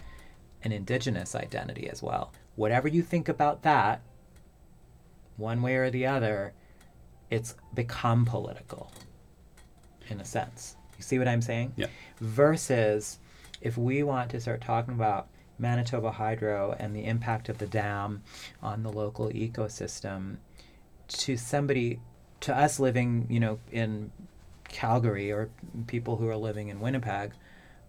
an 0.64 0.72
indigenous 0.72 1.36
identity 1.36 1.88
as 1.88 2.02
well. 2.02 2.32
Whatever 2.56 2.88
you 2.88 3.02
think 3.02 3.28
about 3.28 3.62
that, 3.62 4.02
one 5.36 5.62
way 5.62 5.76
or 5.76 5.90
the 5.90 6.06
other, 6.06 6.52
it's 7.30 7.54
become 7.74 8.24
political 8.24 8.92
in 10.08 10.20
a 10.20 10.24
sense. 10.24 10.76
You 10.96 11.02
see 11.02 11.18
what 11.18 11.28
I'm 11.28 11.42
saying? 11.42 11.72
Yeah. 11.76 11.86
Versus 12.20 13.18
if 13.60 13.76
we 13.76 14.02
want 14.02 14.30
to 14.30 14.40
start 14.40 14.60
talking 14.60 14.94
about 14.94 15.28
Manitoba 15.58 16.10
Hydro 16.10 16.76
and 16.78 16.94
the 16.94 17.04
impact 17.04 17.48
of 17.48 17.58
the 17.58 17.66
dam 17.66 18.22
on 18.62 18.82
the 18.82 18.92
local 18.92 19.30
ecosystem 19.30 20.36
to 21.08 21.36
somebody 21.36 22.00
to 22.40 22.56
us 22.56 22.78
living, 22.78 23.26
you 23.30 23.40
know, 23.40 23.58
in 23.72 24.10
Calgary 24.68 25.32
or 25.32 25.48
people 25.86 26.16
who 26.16 26.28
are 26.28 26.36
living 26.36 26.68
in 26.68 26.80
Winnipeg, 26.80 27.32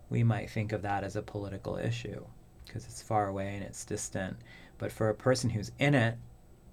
we 0.10 0.24
might 0.24 0.50
think 0.50 0.72
of 0.72 0.82
that 0.84 1.04
as 1.04 1.16
a 1.16 1.22
political 1.22 1.78
issue 1.78 2.24
because 2.66 2.86
it's 2.86 3.02
far 3.02 3.28
away 3.28 3.56
and 3.56 3.64
it's 3.64 3.84
distant. 3.84 4.38
But 4.78 4.92
for 4.92 5.10
a 5.10 5.16
person 5.16 5.50
who's 5.50 5.72
in 5.80 5.96
it, 5.96 6.18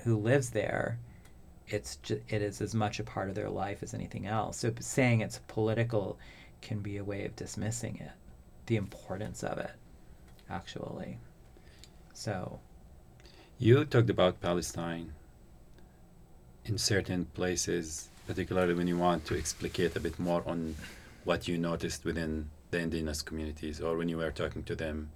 who 0.05 0.17
lives 0.17 0.51
there, 0.51 0.99
it's 1.69 1.97
ju- 1.97 2.23
it 2.29 2.43
is 2.43 2.61
as 2.61 2.75
much 2.75 3.01
a 3.01 3.05
part 3.05 3.29
of 3.29 3.35
their 3.35 3.51
life 3.51 3.83
as 3.83 3.95
anything 3.95 4.27
else. 4.27 4.59
So 4.59 4.73
saying 4.81 5.21
it's 5.21 5.41
political 5.49 6.19
can 6.61 6.81
be 6.81 6.97
a 6.99 7.05
way 7.05 7.25
of 7.25 7.37
dismissing 7.37 7.97
it, 7.99 8.13
the 8.67 8.77
importance 8.77 9.43
of 9.43 9.59
it, 9.59 9.73
actually. 10.51 11.19
So 12.13 12.61
You 13.59 13.85
talked 13.85 14.11
about 14.11 14.41
Palestine 14.41 15.13
in 16.65 16.79
certain 16.79 17.27
places, 17.35 18.09
particularly 18.27 18.75
when 18.75 18.87
you 18.89 18.99
want 18.99 19.25
to 19.27 19.37
explicate 19.37 19.97
a 19.97 20.01
bit 20.01 20.19
more 20.19 20.43
on 20.47 20.77
what 21.25 21.49
you 21.49 21.59
noticed 21.59 22.05
within 22.05 22.51
the 22.71 22.79
indigenous 22.79 23.23
communities 23.23 23.81
or 23.81 23.97
when 23.97 24.09
you 24.09 24.19
were 24.19 24.31
talking 24.31 24.63
to 24.65 24.75
them 24.75 25.11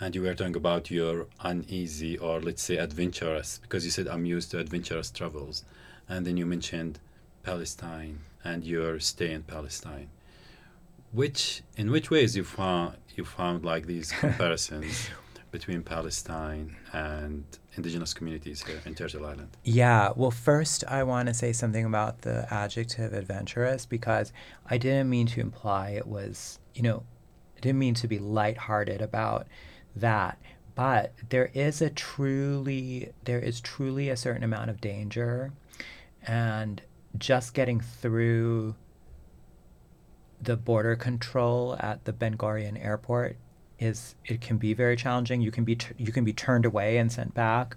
and 0.00 0.14
you 0.14 0.22
were 0.22 0.34
talking 0.34 0.56
about 0.56 0.90
your 0.90 1.26
uneasy 1.40 2.18
or 2.18 2.40
let's 2.40 2.62
say 2.62 2.76
adventurous 2.76 3.58
because 3.62 3.84
you 3.84 3.90
said 3.90 4.08
i'm 4.08 4.24
used 4.24 4.50
to 4.50 4.58
adventurous 4.58 5.10
travels. 5.10 5.64
And 6.08 6.26
then 6.26 6.36
you 6.36 6.46
mentioned 6.46 6.98
palestine 7.42 8.20
and 8.44 8.64
your 8.64 9.00
stay 9.00 9.32
in 9.32 9.42
palestine. 9.42 10.08
Which 11.12 11.62
in 11.76 11.90
which 11.90 12.10
ways 12.10 12.36
you 12.36 12.44
found 12.44 12.96
you 13.14 13.24
found 13.24 13.64
like 13.64 13.86
these 13.86 14.10
comparisons 14.20 15.10
between 15.50 15.82
palestine 15.82 16.76
and 16.92 17.44
indigenous 17.76 18.12
communities 18.14 18.62
here 18.64 18.80
in 18.84 18.94
turtle 18.94 19.26
island? 19.26 19.56
Yeah, 19.62 20.12
well, 20.16 20.30
first 20.30 20.84
I 20.88 21.02
want 21.04 21.28
to 21.28 21.34
say 21.34 21.52
something 21.52 21.84
about 21.84 22.22
the 22.22 22.46
adjective 22.52 23.12
adventurous 23.12 23.86
because 23.86 24.32
I 24.66 24.78
didn't 24.78 25.08
mean 25.08 25.26
to 25.28 25.40
imply 25.40 25.90
it 25.90 26.06
was, 26.06 26.58
you 26.74 26.82
know, 26.82 27.04
I 27.56 27.60
didn't 27.60 27.78
mean 27.78 27.94
to 27.94 28.08
be 28.08 28.18
lighthearted 28.18 29.00
about 29.00 29.46
that. 29.96 30.38
But 30.74 31.12
there 31.28 31.50
is 31.52 31.82
a 31.82 31.90
truly, 31.90 33.12
there 33.24 33.38
is 33.38 33.60
truly 33.60 34.08
a 34.08 34.16
certain 34.16 34.42
amount 34.42 34.70
of 34.70 34.80
danger, 34.80 35.52
and 36.26 36.80
just 37.18 37.52
getting 37.52 37.80
through 37.80 38.74
the 40.40 40.56
border 40.56 40.96
control 40.96 41.76
at 41.78 42.04
the 42.04 42.12
Ben 42.12 42.36
Gurion 42.36 42.82
airport 42.82 43.36
is 43.78 44.14
it 44.24 44.40
can 44.40 44.58
be 44.58 44.74
very 44.74 44.96
challenging. 44.96 45.40
You 45.40 45.50
can 45.50 45.64
be 45.64 45.78
you 45.98 46.12
can 46.12 46.24
be 46.24 46.32
turned 46.32 46.64
away 46.64 46.98
and 46.98 47.10
sent 47.10 47.34
back. 47.34 47.76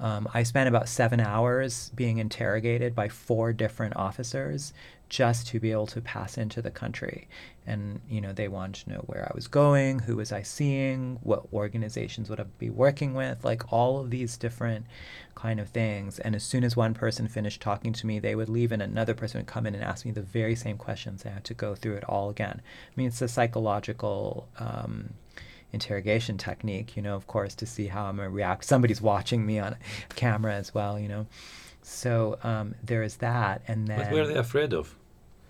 Um, 0.00 0.28
I 0.32 0.42
spent 0.44 0.68
about 0.68 0.88
seven 0.88 1.20
hours 1.20 1.90
being 1.94 2.18
interrogated 2.18 2.94
by 2.94 3.08
four 3.08 3.52
different 3.52 3.96
officers 3.96 4.72
just 5.08 5.46
to 5.48 5.60
be 5.60 5.72
able 5.72 5.86
to 5.86 6.00
pass 6.00 6.36
into 6.36 6.60
the 6.60 6.70
country. 6.70 7.28
And 7.66 8.00
you 8.08 8.20
know 8.20 8.32
they 8.32 8.48
wanted 8.48 8.84
to 8.84 8.90
know 8.92 9.00
where 9.06 9.24
I 9.24 9.32
was 9.34 9.46
going, 9.46 10.00
who 10.00 10.16
was 10.16 10.32
I 10.32 10.42
seeing, 10.42 11.18
what 11.22 11.44
organizations 11.52 12.30
would 12.30 12.40
I 12.40 12.44
be 12.58 12.70
working 12.70 13.14
with, 13.14 13.44
like 13.44 13.72
all 13.72 14.00
of 14.00 14.10
these 14.10 14.36
different 14.36 14.86
kind 15.34 15.60
of 15.60 15.68
things. 15.68 16.18
And 16.18 16.34
as 16.34 16.42
soon 16.42 16.64
as 16.64 16.76
one 16.76 16.94
person 16.94 17.28
finished 17.28 17.60
talking 17.60 17.92
to 17.92 18.06
me, 18.06 18.18
they 18.18 18.34
would 18.34 18.48
leave, 18.48 18.72
and 18.72 18.82
another 18.82 19.14
person 19.14 19.38
would 19.38 19.46
come 19.46 19.66
in 19.66 19.74
and 19.74 19.84
ask 19.84 20.04
me 20.04 20.12
the 20.12 20.22
very 20.22 20.54
same 20.54 20.78
questions. 20.78 21.24
I 21.26 21.30
had 21.30 21.44
to 21.44 21.54
go 21.54 21.74
through 21.74 21.96
it 21.96 22.04
all 22.04 22.30
again. 22.30 22.62
I 22.62 22.92
mean, 22.96 23.08
it's 23.08 23.22
a 23.22 23.28
psychological. 23.28 24.48
Um, 24.58 25.10
interrogation 25.70 26.38
technique, 26.38 26.96
you 26.96 27.02
know, 27.02 27.14
of 27.14 27.26
course, 27.26 27.54
to 27.54 27.66
see 27.66 27.88
how 27.88 28.06
I'm 28.06 28.16
gonna 28.16 28.30
react. 28.30 28.64
Somebody's 28.64 29.02
watching 29.02 29.44
me 29.44 29.58
on 29.58 29.76
camera 30.16 30.54
as 30.54 30.72
well, 30.72 30.98
you 30.98 31.08
know. 31.08 31.26
So 31.82 32.38
um, 32.42 32.74
there 32.82 33.02
is 33.02 33.16
that, 33.16 33.62
and 33.68 33.86
then 33.86 33.98
what 33.98 34.12
were 34.12 34.26
they 34.26 34.34
afraid 34.34 34.72
of 34.72 34.94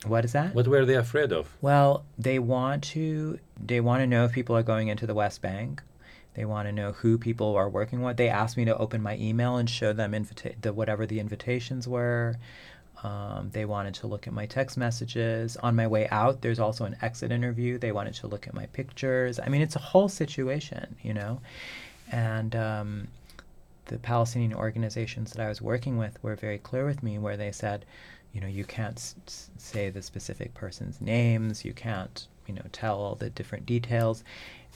what 0.06 0.24
is 0.24 0.32
that? 0.32 0.54
what 0.54 0.68
were 0.68 0.84
they 0.84 0.94
afraid 0.94 1.32
of 1.32 1.48
Well, 1.60 2.04
they 2.16 2.38
want 2.38 2.84
to 2.84 3.38
they 3.60 3.80
want 3.80 4.00
to 4.00 4.06
know 4.06 4.24
if 4.24 4.32
people 4.32 4.56
are 4.56 4.62
going 4.62 4.88
into 4.88 5.06
the 5.06 5.14
West 5.14 5.42
Bank. 5.42 5.82
They 6.34 6.44
want 6.44 6.68
to 6.68 6.72
know 6.72 6.92
who 6.92 7.18
people 7.18 7.56
are 7.56 7.68
working 7.68 8.02
with. 8.02 8.16
They 8.16 8.28
asked 8.28 8.56
me 8.56 8.64
to 8.66 8.76
open 8.76 9.02
my 9.02 9.16
email 9.16 9.56
and 9.56 9.68
show 9.68 9.92
them 9.92 10.14
invita- 10.14 10.54
the 10.60 10.72
whatever 10.72 11.04
the 11.04 11.18
invitations 11.18 11.88
were. 11.88 12.36
Um, 13.02 13.50
they 13.52 13.64
wanted 13.64 13.94
to 13.94 14.06
look 14.06 14.26
at 14.26 14.32
my 14.32 14.46
text 14.46 14.76
messages. 14.76 15.56
On 15.56 15.74
my 15.74 15.86
way 15.86 16.08
out, 16.08 16.42
there's 16.42 16.58
also 16.58 16.84
an 16.84 16.96
exit 17.02 17.30
interview. 17.30 17.78
They 17.78 17.92
wanted 17.92 18.14
to 18.14 18.26
look 18.26 18.46
at 18.46 18.54
my 18.54 18.66
pictures. 18.66 19.38
I 19.38 19.48
mean, 19.48 19.62
it's 19.62 19.76
a 19.76 19.80
whole 19.80 20.08
situation, 20.08 20.96
you 21.02 21.14
know. 21.14 21.40
And 22.10 22.56
um, 22.56 23.08
the 23.86 23.98
Palestinian 23.98 24.54
organizations 24.54 25.32
that 25.32 25.44
I 25.44 25.48
was 25.48 25.60
working 25.60 25.96
with 25.96 26.22
were 26.22 26.34
very 26.34 26.58
clear 26.58 26.86
with 26.86 27.02
me, 27.02 27.18
where 27.18 27.36
they 27.36 27.52
said, 27.52 27.84
you 28.32 28.40
know, 28.40 28.46
you 28.46 28.64
can't 28.64 28.96
s- 28.96 29.50
say 29.56 29.90
the 29.90 30.02
specific 30.02 30.54
person's 30.54 31.00
names, 31.00 31.64
you 31.64 31.72
can't, 31.72 32.26
you 32.46 32.54
know, 32.54 32.64
tell 32.72 32.98
all 32.98 33.14
the 33.14 33.30
different 33.30 33.66
details. 33.66 34.22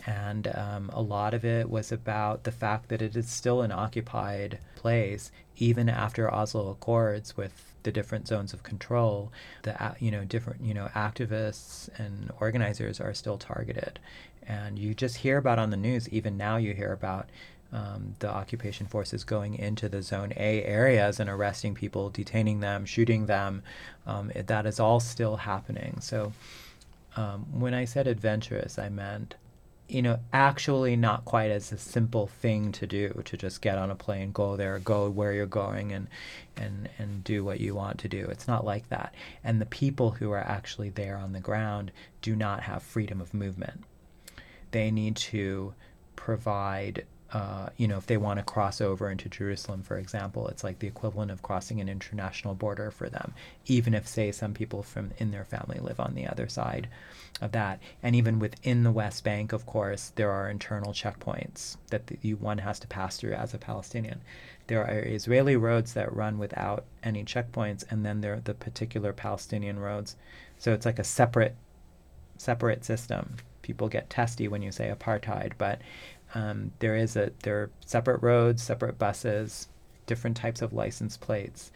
And 0.07 0.49
um, 0.57 0.91
a 0.93 1.03
lot 1.03 1.33
of 1.35 1.45
it 1.45 1.71
was 1.71 1.93
about 1.93 2.45
the 2.45 2.53
fact 2.53 2.89
that 2.89 3.03
it 3.03 3.15
is 3.17 3.29
still 3.29 3.63
an 3.63 3.71
occupied 3.71 4.59
place, 4.75 5.31
even 5.59 5.89
after 5.89 6.33
Oslo 6.33 6.71
Accords 6.71 7.37
with 7.37 7.73
the 7.85 7.93
different 7.93 8.27
zones 8.27 8.53
of 8.53 8.63
control. 8.63 9.33
The 9.63 9.97
you 10.01 10.11
know 10.11 10.25
different 10.25 10.63
you 10.65 10.75
know 10.75 10.89
activists 10.95 11.89
and 11.99 12.31
organizers 12.41 13.01
are 13.01 13.15
still 13.15 13.39
targeted, 13.39 13.99
and 14.47 14.79
you 14.79 14.95
just 14.95 15.19
hear 15.19 15.39
about 15.39 15.59
on 15.59 15.71
the 15.71 15.77
news. 15.77 16.09
Even 16.09 16.37
now, 16.37 16.57
you 16.57 16.75
hear 16.75 16.93
about 16.93 17.29
um, 17.73 18.15
the 18.19 18.29
occupation 18.29 18.87
forces 18.87 19.25
going 19.25 19.55
into 19.55 19.89
the 19.89 20.03
Zone 20.03 20.33
A 20.37 20.63
areas 20.63 21.19
and 21.19 21.31
arresting 21.31 21.75
people, 21.75 22.11
detaining 22.11 22.61
them, 22.61 22.85
shooting 22.85 23.27
them. 23.27 23.63
Um, 24.07 24.31
it, 24.35 24.47
that 24.49 24.67
is 24.67 24.79
all 24.79 25.01
still 25.01 25.37
happening. 25.37 25.99
So 26.01 26.33
um, 27.17 27.47
when 27.61 27.75
I 27.75 27.87
said 27.87 28.07
adventurous, 28.07 28.79
I 28.79 28.91
meant, 28.91 29.37
you 29.89 30.03
know, 30.03 30.19
actually 30.33 30.97
not 30.97 31.25
quite 31.25 31.51
as 31.51 31.73
a 31.73 31.79
simple 31.79 32.27
thing 32.27 32.73
to 32.73 32.87
do 32.87 33.23
to 33.25 33.37
just 33.37 33.63
get 33.63 33.79
on 33.79 33.91
a 33.91 33.95
plane, 33.95 34.33
go 34.33 34.57
there, 34.57 34.79
go 34.79 35.09
where 35.09 35.33
you're 35.33 35.47
going, 35.47 35.93
and 35.93 36.09
and 36.57 36.89
and 36.99 37.25
do 37.25 37.43
what 37.45 37.61
you 37.61 37.75
want 37.75 37.99
to 38.01 38.09
do. 38.09 38.27
It's 38.27 38.49
not 38.49 38.65
like 38.65 38.89
that. 38.91 39.15
And 39.45 39.61
the 39.61 39.67
people 39.67 40.11
who 40.11 40.31
are 40.31 40.39
actually 40.39 40.91
there 40.91 41.17
on 41.17 41.33
the 41.33 41.41
ground 41.41 41.91
do 42.21 42.37
not 42.37 42.63
have 42.63 42.83
freedom 42.83 43.21
of 43.21 43.35
movement. 43.35 43.85
They 44.71 44.91
need 44.91 45.17
to 45.17 45.75
provide 46.17 47.05
uh, 47.33 47.71
you 47.79 47.89
know, 47.89 47.97
if 47.97 48.07
they 48.07 48.19
want 48.19 48.39
to 48.39 48.45
cross 48.45 48.81
over 48.81 49.11
into 49.11 49.29
Jerusalem, 49.29 49.83
for 49.83 49.97
example, 49.97 50.49
it's 50.49 50.63
like 50.63 50.81
the 50.81 50.87
equivalent 50.87 51.31
of 51.31 51.41
crossing 51.41 51.81
an 51.81 51.89
international 51.89 52.55
border 52.55 52.91
for 52.91 53.09
them, 53.09 53.33
even 53.67 53.95
if, 53.95 54.07
say, 54.07 54.31
some 54.33 54.53
people 54.53 54.83
from 54.83 55.13
in 55.17 55.31
their 55.31 55.45
family 55.45 55.79
live 55.81 55.99
on 55.99 56.15
the 56.15 56.27
other 56.27 56.47
side 56.47 56.89
of 57.41 57.53
that. 57.53 57.81
And 58.03 58.15
even 58.15 58.39
within 58.39 58.83
the 58.83 58.93
West 58.93 59.25
Bank, 59.25 59.53
of 59.53 59.65
course, 59.65 60.13
there 60.15 60.31
are 60.31 60.51
internal 60.51 60.93
checkpoints 60.93 61.79
that 61.89 62.07
the, 62.07 62.19
you, 62.21 62.37
one 62.37 62.59
has 62.59 62.79
to 62.81 62.87
pass 62.87 63.17
through 63.17 63.33
as 63.33 63.55
a 63.55 63.59
Palestinian. 63.59 64.21
There 64.67 64.85
are 64.85 65.01
Israeli 65.01 65.57
roads 65.57 65.95
that 65.95 66.15
run 66.15 66.39
without 66.39 66.85
any 67.03 67.25
checkpoints, 67.25 67.85
and 67.91 68.05
then 68.05 68.21
there 68.21 68.35
are 68.35 68.41
the 68.41 68.55
particular 68.55 69.13
Palestinian 69.15 69.79
roads. 69.79 70.17
So 70.59 70.75
it's 70.75 70.87
like 70.87 70.99
a 70.99 71.05
separate, 71.05 71.57
separate 72.37 72.85
system. 72.85 73.37
People 73.63 73.89
get 73.89 74.11
testy 74.11 74.49
when 74.49 74.61
you 74.61 74.73
say 74.73 74.93
apartheid, 74.95 75.53
but 75.57 75.81
um, 76.35 76.73
there 76.79 76.97
is 76.97 77.17
a 77.17 77.33
there 77.43 77.57
are 77.63 77.71
separate 77.85 78.23
roads, 78.23 78.63
separate 78.63 78.99
buses, 78.99 79.69
different 80.07 80.37
types 80.37 80.63
of 80.63 80.73
license 80.73 81.17
plates, 81.17 81.71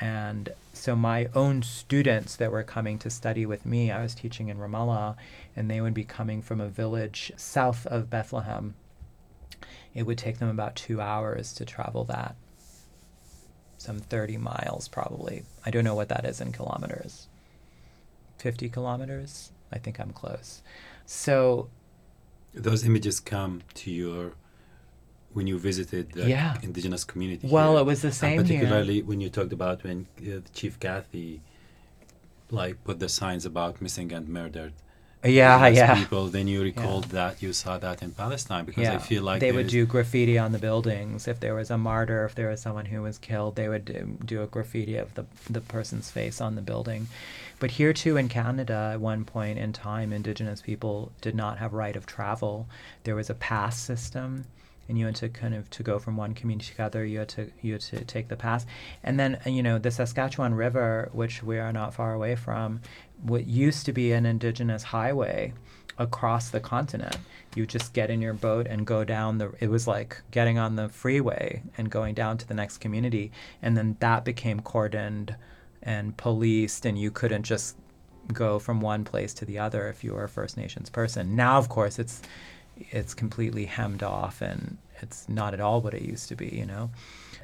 and 0.00 0.50
so 0.72 0.94
my 0.94 1.28
own 1.34 1.62
students 1.62 2.36
that 2.36 2.52
were 2.52 2.62
coming 2.62 2.98
to 3.00 3.10
study 3.10 3.44
with 3.44 3.66
me, 3.66 3.90
I 3.90 4.02
was 4.02 4.14
teaching 4.14 4.48
in 4.48 4.58
Ramallah, 4.58 5.16
and 5.56 5.68
they 5.68 5.80
would 5.80 5.94
be 5.94 6.04
coming 6.04 6.40
from 6.40 6.60
a 6.60 6.68
village 6.68 7.32
south 7.36 7.84
of 7.86 8.10
Bethlehem. 8.10 8.74
It 9.94 10.04
would 10.04 10.18
take 10.18 10.38
them 10.38 10.48
about 10.48 10.76
two 10.76 11.00
hours 11.00 11.52
to 11.54 11.64
travel 11.64 12.04
that, 12.04 12.36
some 13.78 13.98
thirty 13.98 14.36
miles 14.36 14.86
probably. 14.86 15.42
I 15.66 15.70
don't 15.70 15.84
know 15.84 15.96
what 15.96 16.10
that 16.10 16.24
is 16.24 16.40
in 16.40 16.52
kilometers. 16.52 17.26
Fifty 18.38 18.68
kilometers. 18.68 19.50
I 19.72 19.78
think 19.78 19.98
I'm 19.98 20.12
close. 20.12 20.62
So 21.04 21.68
those 22.62 22.84
images 22.84 23.20
come 23.20 23.62
to 23.74 23.90
your 23.90 24.32
when 25.32 25.46
you 25.46 25.58
visited 25.58 26.12
the 26.12 26.28
Yeah. 26.28 26.56
indigenous 26.62 27.04
community. 27.04 27.46
Well, 27.46 27.72
here. 27.72 27.80
it 27.80 27.84
was 27.84 28.00
the 28.02 28.08
And 28.08 28.14
same 28.14 28.32
here. 28.32 28.42
particularly 28.60 29.02
when 29.02 29.20
you 29.20 29.28
talked 29.30 29.52
about 29.52 29.84
when 29.84 30.06
uh, 30.20 30.40
Chief 30.52 30.78
Cathy 30.80 31.40
like 32.50 32.82
put 32.84 32.98
the 32.98 33.08
signs 33.08 33.44
about 33.44 33.80
missing 33.82 34.10
and 34.12 34.28
murdered 34.28 34.72
Yeah, 35.24 35.66
yeah. 35.68 35.96
people, 35.96 36.28
then 36.28 36.46
you 36.46 36.62
recalled 36.62 37.04
that 37.06 37.42
you 37.42 37.52
saw 37.52 37.76
that 37.78 38.02
in 38.02 38.12
Palestine 38.12 38.64
because 38.64 38.86
I 38.86 38.98
feel 38.98 39.24
like 39.24 39.40
they 39.40 39.50
would 39.50 39.66
do 39.66 39.84
graffiti 39.84 40.38
on 40.38 40.52
the 40.52 40.58
buildings 40.58 41.26
if 41.26 41.40
there 41.40 41.54
was 41.54 41.70
a 41.70 41.78
martyr, 41.78 42.24
if 42.24 42.34
there 42.36 42.48
was 42.48 42.60
someone 42.60 42.86
who 42.86 43.02
was 43.02 43.18
killed, 43.18 43.56
they 43.56 43.68
would 43.68 43.84
do, 43.84 44.16
do 44.24 44.42
a 44.42 44.46
graffiti 44.46 44.96
of 44.96 45.12
the 45.14 45.26
the 45.50 45.60
person's 45.60 46.10
face 46.10 46.40
on 46.40 46.54
the 46.54 46.62
building. 46.62 47.08
But 47.58 47.72
here 47.72 47.92
too 47.92 48.16
in 48.16 48.28
Canada, 48.28 48.90
at 48.94 49.00
one 49.00 49.24
point 49.24 49.58
in 49.58 49.72
time, 49.72 50.12
Indigenous 50.12 50.62
people 50.62 51.10
did 51.20 51.34
not 51.34 51.58
have 51.58 51.72
right 51.72 51.96
of 51.96 52.06
travel. 52.06 52.68
There 53.02 53.16
was 53.16 53.28
a 53.28 53.34
pass 53.34 53.76
system, 53.76 54.44
and 54.88 54.98
you 54.98 55.06
had 55.06 55.14
to 55.16 55.28
kind 55.28 55.54
of 55.54 55.68
to 55.70 55.82
go 55.82 55.98
from 55.98 56.16
one 56.16 56.34
community 56.34 56.70
to 56.70 56.76
the 56.76 56.84
other. 56.84 57.04
You 57.04 57.20
had 57.20 57.28
to 57.30 57.50
you 57.60 57.72
had 57.72 57.82
to 57.82 58.04
take 58.04 58.28
the 58.28 58.36
path, 58.36 58.66
and 59.02 59.18
then 59.18 59.38
uh, 59.46 59.50
you 59.50 59.62
know 59.62 59.78
the 59.78 59.90
Saskatchewan 59.90 60.54
River, 60.54 61.10
which 61.12 61.42
we 61.42 61.58
are 61.58 61.72
not 61.72 61.94
far 61.94 62.14
away 62.14 62.36
from, 62.36 62.80
what 63.22 63.46
used 63.46 63.86
to 63.86 63.92
be 63.92 64.12
an 64.12 64.26
Indigenous 64.26 64.82
highway 64.82 65.52
across 65.98 66.50
the 66.50 66.60
continent. 66.60 67.16
You 67.54 67.66
just 67.66 67.92
get 67.92 68.10
in 68.10 68.22
your 68.22 68.34
boat 68.34 68.66
and 68.68 68.86
go 68.86 69.04
down 69.04 69.38
the. 69.38 69.52
It 69.60 69.68
was 69.68 69.86
like 69.86 70.22
getting 70.30 70.58
on 70.58 70.76
the 70.76 70.88
freeway 70.88 71.62
and 71.76 71.90
going 71.90 72.14
down 72.14 72.38
to 72.38 72.48
the 72.48 72.54
next 72.54 72.78
community, 72.78 73.32
and 73.62 73.76
then 73.76 73.96
that 74.00 74.24
became 74.24 74.60
cordoned 74.60 75.34
and 75.82 76.16
policed, 76.16 76.86
and 76.86 76.98
you 76.98 77.10
couldn't 77.10 77.42
just 77.42 77.76
go 78.32 78.58
from 78.58 78.80
one 78.80 79.04
place 79.04 79.32
to 79.34 79.44
the 79.44 79.58
other 79.58 79.88
if 79.88 80.04
you 80.04 80.12
were 80.12 80.24
a 80.24 80.28
First 80.28 80.56
Nations 80.56 80.90
person. 80.90 81.34
Now, 81.34 81.58
of 81.58 81.68
course, 81.68 81.98
it's 81.98 82.22
it's 82.90 83.14
completely 83.14 83.64
hemmed 83.64 84.02
off, 84.02 84.40
and 84.40 84.78
it's 85.00 85.28
not 85.28 85.54
at 85.54 85.60
all 85.60 85.80
what 85.80 85.94
it 85.94 86.02
used 86.02 86.28
to 86.28 86.36
be, 86.36 86.48
you 86.48 86.66
know. 86.66 86.90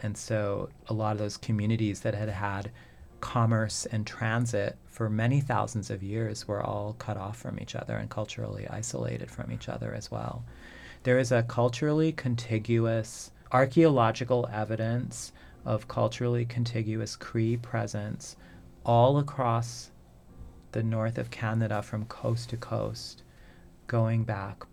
And 0.02 0.16
so, 0.16 0.68
a 0.88 0.94
lot 0.94 1.12
of 1.12 1.18
those 1.18 1.36
communities 1.36 2.00
that 2.00 2.14
had 2.14 2.28
had 2.28 2.70
commerce 3.20 3.86
and 3.86 4.06
transit 4.06 4.76
for 4.86 5.08
many 5.08 5.40
thousands 5.40 5.90
of 5.90 6.02
years 6.02 6.46
were 6.46 6.62
all 6.62 6.94
cut 6.98 7.16
off 7.16 7.38
from 7.38 7.58
each 7.58 7.74
other 7.74 7.96
and 7.96 8.10
culturally 8.10 8.68
isolated 8.68 9.30
from 9.30 9.50
each 9.50 9.68
other 9.68 9.94
as 9.94 10.10
well. 10.10 10.44
There 11.04 11.18
is 11.18 11.32
a 11.32 11.42
culturally 11.42 12.12
contiguous 12.12 13.30
archaeological 13.50 14.48
evidence 14.52 15.32
of 15.64 15.88
culturally 15.88 16.44
contiguous 16.44 17.16
Cree 17.16 17.56
presence 17.56 18.36
all 18.84 19.18
across 19.18 19.90
the 20.72 20.82
north 20.82 21.18
of 21.18 21.30
Canada 21.30 21.80
from 21.82 22.04
coast 22.06 22.50
to 22.50 22.56
coast, 22.56 23.22
going 23.86 24.24
back 24.24 24.64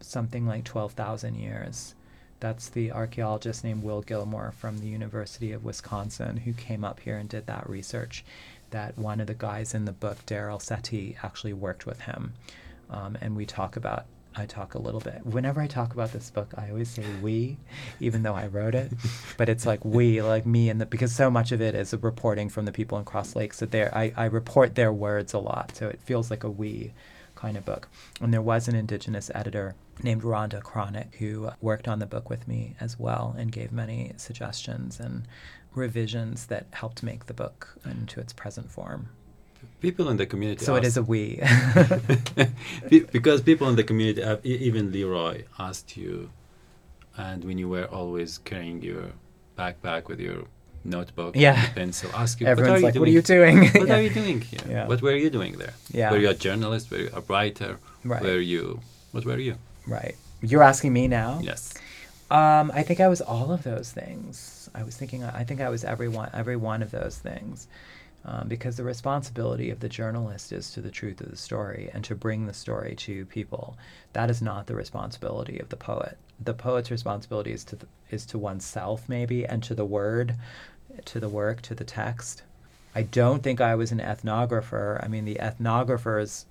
something 0.00 0.46
like 0.46 0.64
12,000 0.64 1.34
years. 1.34 1.94
That's 2.40 2.68
the 2.68 2.92
archaeologist 2.92 3.64
named 3.64 3.82
Will 3.82 4.02
Gilmore 4.02 4.52
from 4.52 4.78
the 4.78 4.88
University 4.88 5.52
of 5.52 5.64
Wisconsin 5.64 6.36
who 6.38 6.52
came 6.52 6.84
up 6.84 7.00
here 7.00 7.16
and 7.16 7.28
did 7.28 7.46
that 7.46 7.68
research. 7.68 8.24
That 8.70 8.98
one 8.98 9.20
of 9.20 9.26
the 9.26 9.34
guys 9.34 9.74
in 9.74 9.84
the 9.84 9.92
book, 9.92 10.26
Daryl 10.26 10.60
Setti, 10.60 11.16
actually 11.22 11.54
worked 11.54 11.86
with 11.86 12.00
him. 12.00 12.34
Um, 12.90 13.16
and 13.20 13.36
we 13.36 13.46
talk 13.46 13.76
about, 13.76 14.04
I 14.34 14.44
talk 14.44 14.74
a 14.74 14.78
little 14.78 15.00
bit. 15.00 15.24
Whenever 15.24 15.62
I 15.62 15.66
talk 15.66 15.94
about 15.94 16.12
this 16.12 16.30
book, 16.30 16.52
I 16.58 16.68
always 16.68 16.90
say 16.90 17.04
we, 17.22 17.56
even 18.00 18.22
though 18.22 18.34
I 18.34 18.48
wrote 18.48 18.74
it. 18.74 18.92
but 19.38 19.48
it's 19.48 19.64
like 19.64 19.84
we, 19.84 20.20
like 20.20 20.44
me, 20.44 20.68
and 20.68 20.80
the, 20.80 20.86
because 20.86 21.14
so 21.14 21.30
much 21.30 21.52
of 21.52 21.62
it 21.62 21.74
is 21.74 21.92
a 21.94 21.98
reporting 21.98 22.50
from 22.50 22.66
the 22.66 22.72
people 22.72 22.98
in 22.98 23.04
Cross 23.04 23.34
Lakes 23.34 23.60
that 23.60 23.70
they 23.70 23.84
I, 23.86 24.12
I 24.16 24.24
report 24.26 24.74
their 24.74 24.92
words 24.92 25.32
a 25.32 25.38
lot. 25.38 25.74
So 25.74 25.88
it 25.88 26.00
feels 26.02 26.30
like 26.30 26.44
a 26.44 26.50
we 26.50 26.92
kind 27.36 27.56
of 27.56 27.64
book. 27.64 27.88
And 28.20 28.32
there 28.34 28.42
was 28.42 28.66
an 28.68 28.74
Indigenous 28.74 29.30
editor 29.34 29.74
named 30.02 30.22
Rhonda 30.22 30.60
Kronyk 30.62 31.14
who 31.16 31.50
worked 31.60 31.86
on 31.88 32.00
the 32.00 32.06
book 32.06 32.28
with 32.28 32.48
me 32.48 32.74
as 32.80 32.98
well 32.98 33.34
and 33.38 33.52
gave 33.52 33.70
many 33.72 34.12
suggestions 34.16 34.98
and 34.98 35.26
revisions 35.74 36.46
that 36.46 36.66
helped 36.72 37.02
make 37.02 37.26
the 37.26 37.34
book 37.34 37.78
into 37.84 38.18
its 38.20 38.32
present 38.32 38.70
form. 38.70 39.08
people 39.80 40.08
in 40.08 40.16
the 40.16 40.26
community. 40.26 40.64
So 40.64 40.74
it 40.74 40.78
ask- 40.78 40.86
is 40.88 40.96
a 40.96 41.02
we. 41.02 41.40
Because 43.12 43.40
people 43.42 43.68
in 43.68 43.76
the 43.76 43.84
community, 43.84 44.22
uh, 44.22 44.36
e- 44.44 44.58
even 44.68 44.92
Leroy 44.92 45.44
asked 45.58 45.96
you, 45.96 46.30
and 47.16 47.44
when 47.44 47.58
you 47.58 47.68
were 47.68 47.86
always 47.86 48.38
carrying 48.38 48.82
your 48.82 49.12
backpack 49.58 50.08
with 50.08 50.20
your 50.20 50.44
notebook, 50.86 51.34
and 51.34 51.42
Yeah. 51.42 51.68
pencil, 51.74 52.10
ask 52.14 52.40
you, 52.40 52.46
Everyone's 52.46 52.82
what 52.82 52.88
like, 52.88 52.96
are 52.96 53.00
what 53.00 53.08
are 53.08 53.12
you 53.12 53.22
doing? 53.22 53.56
doing? 53.60 53.72
what 53.80 53.88
Yeah. 53.88 53.96
are 53.98 54.02
you 54.02 54.10
doing 54.20 54.40
here? 54.40 54.60
Yeah. 54.68 54.86
What 54.86 55.02
were 55.02 55.16
you 55.16 55.30
doing 55.30 55.52
there? 55.58 55.74
Yeah. 55.92 56.10
Were 56.10 56.18
you 56.18 56.30
a 56.30 56.34
journalist? 56.34 56.90
Were 56.90 56.98
you 56.98 57.10
a 57.14 57.20
writer? 57.22 57.78
Right. 58.04 58.22
Were 58.22 58.38
you? 58.38 58.80
What 59.12 59.24
were 59.24 59.38
you? 59.38 59.56
Right. 59.86 60.16
You're 60.42 60.62
asking 60.62 60.92
me 60.92 61.08
now? 61.08 61.40
Yes. 61.42 61.74
Um, 62.30 62.72
I 62.74 62.82
think 62.82 63.00
I 63.00 63.08
was 63.08 63.20
all 63.20 63.52
of 63.52 63.62
those 63.62 63.92
things. 63.92 64.68
I 64.74 64.82
was 64.82 64.96
thinking. 64.96 65.22
I 65.24 65.44
think 65.44 65.60
I 65.60 65.68
was 65.68 65.84
every 65.84 66.08
one, 66.08 66.28
every 66.34 66.56
one 66.56 66.82
of 66.82 66.90
those 66.90 67.16
things, 67.18 67.68
um, 68.24 68.48
because 68.48 68.76
the 68.76 68.84
responsibility 68.84 69.70
of 69.70 69.78
the 69.80 69.88
journalist 69.88 70.52
is 70.52 70.70
to 70.72 70.80
the 70.80 70.90
truth 70.90 71.20
of 71.20 71.30
the 71.30 71.36
story 71.36 71.88
and 71.94 72.02
to 72.04 72.14
bring 72.14 72.46
the 72.46 72.52
story 72.52 72.94
to 72.96 73.24
people. 73.26 73.76
That 74.12 74.28
is 74.30 74.42
not 74.42 74.66
the 74.66 74.74
responsibility 74.74 75.58
of 75.60 75.68
the 75.68 75.76
poet. 75.76 76.18
The 76.44 76.52
poet's 76.54 76.90
responsibility 76.90 77.52
is 77.52 77.64
to 77.64 77.76
the, 77.76 77.86
is 78.10 78.26
to 78.26 78.38
oneself 78.38 79.08
maybe 79.08 79.46
and 79.46 79.62
to 79.62 79.74
the 79.74 79.84
word, 79.86 80.34
to 81.04 81.20
the 81.20 81.28
work, 81.28 81.62
to 81.62 81.74
the 81.74 81.84
text. 81.84 82.42
I 82.94 83.02
don't 83.02 83.42
think 83.42 83.60
I 83.60 83.74
was 83.74 83.92
an 83.92 84.00
ethnographer. 84.00 85.02
I 85.04 85.08
mean, 85.08 85.26
the 85.26 85.36
ethnographer's 85.36 86.46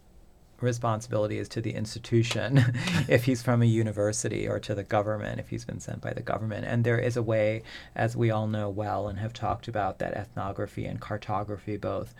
responsibility 0.61 1.37
is 1.37 1.49
to 1.49 1.61
the 1.61 1.73
institution 1.73 2.57
if 3.07 3.25
he's 3.25 3.41
from 3.41 3.61
a 3.61 3.65
university 3.65 4.47
or 4.47 4.59
to 4.59 4.73
the 4.73 4.83
government 4.83 5.39
if 5.39 5.49
he's 5.49 5.65
been 5.65 5.79
sent 5.79 6.01
by 6.01 6.13
the 6.13 6.21
government 6.21 6.65
and 6.65 6.83
there 6.83 6.97
is 6.97 7.17
a 7.17 7.21
way 7.21 7.61
as 7.95 8.15
we 8.15 8.31
all 8.31 8.47
know 8.47 8.69
well 8.69 9.07
and 9.07 9.19
have 9.19 9.33
talked 9.33 9.67
about 9.67 9.99
that 9.99 10.13
ethnography 10.13 10.85
and 10.85 11.01
cartography 11.01 11.75
both 11.75 12.13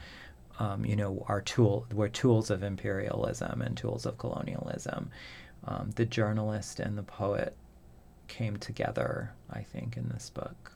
um, 0.60 0.86
you 0.86 0.96
know 0.96 1.26
are 1.28 1.42
tool 1.42 1.86
were 1.94 2.10
tools 2.10 2.50
of 2.50 2.62
imperialism 2.62 3.62
and 3.62 3.78
tools 3.78 4.06
of 4.06 4.18
colonialism 4.18 5.10
um, 5.66 5.92
the 5.96 6.06
journalist 6.06 6.80
and 6.80 6.98
the 6.98 7.04
poet 7.04 7.56
came 8.28 8.58
together 8.58 9.32
i 9.50 9.62
think 9.62 9.96
in 9.96 10.10
this 10.10 10.30
book 10.30 10.75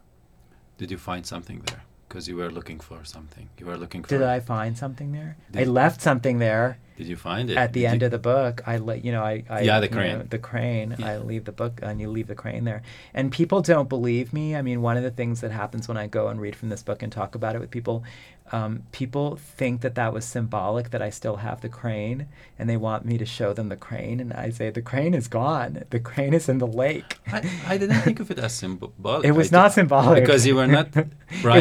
Did 0.79 0.89
you 0.91 0.97
find 0.97 1.25
something 1.25 1.59
there? 1.67 1.83
Because 2.07 2.27
you 2.27 2.37
were 2.37 2.49
looking 2.49 2.79
for 2.79 3.03
something. 3.05 3.49
You 3.59 3.67
were 3.67 3.77
looking 3.77 4.01
for. 4.01 4.09
did 4.09 4.23
i 4.23 4.39
find 4.39 4.75
something 4.75 5.11
there 5.11 5.31
i 5.53 5.63
left 5.65 6.01
something 6.01 6.39
there 6.39 6.79
Did 6.97 7.05
you 7.07 7.15
find 7.17 7.51
it 7.51 7.57
at 7.63 7.71
the 7.73 7.81
Did 7.81 7.91
end 7.91 8.01
you- 8.01 8.05
of 8.07 8.11
the 8.17 8.23
book 8.33 8.55
i 8.65 8.77
let 8.77 9.05
you 9.05 9.11
know 9.11 9.23
i, 9.23 9.43
I 9.47 9.61
Yeah, 9.61 9.79
the 9.79 9.85
you 9.85 9.91
know, 9.91 9.97
crane. 10.17 10.27
the 10.35 10.39
crane 10.49 10.95
i 11.03 11.17
leave 11.17 11.43
the 11.45 11.51
book 11.61 11.73
uh, 11.83 11.87
and 11.87 12.01
you 12.01 12.09
leave 12.09 12.25
the 12.33 12.39
crane 12.43 12.63
there 12.69 12.81
and 13.13 13.31
people 13.31 13.61
don't 13.61 13.89
believe 13.95 14.33
me 14.39 14.55
i 14.59 14.61
mean 14.63 14.81
one 14.89 14.97
of 14.97 15.03
the 15.03 15.11
things 15.19 15.41
that 15.41 15.51
happens 15.51 15.87
when 15.89 15.97
i 15.97 16.07
go 16.07 16.23
and 16.29 16.41
read 16.41 16.55
from 16.55 16.69
this 16.73 16.81
book 16.89 17.03
and 17.03 17.11
talk 17.11 17.35
about 17.35 17.53
it 17.55 17.59
with 17.61 17.69
people 17.79 18.03
um, 18.51 18.83
people 18.91 19.35
think 19.35 19.81
that 19.81 19.95
that 19.95 20.11
was 20.13 20.25
symbolic 20.25 20.89
that 20.91 21.01
i 21.01 21.09
still 21.09 21.37
have 21.37 21.61
the 21.61 21.69
crane 21.69 22.27
and 22.57 22.69
they 22.69 22.77
want 22.77 23.05
me 23.05 23.17
to 23.17 23.25
show 23.25 23.53
them 23.53 23.69
the 23.69 23.75
crane 23.75 24.19
and 24.19 24.33
i 24.33 24.49
say 24.49 24.69
the 24.69 24.81
crane 24.81 25.13
is 25.13 25.27
gone 25.27 25.83
the 25.91 25.99
crane 25.99 26.33
is 26.33 26.49
in 26.49 26.57
the 26.57 26.67
lake 26.67 27.17
I, 27.31 27.41
I 27.67 27.77
didn't 27.77 28.01
think 28.01 28.19
of 28.19 28.31
it 28.31 28.39
as 28.39 28.53
symbolic. 28.53 29.25
it 29.25 29.31
was 29.31 29.53
I 29.53 29.57
not 29.57 29.73
symbolic 29.73 30.23
because 30.23 30.45
you 30.47 30.55
were 30.55 30.67
not 30.67 30.87
it 30.97 31.07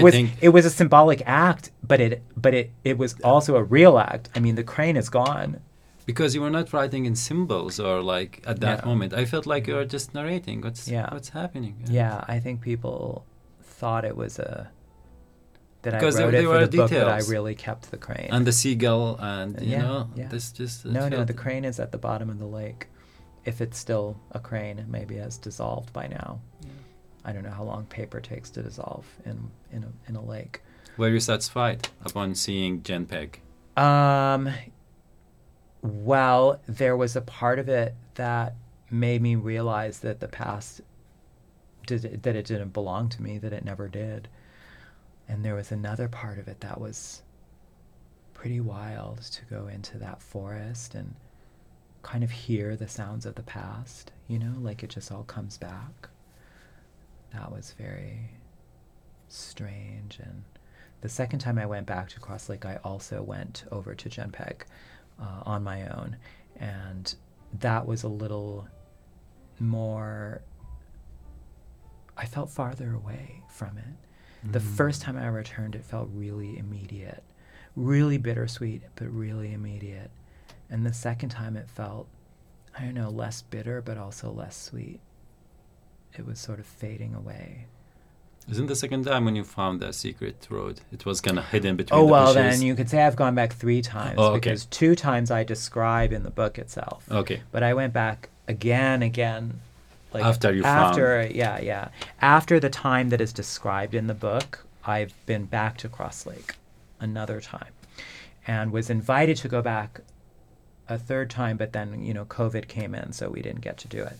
was 0.03 0.15
writing. 0.15 0.33
it 0.41 0.49
was 0.51 0.65
a 0.65 0.71
symbolic 0.71 1.23
act 1.27 1.71
but 1.83 2.01
it 2.01 2.23
but 2.37 2.55
it 2.55 2.71
it 2.85 2.97
was 2.99 3.15
also 3.23 3.57
a 3.57 3.63
real 3.63 3.99
act 3.99 4.29
i 4.37 4.39
mean 4.41 4.55
the 4.55 4.65
crane 4.65 4.97
is 4.97 5.09
gone 5.09 5.61
because 6.07 6.35
you 6.35 6.41
were 6.41 6.49
not 6.59 6.73
writing 6.73 7.05
in 7.05 7.15
symbols 7.15 7.79
or 7.79 8.01
like 8.01 8.43
at 8.47 8.61
that 8.61 8.79
Yeah. 8.79 8.87
moment. 8.91 9.13
I 9.13 9.27
felt 9.27 9.45
like 9.45 9.67
you 9.69 9.75
were 9.75 9.85
just 9.85 10.15
narrating 10.15 10.63
what's 10.63 10.89
Yeah. 10.89 11.07
what's 11.13 11.29
happening. 11.41 11.75
Yeah, 11.87 12.25
I 12.27 12.41
think 12.41 12.63
people 12.63 13.27
thought 13.63 14.07
it 14.07 14.17
was 14.17 14.39
a 14.39 14.71
that 15.83 15.93
Because 15.93 16.17
I 16.17 16.19
there- 16.19 16.27
wrote 16.27 16.31
there 16.33 16.41
it 16.41 16.45
for 16.45 16.51
were 16.51 16.67
the 16.67 16.77
book 16.77 16.91
that 16.91 17.09
I 17.09 17.21
really 17.31 17.55
kept 17.55 17.91
the 17.91 17.97
crane. 17.97 18.29
And 18.31 18.47
the 18.47 18.53
seagull 18.53 19.17
and 19.21 19.61
you 19.61 19.69
Yeah, 19.73 19.83
know 19.83 20.11
yeah. 20.17 20.29
this 20.29 20.51
just 20.53 20.85
no, 20.85 21.09
no, 21.09 21.25
the 21.25 21.35
crane 21.35 21.65
is 21.65 21.79
at 21.81 21.93
the 21.93 21.99
bottom 21.99 22.29
of 22.31 22.39
the 22.39 22.47
lake. 22.47 22.89
If 23.45 23.61
it's 23.61 23.79
still 23.79 24.19
a 24.33 24.41
crane, 24.41 24.79
it 24.79 24.89
maybe 24.89 25.17
has 25.17 25.39
dissolved 25.39 25.93
by 25.93 26.07
now. 26.09 26.41
I 27.25 27.33
don't 27.33 27.43
know 27.45 27.51
how 27.51 27.65
long 27.65 27.87
paper 27.87 28.21
takes 28.21 28.51
to 28.51 28.63
dissolve 28.63 29.07
in 29.25 29.51
in 29.73 29.85
a 29.85 29.93
in 30.09 30.17
a 30.17 30.23
lake. 30.25 30.63
Were 30.97 31.09
you 31.09 31.21
satisfied 31.21 31.89
upon 32.05 32.35
seeing 32.35 32.83
Jenpeg? 32.83 33.37
Um, 33.77 34.51
well, 35.83 36.61
there 36.67 36.97
was 36.97 37.15
a 37.17 37.21
part 37.21 37.59
of 37.59 37.69
it 37.69 37.95
that 38.17 38.57
made 38.91 39.23
me 39.23 39.37
realize 39.37 40.01
that 40.01 40.21
the 40.21 40.29
past 40.29 40.81
did 41.87 42.23
that 42.25 42.35
it 42.37 42.47
didn't 42.47 42.73
belong 42.73 43.09
to 43.11 43.23
me, 43.23 43.39
that 43.39 43.53
it 43.53 43.65
never 43.65 43.89
did, 43.89 44.29
and 45.29 45.45
there 45.45 45.55
was 45.55 45.73
another 45.73 46.09
part 46.09 46.39
of 46.39 46.49
it 46.49 46.61
that 46.61 46.81
was 46.81 47.23
pretty 48.35 48.61
wild 48.61 49.21
to 49.23 49.45
go 49.47 49.69
into 49.69 49.99
that 49.99 50.23
forest 50.23 50.95
and 50.95 51.15
kind 52.03 52.23
of 52.25 52.31
hear 52.31 52.77
the 52.77 52.89
sounds 52.89 53.27
of 53.27 53.35
the 53.35 53.43
past. 53.43 54.13
You 54.29 54.39
know, 54.39 54.55
like 54.61 54.83
it 54.83 54.91
just 54.91 55.13
all 55.13 55.25
comes 55.25 55.59
back. 55.59 56.09
That 57.33 57.53
was 57.53 57.75
very 57.77 58.31
strange 59.29 60.19
and 60.23 60.43
the 61.01 61.09
second 61.09 61.39
time 61.39 61.59
I 61.59 61.67
went 61.67 61.87
back 61.87 62.09
to 62.11 62.21
Cross 62.21 62.49
Lake, 62.49 62.67
I 62.67 62.81
also 62.83 63.23
went 63.23 63.65
over 63.71 63.95
to 63.95 64.09
Jenpeg 64.09 64.63
uh, 65.21 65.43
on 65.45 65.63
my 65.63 65.87
own, 65.89 66.17
and 66.59 67.15
that 67.61 67.87
was 67.87 68.03
a 68.03 68.09
little 68.09 68.67
more 69.61 70.43
I 72.17 72.27
felt 72.27 72.51
farther 72.51 72.93
away 72.93 73.43
from 73.49 73.79
it. 73.79 74.08
The 74.45 74.59
mm-hmm. 74.59 74.75
first 74.77 75.03
time 75.03 75.17
I 75.17 75.27
returned, 75.29 75.75
it 75.75 75.85
felt 75.85 76.09
really 76.15 76.59
immediate, 76.59 77.23
really 77.77 78.19
bittersweet, 78.19 78.83
but 78.95 79.13
really 79.13 79.53
immediate. 79.53 80.11
And 80.71 80.85
the 80.87 80.93
second 80.93 81.31
time, 81.31 81.57
it 81.57 81.69
felt, 81.69 82.07
I 82.79 82.83
don't 82.83 82.95
know, 82.95 83.11
less 83.11 83.43
bitter, 83.43 83.83
but 83.83 83.99
also 83.99 84.31
less 84.31 84.57
sweet. 84.57 85.01
It 86.17 86.27
was 86.27 86.39
sort 86.39 86.59
of 86.59 86.67
fading 86.67 87.15
away. 87.15 87.67
Isn't 88.51 88.67
the 88.67 88.77
second 88.77 89.05
time 89.05 89.27
when 89.27 89.37
you 89.37 89.45
found 89.45 89.81
that 89.81 89.95
secret 89.95 90.47
road? 90.49 90.81
It 90.91 91.05
was 91.05 91.21
kind 91.21 91.39
of 91.39 91.45
hidden 91.47 91.77
between 91.77 92.01
Oh 92.01 92.07
the 92.07 92.13
well, 92.13 92.35
bushes. 92.35 92.59
then 92.59 92.67
you 92.67 92.75
could 92.75 92.89
say 92.89 93.03
I've 93.03 93.17
gone 93.17 93.35
back 93.35 93.53
three 93.53 93.83
times 93.83 94.15
Oh, 94.17 94.29
okay. 94.29 94.41
because 94.41 94.65
two 94.67 94.95
times 94.95 95.31
I 95.31 95.45
describe 95.45 96.13
in 96.13 96.23
the 96.23 96.31
book 96.31 96.59
itself. 96.59 97.05
Okay. 97.11 97.43
But 97.51 97.63
I 97.63 97.75
went 97.75 97.93
back 97.93 98.31
again, 98.47 99.03
again, 99.03 99.61
like 100.13 100.25
After 100.25 100.53
you 100.53 100.63
found- 100.63 101.35
yeah, 101.35 101.59
yeah, 101.61 101.89
after 102.21 102.59
the 102.61 102.71
time 102.71 103.11
that 103.11 103.21
is 103.21 103.33
described 103.33 103.95
in 103.95 104.07
the 104.07 104.15
book. 104.15 104.65
I've 104.85 105.13
been 105.27 105.45
back 105.45 105.77
to 105.79 105.89
Cross 105.89 106.25
Lake 106.25 106.55
another 106.99 107.41
time, 107.43 107.73
and 108.47 108.73
was 108.73 108.89
invited 108.89 109.37
to 109.39 109.49
go 109.49 109.61
back 109.61 110.01
a 110.89 110.97
third 110.97 111.29
time, 111.29 111.59
but 111.59 111.75
then 111.75 112.03
you 112.03 112.15
know 112.15 112.25
COVID 112.25 112.69
came 112.69 112.95
in, 112.95 113.13
so 113.13 113.29
we 113.29 113.43
didn't 113.43 113.61
get 113.61 113.77
to 113.79 113.89
do 113.89 114.03
it. 114.03 114.15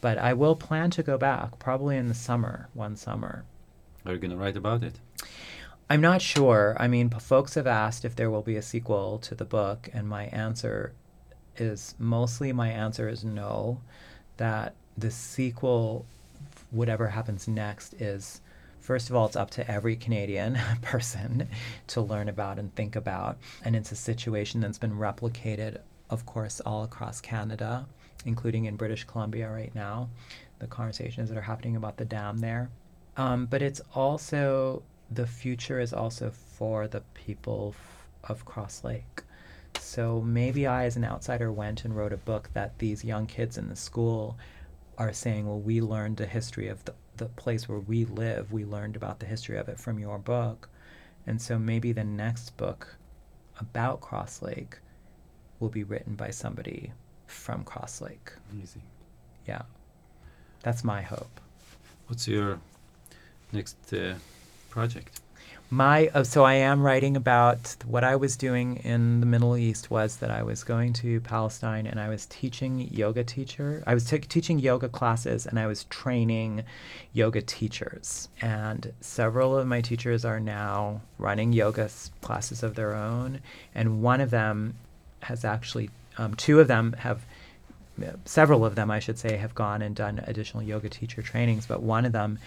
But 0.00 0.16
I 0.16 0.32
will 0.32 0.56
plan 0.56 0.90
to 0.92 1.02
go 1.02 1.18
back 1.18 1.58
probably 1.58 1.96
in 1.98 2.08
the 2.08 2.14
summer, 2.14 2.68
one 2.72 2.96
summer. 2.96 3.44
Are 4.06 4.12
you 4.12 4.18
gonna 4.18 4.36
write 4.36 4.56
about 4.56 4.82
it? 4.82 4.94
I'm 5.90 6.00
not 6.00 6.22
sure. 6.22 6.74
I 6.80 6.88
mean, 6.88 7.10
p- 7.10 7.18
folks 7.18 7.54
have 7.54 7.66
asked 7.66 8.06
if 8.06 8.16
there 8.16 8.30
will 8.30 8.40
be 8.42 8.56
a 8.56 8.62
sequel 8.62 9.18
to 9.18 9.34
the 9.34 9.44
book, 9.44 9.90
and 9.92 10.08
my 10.08 10.24
answer 10.26 10.92
is 11.58 11.94
mostly 11.98 12.50
my 12.52 12.70
answer 12.70 13.08
is 13.08 13.24
no. 13.24 13.80
That 14.38 14.74
the 14.96 15.10
sequel, 15.10 16.06
whatever 16.70 17.08
happens 17.08 17.48
next, 17.48 17.94
is 17.94 18.40
first 18.80 19.10
of 19.10 19.16
all, 19.16 19.26
it's 19.26 19.36
up 19.36 19.50
to 19.50 19.70
every 19.70 19.96
Canadian 19.96 20.58
person 20.82 21.48
to 21.88 22.00
learn 22.00 22.28
about 22.28 22.58
and 22.58 22.74
think 22.74 22.96
about. 22.96 23.38
And 23.64 23.74
it's 23.74 23.92
a 23.92 23.96
situation 23.96 24.60
that's 24.60 24.78
been 24.78 24.94
replicated, 24.94 25.78
of 26.10 26.26
course, 26.26 26.60
all 26.60 26.84
across 26.84 27.20
Canada, 27.20 27.86
including 28.24 28.66
in 28.66 28.76
British 28.76 29.04
Columbia 29.04 29.50
right 29.50 29.74
now, 29.74 30.08
the 30.58 30.66
conversations 30.66 31.28
that 31.28 31.38
are 31.38 31.42
happening 31.42 31.76
about 31.76 31.96
the 31.96 32.04
dam 32.04 32.38
there. 32.38 32.70
Um, 33.16 33.46
but 33.46 33.62
it's 33.62 33.80
also 33.94 34.82
the 35.10 35.26
future 35.26 35.80
is 35.80 35.92
also 35.92 36.30
for 36.30 36.88
the 36.88 37.02
people 37.14 37.74
of 38.24 38.44
Cross 38.44 38.84
Lake. 38.84 39.22
So 39.78 40.20
maybe 40.20 40.66
I, 40.66 40.84
as 40.84 40.96
an 40.96 41.04
outsider, 41.04 41.52
went 41.52 41.84
and 41.84 41.96
wrote 41.96 42.12
a 42.12 42.16
book 42.16 42.50
that 42.54 42.78
these 42.78 43.04
young 43.04 43.26
kids 43.26 43.58
in 43.58 43.68
the 43.68 43.76
school 43.76 44.36
are 44.98 45.12
saying, 45.12 45.46
well, 45.46 45.60
we 45.60 45.80
learned 45.80 46.16
the 46.16 46.26
history 46.26 46.68
of 46.68 46.84
the, 46.84 46.94
the 47.16 47.26
place 47.26 47.68
where 47.68 47.78
we 47.78 48.04
live. 48.04 48.52
We 48.52 48.64
learned 48.64 48.96
about 48.96 49.20
the 49.20 49.26
history 49.26 49.56
of 49.58 49.68
it 49.68 49.78
from 49.78 49.98
your 49.98 50.18
book. 50.18 50.68
And 51.26 51.40
so 51.40 51.58
maybe 51.58 51.92
the 51.92 52.04
next 52.04 52.56
book 52.56 52.96
about 53.58 54.00
Cross 54.00 54.42
Lake 54.42 54.78
will 55.60 55.68
be 55.68 55.84
written 55.84 56.14
by 56.14 56.30
somebody 56.30 56.92
from 57.26 57.64
Cross 57.64 58.00
Lake. 58.00 58.32
Easy. 58.62 58.82
Yeah. 59.46 59.62
That's 60.62 60.84
my 60.84 61.02
hope. 61.02 61.40
What's 62.06 62.28
your 62.28 62.58
next 63.52 63.92
uh, 63.92 64.14
project? 64.70 65.20
My 65.74 66.06
uh, 66.14 66.22
so 66.22 66.44
I 66.44 66.54
am 66.54 66.82
writing 66.82 67.16
about 67.16 67.74
what 67.84 68.04
I 68.04 68.14
was 68.14 68.36
doing 68.36 68.76
in 68.84 69.18
the 69.18 69.26
Middle 69.26 69.56
East 69.56 69.90
was 69.90 70.18
that 70.18 70.30
I 70.30 70.44
was 70.44 70.62
going 70.62 70.92
to 70.92 71.20
Palestine 71.22 71.84
and 71.88 71.98
I 71.98 72.08
was 72.08 72.26
teaching 72.26 72.88
yoga 72.92 73.24
teacher. 73.24 73.82
I 73.84 73.92
was 73.92 74.04
t- 74.04 74.18
teaching 74.20 74.60
yoga 74.60 74.88
classes 74.88 75.46
and 75.46 75.58
I 75.58 75.66
was 75.66 75.82
training 75.90 76.62
yoga 77.12 77.42
teachers. 77.42 78.28
And 78.40 78.92
several 79.00 79.58
of 79.58 79.66
my 79.66 79.80
teachers 79.80 80.24
are 80.24 80.38
now 80.38 81.00
running 81.18 81.52
yoga 81.52 81.86
s- 81.86 82.12
classes 82.20 82.62
of 82.62 82.76
their 82.76 82.94
own, 82.94 83.40
and 83.74 84.00
one 84.00 84.20
of 84.20 84.30
them 84.30 84.76
has 85.22 85.44
actually 85.44 85.90
um, 86.18 86.36
two 86.36 86.60
of 86.60 86.68
them 86.68 86.92
have 87.00 87.26
several 88.24 88.64
of 88.64 88.76
them, 88.76 88.92
I 88.92 89.00
should 89.00 89.18
say, 89.18 89.38
have 89.38 89.56
gone 89.56 89.82
and 89.82 89.96
done 89.96 90.22
additional 90.24 90.62
yoga 90.62 90.88
teacher 90.88 91.20
trainings, 91.20 91.66
but 91.66 91.82
one 91.82 92.04
of 92.04 92.12
them 92.12 92.38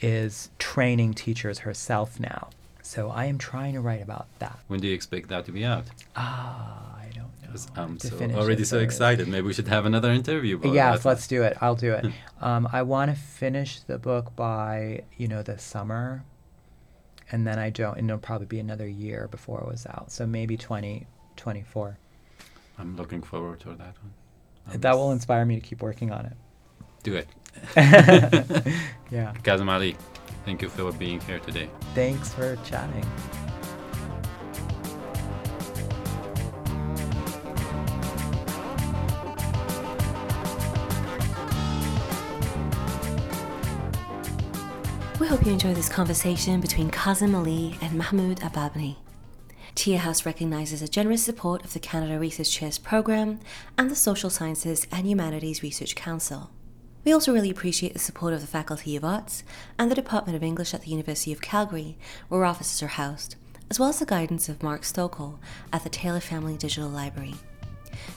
is 0.00 0.48
training 0.58 1.12
teachers 1.12 1.58
herself 1.58 2.18
now. 2.18 2.48
So 2.90 3.08
I 3.08 3.26
am 3.26 3.38
trying 3.38 3.74
to 3.74 3.80
write 3.80 4.02
about 4.02 4.26
that. 4.40 4.58
When 4.66 4.80
do 4.80 4.88
you 4.88 4.94
expect 4.94 5.28
that 5.28 5.44
to 5.44 5.52
be 5.52 5.64
out? 5.64 5.84
Ah, 6.16 6.96
I 6.96 7.08
don't 7.14 7.30
know. 7.40 7.72
I'm 7.76 8.00
so 8.00 8.16
already 8.34 8.64
so 8.64 8.80
excited. 8.80 9.28
Maybe 9.28 9.46
we 9.46 9.52
should 9.52 9.68
have 9.68 9.86
another 9.86 10.10
interview. 10.10 10.56
About 10.56 10.74
Yes, 10.74 11.04
that. 11.04 11.08
let's 11.08 11.28
do 11.28 11.44
it. 11.44 11.56
I'll 11.60 11.76
do 11.76 11.92
it. 11.92 12.06
um, 12.40 12.68
I 12.72 12.82
want 12.82 13.12
to 13.12 13.16
finish 13.16 13.78
the 13.78 13.96
book 13.96 14.34
by 14.34 15.04
you 15.16 15.28
know 15.28 15.40
the 15.40 15.56
summer, 15.56 16.24
and 17.30 17.46
then 17.46 17.60
I 17.60 17.70
don't. 17.70 17.96
And 17.96 18.10
it'll 18.10 18.18
probably 18.18 18.48
be 18.48 18.58
another 18.58 18.88
year 18.88 19.28
before 19.30 19.60
it 19.60 19.68
was 19.68 19.86
out. 19.86 20.10
So 20.10 20.26
maybe 20.26 20.56
twenty 20.56 21.06
twenty 21.36 21.62
four. 21.62 21.96
I'm 22.76 22.96
looking 22.96 23.22
forward 23.22 23.60
to 23.60 23.68
that 23.68 23.94
one. 24.02 24.14
I'm 24.66 24.80
That 24.80 24.96
will 24.96 25.12
inspire 25.12 25.44
me 25.44 25.54
to 25.54 25.60
keep 25.60 25.80
working 25.80 26.10
on 26.10 26.26
it. 26.26 26.36
do 27.04 27.14
it. 27.14 27.28
Yeah. 29.12 29.32
Kazim 29.42 29.68
Ali, 29.68 29.96
thank 30.44 30.62
you 30.62 30.68
for 30.68 30.92
being 30.92 31.20
here 31.20 31.38
today. 31.40 31.68
Thanks 31.94 32.32
for 32.32 32.56
chatting. 32.64 33.06
We 45.20 45.26
hope 45.26 45.44
you 45.44 45.52
enjoy 45.52 45.74
this 45.74 45.90
conversation 45.90 46.62
between 46.62 46.90
Kazim 46.90 47.34
Ali 47.34 47.76
and 47.82 47.92
Mahmoud 47.92 48.40
Ababneh. 48.40 48.96
Tia 49.74 49.98
House 49.98 50.24
recognises 50.24 50.80
a 50.80 50.88
generous 50.88 51.22
support 51.22 51.62
of 51.62 51.74
the 51.74 51.78
Canada 51.78 52.18
Research 52.18 52.50
Chairs 52.50 52.78
Programme 52.78 53.38
and 53.76 53.90
the 53.90 53.96
Social 53.96 54.30
Sciences 54.30 54.86
and 54.90 55.06
Humanities 55.06 55.62
Research 55.62 55.94
Council. 55.94 56.50
We 57.04 57.12
also 57.12 57.32
really 57.32 57.50
appreciate 57.50 57.94
the 57.94 57.98
support 57.98 58.34
of 58.34 58.40
the 58.40 58.46
Faculty 58.46 58.94
of 58.94 59.04
Arts 59.04 59.42
and 59.78 59.90
the 59.90 59.94
Department 59.94 60.36
of 60.36 60.42
English 60.42 60.74
at 60.74 60.82
the 60.82 60.90
University 60.90 61.32
of 61.32 61.40
Calgary, 61.40 61.96
where 62.28 62.44
offices 62.44 62.82
are 62.82 62.88
housed, 62.88 63.36
as 63.70 63.80
well 63.80 63.88
as 63.88 63.98
the 63.98 64.06
guidance 64.06 64.48
of 64.48 64.62
Mark 64.62 64.82
Stokel 64.82 65.38
at 65.72 65.82
the 65.82 65.88
Taylor 65.88 66.20
Family 66.20 66.56
Digital 66.56 66.90
Library. 66.90 67.34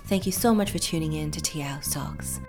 Thank 0.06 0.26
you 0.26 0.32
so 0.32 0.54
much 0.54 0.72
for 0.72 0.80
tuning 0.80 1.14
in 1.14 1.32
to 1.32 1.42
Tia 1.42 1.64
House 1.64 1.94
Talks. 1.94 2.40